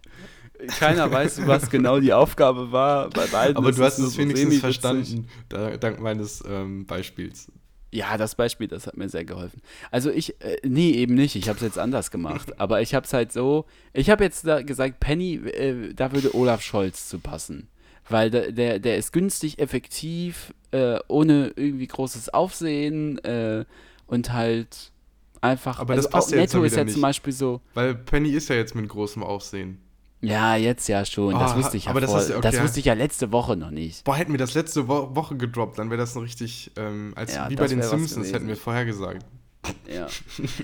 Keiner 0.78 1.10
weiß, 1.12 1.46
was 1.46 1.68
genau 1.68 2.00
die 2.00 2.12
Aufgabe 2.14 2.72
war. 2.72 3.10
Bei 3.10 3.26
beiden 3.26 3.56
Aber 3.58 3.72
du 3.72 3.82
hast 3.84 3.98
es 3.98 4.12
so 4.14 4.18
wenigstens 4.18 4.58
verstanden, 4.60 5.28
da, 5.50 5.76
dank 5.76 6.00
meines 6.00 6.42
ähm, 6.48 6.86
Beispiels. 6.86 7.52
Ja, 7.92 8.16
das 8.18 8.34
Beispiel, 8.34 8.68
das 8.68 8.86
hat 8.86 8.96
mir 8.96 9.08
sehr 9.08 9.24
geholfen. 9.24 9.62
Also 9.90 10.10
ich, 10.10 10.40
äh, 10.42 10.58
nee, 10.64 10.90
eben 10.90 11.14
nicht. 11.14 11.36
Ich 11.36 11.48
habe 11.48 11.56
es 11.56 11.62
jetzt 11.62 11.78
anders 11.78 12.10
gemacht. 12.10 12.52
Aber 12.60 12.82
ich 12.82 12.94
habe 12.94 13.06
es 13.06 13.12
halt 13.12 13.32
so, 13.32 13.64
ich 13.92 14.10
habe 14.10 14.24
jetzt 14.24 14.46
da 14.46 14.62
gesagt, 14.62 15.00
Penny, 15.00 15.34
äh, 15.34 15.94
da 15.94 16.12
würde 16.12 16.34
Olaf 16.34 16.62
Scholz 16.62 17.08
zu 17.08 17.18
passen. 17.18 17.68
Weil 18.08 18.30
der, 18.30 18.52
der, 18.52 18.78
der 18.78 18.98
ist 18.98 19.12
günstig, 19.12 19.58
effektiv, 19.58 20.54
äh, 20.70 20.98
ohne 21.08 21.52
irgendwie 21.56 21.86
großes 21.86 22.28
Aufsehen 22.28 23.18
äh, 23.24 23.64
und 24.06 24.32
halt 24.32 24.92
einfach. 25.40 25.78
Aber 25.78 25.96
das 25.96 26.06
also 26.06 26.12
passt 26.16 26.28
auch 26.28 26.32
ja 26.32 26.42
jetzt 26.42 26.54
Netto 26.54 26.64
ist 26.64 26.76
ja 26.76 26.82
zum 26.82 26.86
nicht. 26.86 27.02
Beispiel 27.02 27.32
so. 27.32 27.60
Weil 27.74 27.94
Penny 27.94 28.30
ist 28.30 28.48
ja 28.48 28.56
jetzt 28.56 28.74
mit 28.74 28.88
großem 28.88 29.22
Aufsehen. 29.22 29.80
Ja, 30.20 30.56
jetzt 30.56 30.88
ja 30.88 31.04
schon. 31.04 31.34
Das 31.34 31.52
Oh, 31.52 31.56
wusste 31.56 31.76
ich 31.76 31.84
ja 31.84 31.90
aber 31.90 32.00
das 32.00 32.10
vor, 32.10 32.20
das 32.40 32.54
okay. 32.54 32.62
wusste 32.62 32.80
ich 32.80 32.86
ja 32.86 32.94
letzte 32.94 33.32
Woche 33.32 33.56
noch 33.56 33.70
nicht. 33.70 34.04
Boah, 34.04 34.16
hätten 34.16 34.32
wir 34.32 34.38
das 34.38 34.54
letzte 34.54 34.88
Wo 34.88 35.14
Woche 35.14 35.36
gedroppt, 35.36 35.78
dann 35.78 35.90
wäre 35.90 35.98
das 35.98 36.16
ein 36.16 36.22
richtig, 36.22 36.72
ähm, 36.76 37.12
als 37.16 37.34
Ja, 37.34 37.50
wie 37.50 37.56
bei 37.56 37.64
das 37.64 37.70
den 37.70 37.82
Simpsons 37.82 38.32
hätten 38.32 38.48
wir 38.48 38.56
vorher 38.56 38.84
gesagt. 38.84 39.24
Ja. 39.92 40.06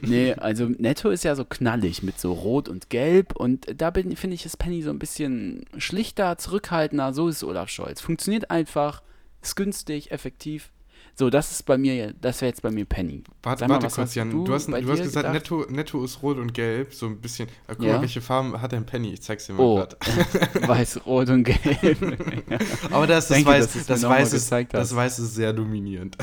Nee, 0.03 0.35
also 0.35 0.67
Netto 0.67 1.11
ist 1.11 1.25
ja 1.25 1.35
so 1.35 1.45
knallig 1.45 2.03
mit 2.05 2.21
so 2.21 2.33
Rot 2.33 2.69
und 2.69 2.89
Gelb 2.89 3.35
und 3.35 3.67
da 3.77 3.91
bin 3.91 4.15
finde 4.17 4.35
ich 4.35 4.47
ist 4.47 4.59
Penny 4.59 4.83
so 4.83 4.91
ein 4.91 4.99
bisschen 5.01 5.65
schlichter, 5.77 6.39
zurückhaltender, 6.39 7.13
so 7.13 7.29
ist 7.29 7.43
Olaf 7.43 7.69
Scholz. 7.69 8.01
Funktioniert 8.01 8.51
einfach, 8.51 9.03
ist 9.41 9.57
günstig, 9.57 10.13
effektiv. 10.13 10.71
So, 11.15 11.29
das 11.29 11.53
ist 11.53 11.65
bei 11.65 11.77
mir, 11.77 11.95
ja- 11.95 12.13
das 12.21 12.41
wäre 12.41 12.49
jetzt 12.49 12.63
bei 12.63 12.71
mir 12.71 12.87
Penny. 12.87 13.23
Warte, 13.43 13.69
mal, 13.69 13.75
warte 13.83 13.95
kurz, 13.95 14.15
Jan. 14.15 14.31
du 14.31 14.45
Du, 14.45 14.55
hast, 14.55 14.67
du 14.69 14.75
hast 14.75 14.85
gesagt, 15.03 15.15
gedacht? 15.15 15.33
Netto, 15.35 15.67
Netto 15.71 16.05
ist 16.05 16.23
rot 16.23 16.39
und 16.39 16.55
gelb, 16.55 16.95
so 16.95 17.05
ein 17.07 17.21
bisschen. 17.21 17.49
Ah, 17.67 17.75
guck 17.75 17.85
Ja. 17.85 17.93
mal, 17.95 18.01
welche 18.01 18.23
Farben 18.23 18.59
hat 18.61 18.73
ein 18.73 18.87
Penny? 18.87 19.13
Ich 19.13 19.21
zeig's 19.23 19.47
dir 19.47 19.53
mal 19.53 19.63
Oh, 19.63 19.77
grad. 19.77 19.97
weiß, 20.69 21.05
Rot 21.05 21.29
und 21.29 21.45
Gelb. 21.45 21.61
Aber 22.91 23.07
das, 23.07 23.29
das, 23.29 23.37
Danke, 23.37 23.51
weiß, 23.51 23.87
das, 23.87 24.03
mal 24.03 24.09
weiß 24.11 24.33
ist, 24.33 24.51
das 24.51 24.73
hast. 24.73 24.97
weiß 24.97 25.19
ist 25.19 25.35
sehr 25.35 25.53
dominierend. 25.53 26.17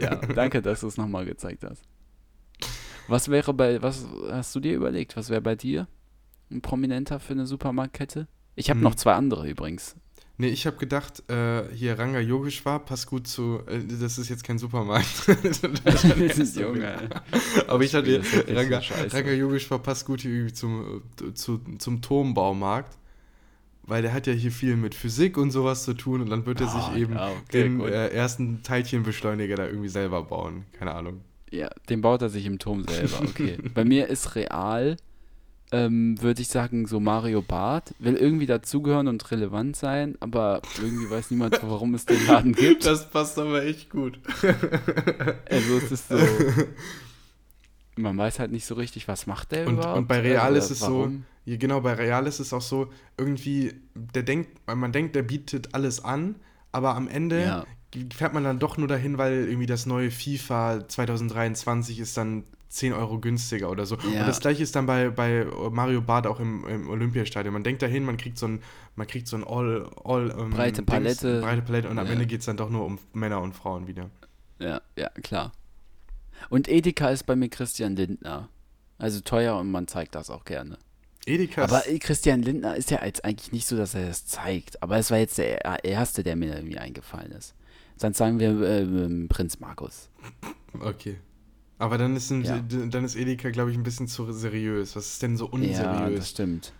ja, 0.00 0.16
danke, 0.16 0.62
dass 0.62 0.80
du 0.80 0.86
es 0.86 0.96
nochmal 0.96 1.26
gezeigt 1.26 1.62
hast. 1.64 1.82
Was 3.08 3.28
wäre 3.28 3.52
bei, 3.52 3.82
was 3.82 4.06
hast 4.30 4.54
du 4.54 4.60
dir 4.60 4.74
überlegt? 4.74 5.14
Was 5.16 5.28
wäre 5.28 5.42
bei 5.42 5.56
dir 5.56 5.88
ein 6.50 6.62
Prominenter 6.62 7.20
für 7.20 7.34
eine 7.34 7.46
Supermarktkette? 7.46 8.28
Ich 8.54 8.70
habe 8.70 8.78
Hm. 8.78 8.84
noch 8.84 8.94
zwei 8.94 9.12
andere 9.12 9.48
übrigens. 9.48 9.96
Nee, 10.42 10.48
ich 10.48 10.66
habe 10.66 10.76
gedacht, 10.76 11.22
äh, 11.30 11.72
hier 11.72 11.96
Ranga 11.96 12.18
Yogeshwar 12.18 12.80
passt 12.80 13.06
gut 13.06 13.28
zu. 13.28 13.60
Äh, 13.68 13.78
das 14.00 14.18
ist 14.18 14.28
jetzt 14.28 14.42
kein 14.42 14.58
Supermarkt. 14.58 15.06
das 15.84 16.36
ist 16.36 16.56
Junge. 16.60 16.96
Aber 17.68 17.84
ich 17.84 17.94
hatte 17.94 18.20
Ranga. 18.48 18.82
Ranga 19.12 19.30
Yogeshwar 19.30 19.78
passt 19.78 20.04
gut 20.04 20.22
hier 20.22 20.32
irgendwie 20.32 20.52
zum, 20.52 21.00
äh, 21.20 21.32
zu, 21.34 21.60
zum 21.78 22.02
Turmbaumarkt. 22.02 22.98
Weil 23.84 24.02
der 24.02 24.12
hat 24.12 24.26
ja 24.26 24.32
hier 24.32 24.50
viel 24.50 24.74
mit 24.74 24.96
Physik 24.96 25.36
und 25.36 25.52
sowas 25.52 25.84
zu 25.84 25.94
tun 25.94 26.20
und 26.20 26.30
dann 26.30 26.44
wird 26.44 26.60
er 26.60 26.66
sich 26.66 26.82
Ah, 26.82 26.96
eben 26.96 27.14
ja, 27.14 27.30
okay, 27.30 27.62
den 27.62 27.80
äh, 27.80 28.08
ersten 28.08 28.64
Teilchenbeschleuniger 28.64 29.54
da 29.54 29.66
irgendwie 29.68 29.90
selber 29.90 30.24
bauen. 30.24 30.64
Keine 30.72 30.92
Ahnung. 30.92 31.20
Ja, 31.52 31.70
den 31.88 32.00
baut 32.00 32.20
er 32.20 32.30
sich 32.30 32.46
im 32.46 32.58
Turm 32.58 32.82
selber, 32.82 33.20
okay. 33.22 33.58
Bei 33.74 33.84
mir 33.84 34.08
ist 34.08 34.34
real, 34.34 34.96
ähm, 35.72 36.20
würde 36.22 36.42
ich 36.42 36.48
sagen, 36.48 36.86
so 36.86 37.00
Mario 37.00 37.42
Barth. 37.42 37.94
Will 37.98 38.14
irgendwie 38.16 38.46
dazugehören 38.46 39.08
und 39.08 39.30
relevant 39.30 39.74
sein, 39.74 40.16
aber 40.20 40.60
irgendwie 40.80 41.10
weiß 41.10 41.30
niemand, 41.30 41.60
warum 41.62 41.94
es 41.94 42.04
den 42.06 42.26
Laden 42.26 42.52
gibt. 42.56 42.84
Das 42.86 43.10
passt 43.10 43.38
aber 43.38 43.64
echt 43.64 43.90
gut. 43.90 44.18
Also 45.50 45.76
es 45.78 45.92
ist 45.92 46.08
so. 46.08 46.16
Man 47.96 48.16
weiß 48.16 48.38
halt 48.38 48.52
nicht 48.52 48.64
so 48.64 48.74
richtig, 48.74 49.06
was 49.06 49.26
macht 49.26 49.52
der 49.52 49.66
Und, 49.66 49.74
überhaupt. 49.74 49.98
und 49.98 50.08
bei 50.08 50.20
Real 50.20 50.54
Also, 50.54 50.58
ist 50.58 50.70
es 50.70 50.80
warum? 50.82 51.24
so, 51.46 51.56
genau, 51.58 51.80
bei 51.82 51.92
Real 51.92 52.26
ist 52.26 52.40
es 52.40 52.52
auch 52.54 52.62
so, 52.62 52.90
irgendwie, 53.18 53.74
der 53.94 54.22
denkt, 54.22 54.48
man 54.66 54.92
denkt, 54.92 55.14
der 55.14 55.22
bietet 55.22 55.74
alles 55.74 56.02
an, 56.02 56.36
aber 56.72 56.94
am 56.96 57.06
Ende 57.08 57.42
Ja. 57.42 57.66
fährt 58.14 58.32
man 58.32 58.44
dann 58.44 58.58
doch 58.58 58.78
nur 58.78 58.88
dahin, 58.88 59.18
weil 59.18 59.46
irgendwie 59.46 59.66
das 59.66 59.84
neue 59.84 60.10
FIFA 60.10 60.88
2023 60.88 61.98
ist 62.00 62.16
dann 62.16 62.44
10 62.72 62.92
Euro 62.94 63.18
günstiger 63.18 63.70
oder 63.70 63.84
so. 63.86 63.96
Ja. 64.12 64.20
Und 64.22 64.26
das 64.28 64.40
gleiche 64.40 64.62
ist 64.62 64.74
dann 64.74 64.86
bei, 64.86 65.10
bei 65.10 65.46
Mario 65.70 66.00
Bart 66.00 66.26
auch 66.26 66.40
im, 66.40 66.66
im 66.66 66.88
Olympiastadion. 66.88 67.52
Man 67.52 67.64
denkt 67.64 67.82
dahin, 67.82 68.04
man 68.04 68.16
kriegt 68.16 68.38
so 68.38 68.46
ein, 68.46 68.62
man 68.96 69.06
kriegt 69.06 69.28
so 69.28 69.36
ein 69.36 69.44
all, 69.44 69.88
all 70.04 70.30
ähm, 70.30 70.50
Breite 70.50 70.82
Palette. 70.82 71.40
breite 71.40 71.62
Palette 71.62 71.88
und 71.88 71.98
am 71.98 72.06
Ja. 72.06 72.12
Ende 72.12 72.26
geht 72.26 72.40
es 72.40 72.46
dann 72.46 72.56
doch 72.56 72.70
nur 72.70 72.84
um 72.86 72.98
Männer 73.12 73.40
und 73.40 73.52
Frauen 73.54 73.86
wieder. 73.86 74.10
Ja, 74.58 74.80
ja, 74.96 75.08
klar. 75.22 75.52
Und 76.48 76.68
Edeka 76.68 77.10
ist 77.10 77.24
bei 77.26 77.36
mir 77.36 77.48
Christian 77.48 77.94
Lindner. 77.94 78.48
Also 78.98 79.20
teuer 79.20 79.56
und 79.58 79.70
man 79.70 79.86
zeigt 79.88 80.14
das 80.14 80.30
auch 80.30 80.44
gerne. 80.44 80.78
Edeka 81.26 81.64
Aber 81.64 81.86
äh, 81.88 81.98
Christian 81.98 82.42
Lindner 82.42 82.74
ist 82.76 82.90
ja 82.90 83.04
jetzt 83.04 83.24
eigentlich 83.24 83.52
nicht 83.52 83.66
so, 83.66 83.76
dass 83.76 83.94
er 83.94 84.06
das 84.06 84.26
zeigt. 84.26 84.82
Aber 84.82 84.96
es 84.96 85.10
war 85.10 85.18
jetzt 85.18 85.38
der 85.38 85.64
er- 85.64 85.84
erste, 85.84 86.22
der 86.22 86.36
mir 86.36 86.54
irgendwie 86.54 86.78
eingefallen 86.78 87.32
ist. 87.32 87.54
Sonst 87.96 88.18
sagen 88.18 88.40
wir 88.40 88.50
ähm, 88.62 89.28
Prinz 89.28 89.60
Markus. 89.60 90.08
Okay. 90.80 91.16
Aber 91.82 91.98
dann 91.98 92.14
ist, 92.14 92.30
ein, 92.30 92.44
Ja. 92.44 92.60
dann 92.60 93.04
ist 93.04 93.16
Edeka, 93.16 93.50
glaube 93.50 93.72
ich, 93.72 93.76
ein 93.76 93.82
bisschen 93.82 94.06
zu 94.06 94.30
seriös. 94.32 94.94
Was 94.94 95.08
ist 95.14 95.22
denn 95.22 95.36
so 95.36 95.46
Ja, 95.46 95.50
unseriös? 95.52 96.18
das 96.20 96.30
stimmt. 96.30 96.72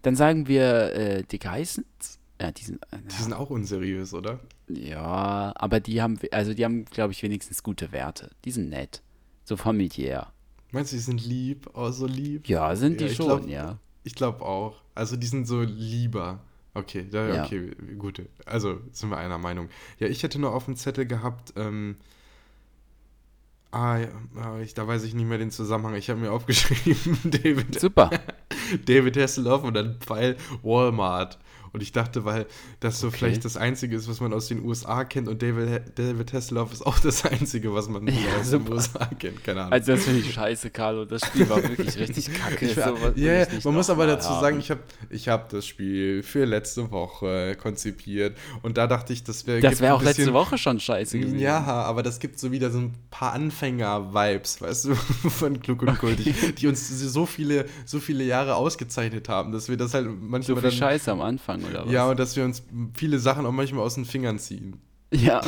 Dann 0.00 0.16
sagen 0.16 0.48
wir 0.48 0.94
äh, 0.94 1.24
die 1.30 1.38
Geissens. 1.38 2.18
Ja, 2.40 2.50
die 2.50 2.64
sind. 2.64 2.82
Äh, 2.90 2.98
die 3.06 3.22
sind 3.22 3.34
auch 3.34 3.50
unseriös, 3.50 4.14
oder? 4.14 4.40
ja, 4.68 5.52
aber 5.56 5.80
die 5.80 6.00
haben, 6.00 6.18
also 6.30 6.54
die 6.54 6.64
haben, 6.64 6.84
glaube 6.86 7.12
ich, 7.12 7.22
wenigstens 7.22 7.62
gute 7.62 7.92
Werte. 7.92 8.30
Die 8.46 8.50
sind 8.50 8.70
nett. 8.70 9.02
So 9.44 9.56
familiär. 9.58 10.32
Meinst 10.72 10.92
du, 10.92 10.96
die 10.96 11.02
sind 11.02 11.24
lieb? 11.26 11.68
Oh, 11.74 11.90
so 11.90 12.06
lieb? 12.06 12.48
Ja, 12.48 12.76
sind 12.76 13.00
die 13.00 13.06
Ja, 13.06 13.12
schon, 13.14 13.26
glaub- 13.26 13.46
ja. 13.48 13.78
Ich 14.04 14.14
glaube 14.14 14.42
auch. 14.42 14.76
Also 14.94 15.16
die 15.16 15.26
sind 15.26 15.46
so 15.46 15.60
lieber. 15.62 16.40
Okay, 16.72 17.06
da, 17.10 17.28
Ja. 17.34 17.44
okay, 17.44 17.72
gut. 17.98 18.22
Also 18.46 18.80
sind 18.92 19.10
wir 19.10 19.18
einer 19.18 19.36
Meinung. 19.38 19.68
Ja, 19.98 20.06
ich 20.06 20.22
hätte 20.22 20.38
nur 20.38 20.54
auf 20.54 20.64
dem 20.66 20.76
Zettel 20.76 21.04
gehabt, 21.06 21.52
ähm, 21.56 21.96
ah, 23.70 23.98
ja, 23.98 24.08
ah, 24.36 24.58
ich, 24.60 24.74
da 24.74 24.86
weiß 24.86 25.04
ich 25.04 25.14
nicht 25.14 25.26
mehr 25.26 25.38
den 25.38 25.50
Zusammenhang. 25.50 25.94
Ich 25.94 26.10
habe 26.10 26.20
mir 26.20 26.32
aufgeschrieben, 26.32 27.18
David, 27.24 27.78
Super. 27.78 28.10
David 28.84 29.16
Hasselhoff 29.16 29.64
und 29.64 29.74
dann 29.74 29.98
Pfeil 30.00 30.36
Walmart. 30.62 31.38
Und 31.72 31.82
ich 31.82 31.92
dachte, 31.92 32.24
weil 32.24 32.46
das 32.80 33.00
so 33.00 33.08
Okay. 33.08 33.16
vielleicht 33.18 33.44
das 33.44 33.56
Einzige 33.56 33.96
ist, 33.96 34.08
was 34.08 34.20
man 34.20 34.32
aus 34.32 34.48
den 34.48 34.64
USA 34.64 35.04
kennt 35.04 35.28
und 35.28 35.42
David, 35.42 35.98
David 35.98 36.32
Hasselhoff 36.32 36.72
ist 36.72 36.86
auch 36.86 36.98
das 36.98 37.24
Einzige, 37.24 37.72
was 37.74 37.88
man 37.88 38.06
Ja, 38.06 38.14
aus 38.40 38.50
den 38.50 38.60
super. 38.60 38.72
USA 38.72 39.04
kennt. 39.18 39.42
Keine 39.44 39.60
Ahnung. 39.60 39.72
Also 39.72 39.92
das 39.92 40.04
finde 40.04 40.20
ich 40.20 40.32
scheiße, 40.32 40.70
Carlo. 40.70 41.04
Das 41.04 41.22
Spiel 41.26 41.48
war 41.48 41.62
wirklich 41.62 41.96
richtig 41.98 42.32
kacke. 42.32 42.64
Ich, 42.66 42.76
ich 42.76 43.52
nicht 43.52 43.64
man 43.64 43.74
muss 43.74 43.90
aber 43.90 44.06
dazu 44.06 44.28
haben. 44.30 44.40
sagen, 44.40 44.58
ich 44.60 44.70
habe 44.70 44.80
ich 45.10 45.28
hab 45.28 45.48
das 45.50 45.66
Spiel 45.66 46.22
für 46.22 46.44
letzte 46.44 46.90
Woche 46.90 47.56
konzipiert 47.60 48.36
und 48.62 48.76
da 48.78 48.86
dachte 48.86 49.12
ich, 49.12 49.24
das 49.24 49.46
wäre 49.46 49.60
Das 49.60 49.80
wäre 49.80 49.94
auch 49.94 50.02
letzte 50.02 50.32
Woche 50.32 50.58
schon 50.58 50.80
scheiße 50.80 51.18
gewesen. 51.18 51.38
Ja, 51.38 51.60
aber 51.60 52.02
das 52.02 52.18
gibt 52.18 52.38
so 52.38 52.52
wieder 52.52 52.70
so 52.70 52.78
ein 52.78 52.94
paar 53.10 53.32
Anfänger-Vibes, 53.32 54.60
weißt 54.60 54.84
du, 54.86 54.94
von 55.28 55.60
Klug 55.60 55.82
und 55.82 55.98
Kultig, 55.98 56.56
die 56.56 56.66
uns 56.66 56.88
so 56.88 57.26
viele, 57.26 57.66
so 57.84 58.00
viele 58.00 58.24
Jahre 58.24 58.54
ausgezeichnet 58.56 59.28
haben, 59.28 59.52
dass 59.52 59.68
wir 59.68 59.76
das 59.76 59.94
halt 59.94 60.06
So 60.06 60.12
manchmal 60.20 60.56
viel 60.56 60.70
dann, 60.70 60.72
Scheiße 60.78 61.12
am 61.12 61.20
Anfang, 61.20 61.57
oder 61.64 61.86
was? 61.86 61.92
ja, 61.92 62.08
und 62.10 62.18
dass 62.18 62.36
wir 62.36 62.44
uns 62.44 62.62
viele 62.94 63.18
Sachen 63.18 63.46
auch 63.46 63.52
manchmal 63.52 63.84
aus 63.84 63.94
den 63.94 64.04
Fingern 64.04 64.38
ziehen. 64.38 64.80
Ja, 65.12 65.40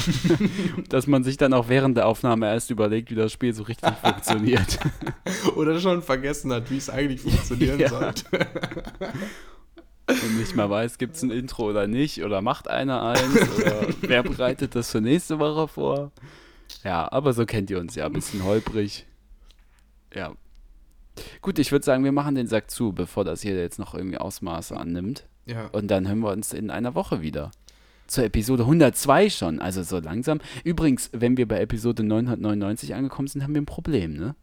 dass 0.88 1.06
man 1.06 1.22
sich 1.22 1.36
dann 1.36 1.52
auch 1.52 1.68
während 1.68 1.96
der 1.96 2.06
Aufnahme 2.06 2.46
erst 2.46 2.70
überlegt, 2.70 3.10
wie 3.10 3.14
das 3.14 3.30
Spiel 3.32 3.52
so 3.52 3.62
richtig 3.64 3.90
funktioniert. 4.02 4.78
Oder 5.56 5.78
schon 5.80 6.02
vergessen 6.02 6.52
hat, 6.52 6.70
wie 6.70 6.78
es 6.78 6.88
eigentlich 6.88 7.20
funktionieren 7.20 7.78
Ja. 7.80 7.88
sollte. 7.88 8.24
Und 10.08 10.38
nicht 10.38 10.56
mal 10.56 10.68
weiß, 10.68 10.98
gibt 10.98 11.14
es 11.16 11.22
ein 11.22 11.30
Intro 11.30 11.68
oder 11.68 11.86
nicht, 11.86 12.24
oder 12.24 12.40
macht 12.40 12.68
einer 12.68 13.02
eins, 13.02 13.48
oder 13.58 13.86
wer 14.00 14.22
bereitet 14.24 14.74
das 14.74 14.90
für 14.90 15.00
nächste 15.00 15.38
Woche 15.38 15.68
vor? 15.68 16.10
Ja, 16.82 17.10
aber 17.12 17.32
so 17.32 17.46
kennt 17.46 17.70
ihr 17.70 17.78
uns 17.78 17.94
ja, 17.94 18.06
ein 18.06 18.12
bisschen 18.12 18.42
holprig. 18.44 19.06
Ja. 20.14 20.32
Gut, 21.42 21.58
ich 21.58 21.70
würde 21.70 21.84
sagen, 21.84 22.02
wir 22.02 22.12
machen 22.12 22.34
den 22.34 22.46
Sack 22.48 22.70
zu, 22.70 22.92
bevor 22.92 23.24
das 23.24 23.42
hier 23.42 23.54
jetzt 23.56 23.78
noch 23.78 23.94
irgendwie 23.94 24.18
Ausmaße 24.18 24.76
annimmt. 24.76 25.26
Ja. 25.50 25.66
Und 25.68 25.88
dann 25.88 26.06
hören 26.08 26.20
wir 26.20 26.30
uns 26.30 26.52
in 26.52 26.70
einer 26.70 26.94
Woche 26.94 27.22
wieder. 27.22 27.50
Zur 28.06 28.24
Episode 28.24 28.64
102 28.64 29.30
schon, 29.30 29.60
also 29.60 29.82
so 29.82 29.98
langsam. 29.98 30.40
Übrigens, 30.64 31.10
wenn 31.12 31.36
wir 31.36 31.46
bei 31.46 31.60
Episode 31.60 32.02
999 32.02 32.94
angekommen 32.94 33.28
sind, 33.28 33.42
haben 33.42 33.54
wir 33.54 33.62
ein 33.62 33.66
Problem, 33.66 34.14
ne? 34.14 34.34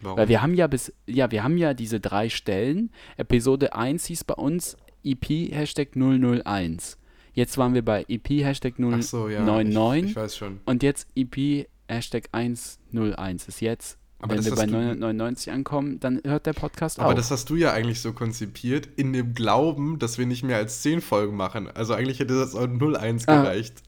Warum? 0.00 0.18
Weil 0.18 0.28
wir 0.28 0.42
haben 0.42 0.54
ja 0.54 0.66
bis, 0.66 0.92
ja, 1.06 1.30
wir 1.30 1.42
haben 1.42 1.58
ja 1.58 1.74
diese 1.74 2.00
drei 2.00 2.28
Stellen. 2.28 2.90
Episode 3.16 3.74
1 3.74 4.06
hieß 4.06 4.24
bei 4.24 4.34
uns 4.34 4.76
EP 5.04 5.52
Hashtag 5.52 5.90
001. 5.94 6.98
Jetzt 7.32 7.58
waren 7.58 7.74
wir 7.74 7.84
bei 7.84 8.04
EP 8.08 8.28
Hashtag 8.28 8.74
Ach 8.80 9.02
so, 9.02 9.28
ja. 9.28 9.44
099 9.44 10.04
Ich, 10.04 10.10
ich 10.10 10.16
weiß 10.16 10.36
schon. 10.36 10.60
und 10.64 10.82
jetzt 10.82 11.08
EP 11.14 11.66
Hashtag 11.88 12.28
101 12.32 13.48
ist 13.48 13.60
jetzt. 13.60 13.99
Aber 14.22 14.32
Wenn 14.32 14.36
das 14.36 14.46
wir 14.46 14.52
bei 14.54 14.62
hast 14.62 14.68
du- 14.70 14.76
999 14.76 15.50
ankommen, 15.50 15.98
dann 15.98 16.20
hört 16.24 16.44
der 16.44 16.52
Podcast 16.52 16.98
Aber 17.00 17.08
auf. 17.10 17.14
das 17.14 17.30
hast 17.30 17.48
du 17.48 17.56
ja 17.56 17.72
eigentlich 17.72 18.02
so 18.02 18.12
konzipiert, 18.12 18.86
in 18.96 19.14
dem 19.14 19.32
Glauben, 19.34 19.98
dass 19.98 20.18
wir 20.18 20.26
nicht 20.26 20.42
mehr 20.42 20.58
als 20.58 20.82
10 20.82 21.00
Folgen 21.00 21.36
machen. 21.36 21.68
Also 21.70 21.94
eigentlich 21.94 22.20
hätte 22.20 22.38
das 22.38 22.54
auch 22.54 22.66
01 22.68 23.26
Ah. 23.28 23.40
gereicht. 23.42 23.82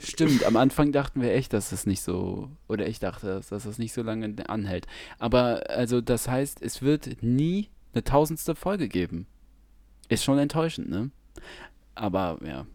Stimmt, 0.00 0.44
am 0.44 0.56
Anfang 0.56 0.90
dachten 0.92 1.20
wir 1.22 1.32
echt, 1.32 1.52
dass 1.52 1.70
es 1.72 1.86
nicht 1.86 2.02
so, 2.02 2.50
oder 2.66 2.88
ich 2.88 2.98
dachte, 2.98 3.40
dass 3.48 3.48
das 3.64 3.78
nicht 3.78 3.92
so 3.92 4.02
lange 4.02 4.34
anhält. 4.48 4.86
Aber 5.18 5.62
also 5.70 6.00
das 6.00 6.26
heißt, 6.28 6.60
es 6.62 6.82
wird 6.82 7.22
nie 7.22 7.68
eine 7.92 8.02
tausendste 8.04 8.54
Folge 8.54 8.88
geben. 8.88 9.26
Ist 10.08 10.24
schon 10.24 10.38
enttäuschend, 10.38 10.88
ne? 10.90 11.10
Aber 11.94 12.38
ja. 12.44 12.66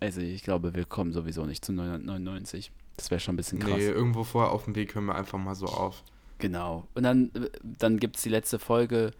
Also 0.00 0.20
ich 0.20 0.42
glaube, 0.44 0.74
wir 0.74 0.84
kommen 0.84 1.12
sowieso 1.12 1.44
nicht 1.46 1.64
zu 1.64 1.72
999. 1.72 2.70
Das 2.96 3.10
wäre 3.10 3.20
schon 3.20 3.34
ein 3.34 3.36
bisschen 3.36 3.58
krass. 3.58 3.76
Nee, 3.76 3.86
irgendwo 3.88 4.24
vorher 4.24 4.52
auf 4.52 4.64
dem 4.64 4.74
Weg 4.74 4.94
hören 4.94 5.06
wir 5.06 5.14
einfach 5.14 5.38
mal 5.38 5.54
so 5.54 5.66
auf. 5.66 6.02
Genau. 6.38 6.86
Und 6.94 7.02
dann, 7.02 7.30
äh, 7.34 7.48
dann 7.62 7.98
gibt 7.98 8.16
es 8.16 8.22
die 8.22 8.28
letzte 8.28 8.58
Folge 8.58 9.12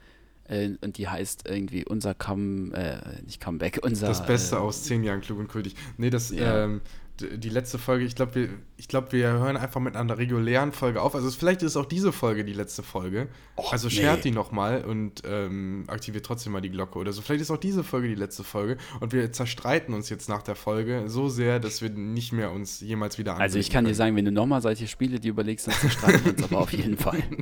äh, 0.44 0.70
und 0.82 0.98
die 0.98 1.08
heißt 1.08 1.48
irgendwie 1.48 1.84
unser 1.84 2.14
Come, 2.14 2.72
äh, 2.74 3.22
nicht 3.24 3.40
Comeback, 3.40 3.80
unser. 3.82 4.08
Das 4.08 4.24
Beste 4.26 4.56
äh, 4.56 4.58
aus 4.58 4.84
10 4.84 5.04
Jahren 5.04 5.20
klug 5.20 5.38
und 5.38 5.48
kultig. 5.48 5.76
Nee, 5.96 6.10
das, 6.10 6.30
Ja. 6.30 6.64
ähm, 6.64 6.80
die 7.20 7.48
letzte 7.48 7.78
Folge, 7.78 8.04
ich 8.04 8.14
glaube, 8.14 8.34
wir, 8.34 8.48
ich 8.76 8.88
glaub, 8.88 9.12
wir 9.12 9.28
hören 9.28 9.56
einfach 9.56 9.80
mit 9.80 9.96
einer 9.96 10.18
regulären 10.18 10.72
Folge 10.72 11.02
auf. 11.02 11.14
Also 11.14 11.28
es- 11.28 11.36
vielleicht 11.36 11.62
ist 11.62 11.76
auch 11.76 11.86
diese 11.86 12.12
Folge 12.12 12.44
die 12.44 12.52
letzte 12.52 12.82
Folge. 12.82 13.28
also 13.70 13.88
nee. 13.88 13.94
shared 13.94 14.24
die 14.24 14.30
nochmal 14.30 14.84
und 14.84 15.22
ähm, 15.24 15.84
aktiviert 15.88 16.24
trotzdem 16.26 16.52
mal 16.52 16.60
die 16.60 16.70
Glocke 16.70 16.98
oder 16.98 17.12
so. 17.12 17.22
Vielleicht 17.22 17.42
ist 17.42 17.50
auch 17.50 17.56
diese 17.58 17.84
Folge 17.84 18.08
die 18.08 18.14
letzte 18.14 18.44
Folge 18.44 18.76
und 19.00 19.12
wir 19.12 19.30
zerstreiten 19.32 19.94
uns 19.94 20.08
jetzt 20.10 20.28
nach 20.28 20.42
der 20.42 20.54
Folge 20.56 21.04
so 21.06 21.28
sehr, 21.28 21.60
dass 21.60 21.82
wir 21.82 21.90
nicht 21.90 22.32
mehr 22.32 22.50
uns 22.52 22.80
jemals 22.80 23.18
wieder 23.18 23.36
Also 23.38 23.58
ich 23.58 23.70
kann 23.70 23.84
dir 23.84 23.88
können. 23.90 23.96
sagen, 23.96 24.16
wenn 24.16 24.24
du 24.24 24.32
nochmal 24.32 24.62
solche 24.62 24.86
Spiele 24.88 25.20
die 25.20 25.28
überlegst, 25.28 25.66
dann 25.66 25.74
zerstreiten 25.74 26.24
wir 26.24 26.32
uns 26.32 26.42
aber 26.50 26.58
auf 26.60 26.72
jeden 26.72 26.96
Fall. 26.96 27.18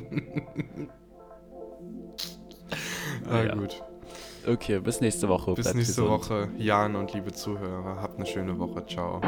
Ah, 3.27 3.43
Ja. 3.43 3.55
gut. 3.55 3.81
Okay, 4.49 4.79
bis 4.79 4.99
nächste 5.01 5.29
Woche. 5.29 5.53
Bis 5.53 5.65
Bleibt 5.65 5.77
nächste 5.77 6.01
gesund. 6.01 6.09
Woche, 6.09 6.49
Jan 6.57 6.95
und 6.95 7.13
liebe 7.13 7.31
Zuhörer. 7.31 8.01
Habt 8.01 8.17
eine 8.17 8.25
schöne 8.25 8.57
Woche. 8.57 8.85
Ciao. 8.87 9.21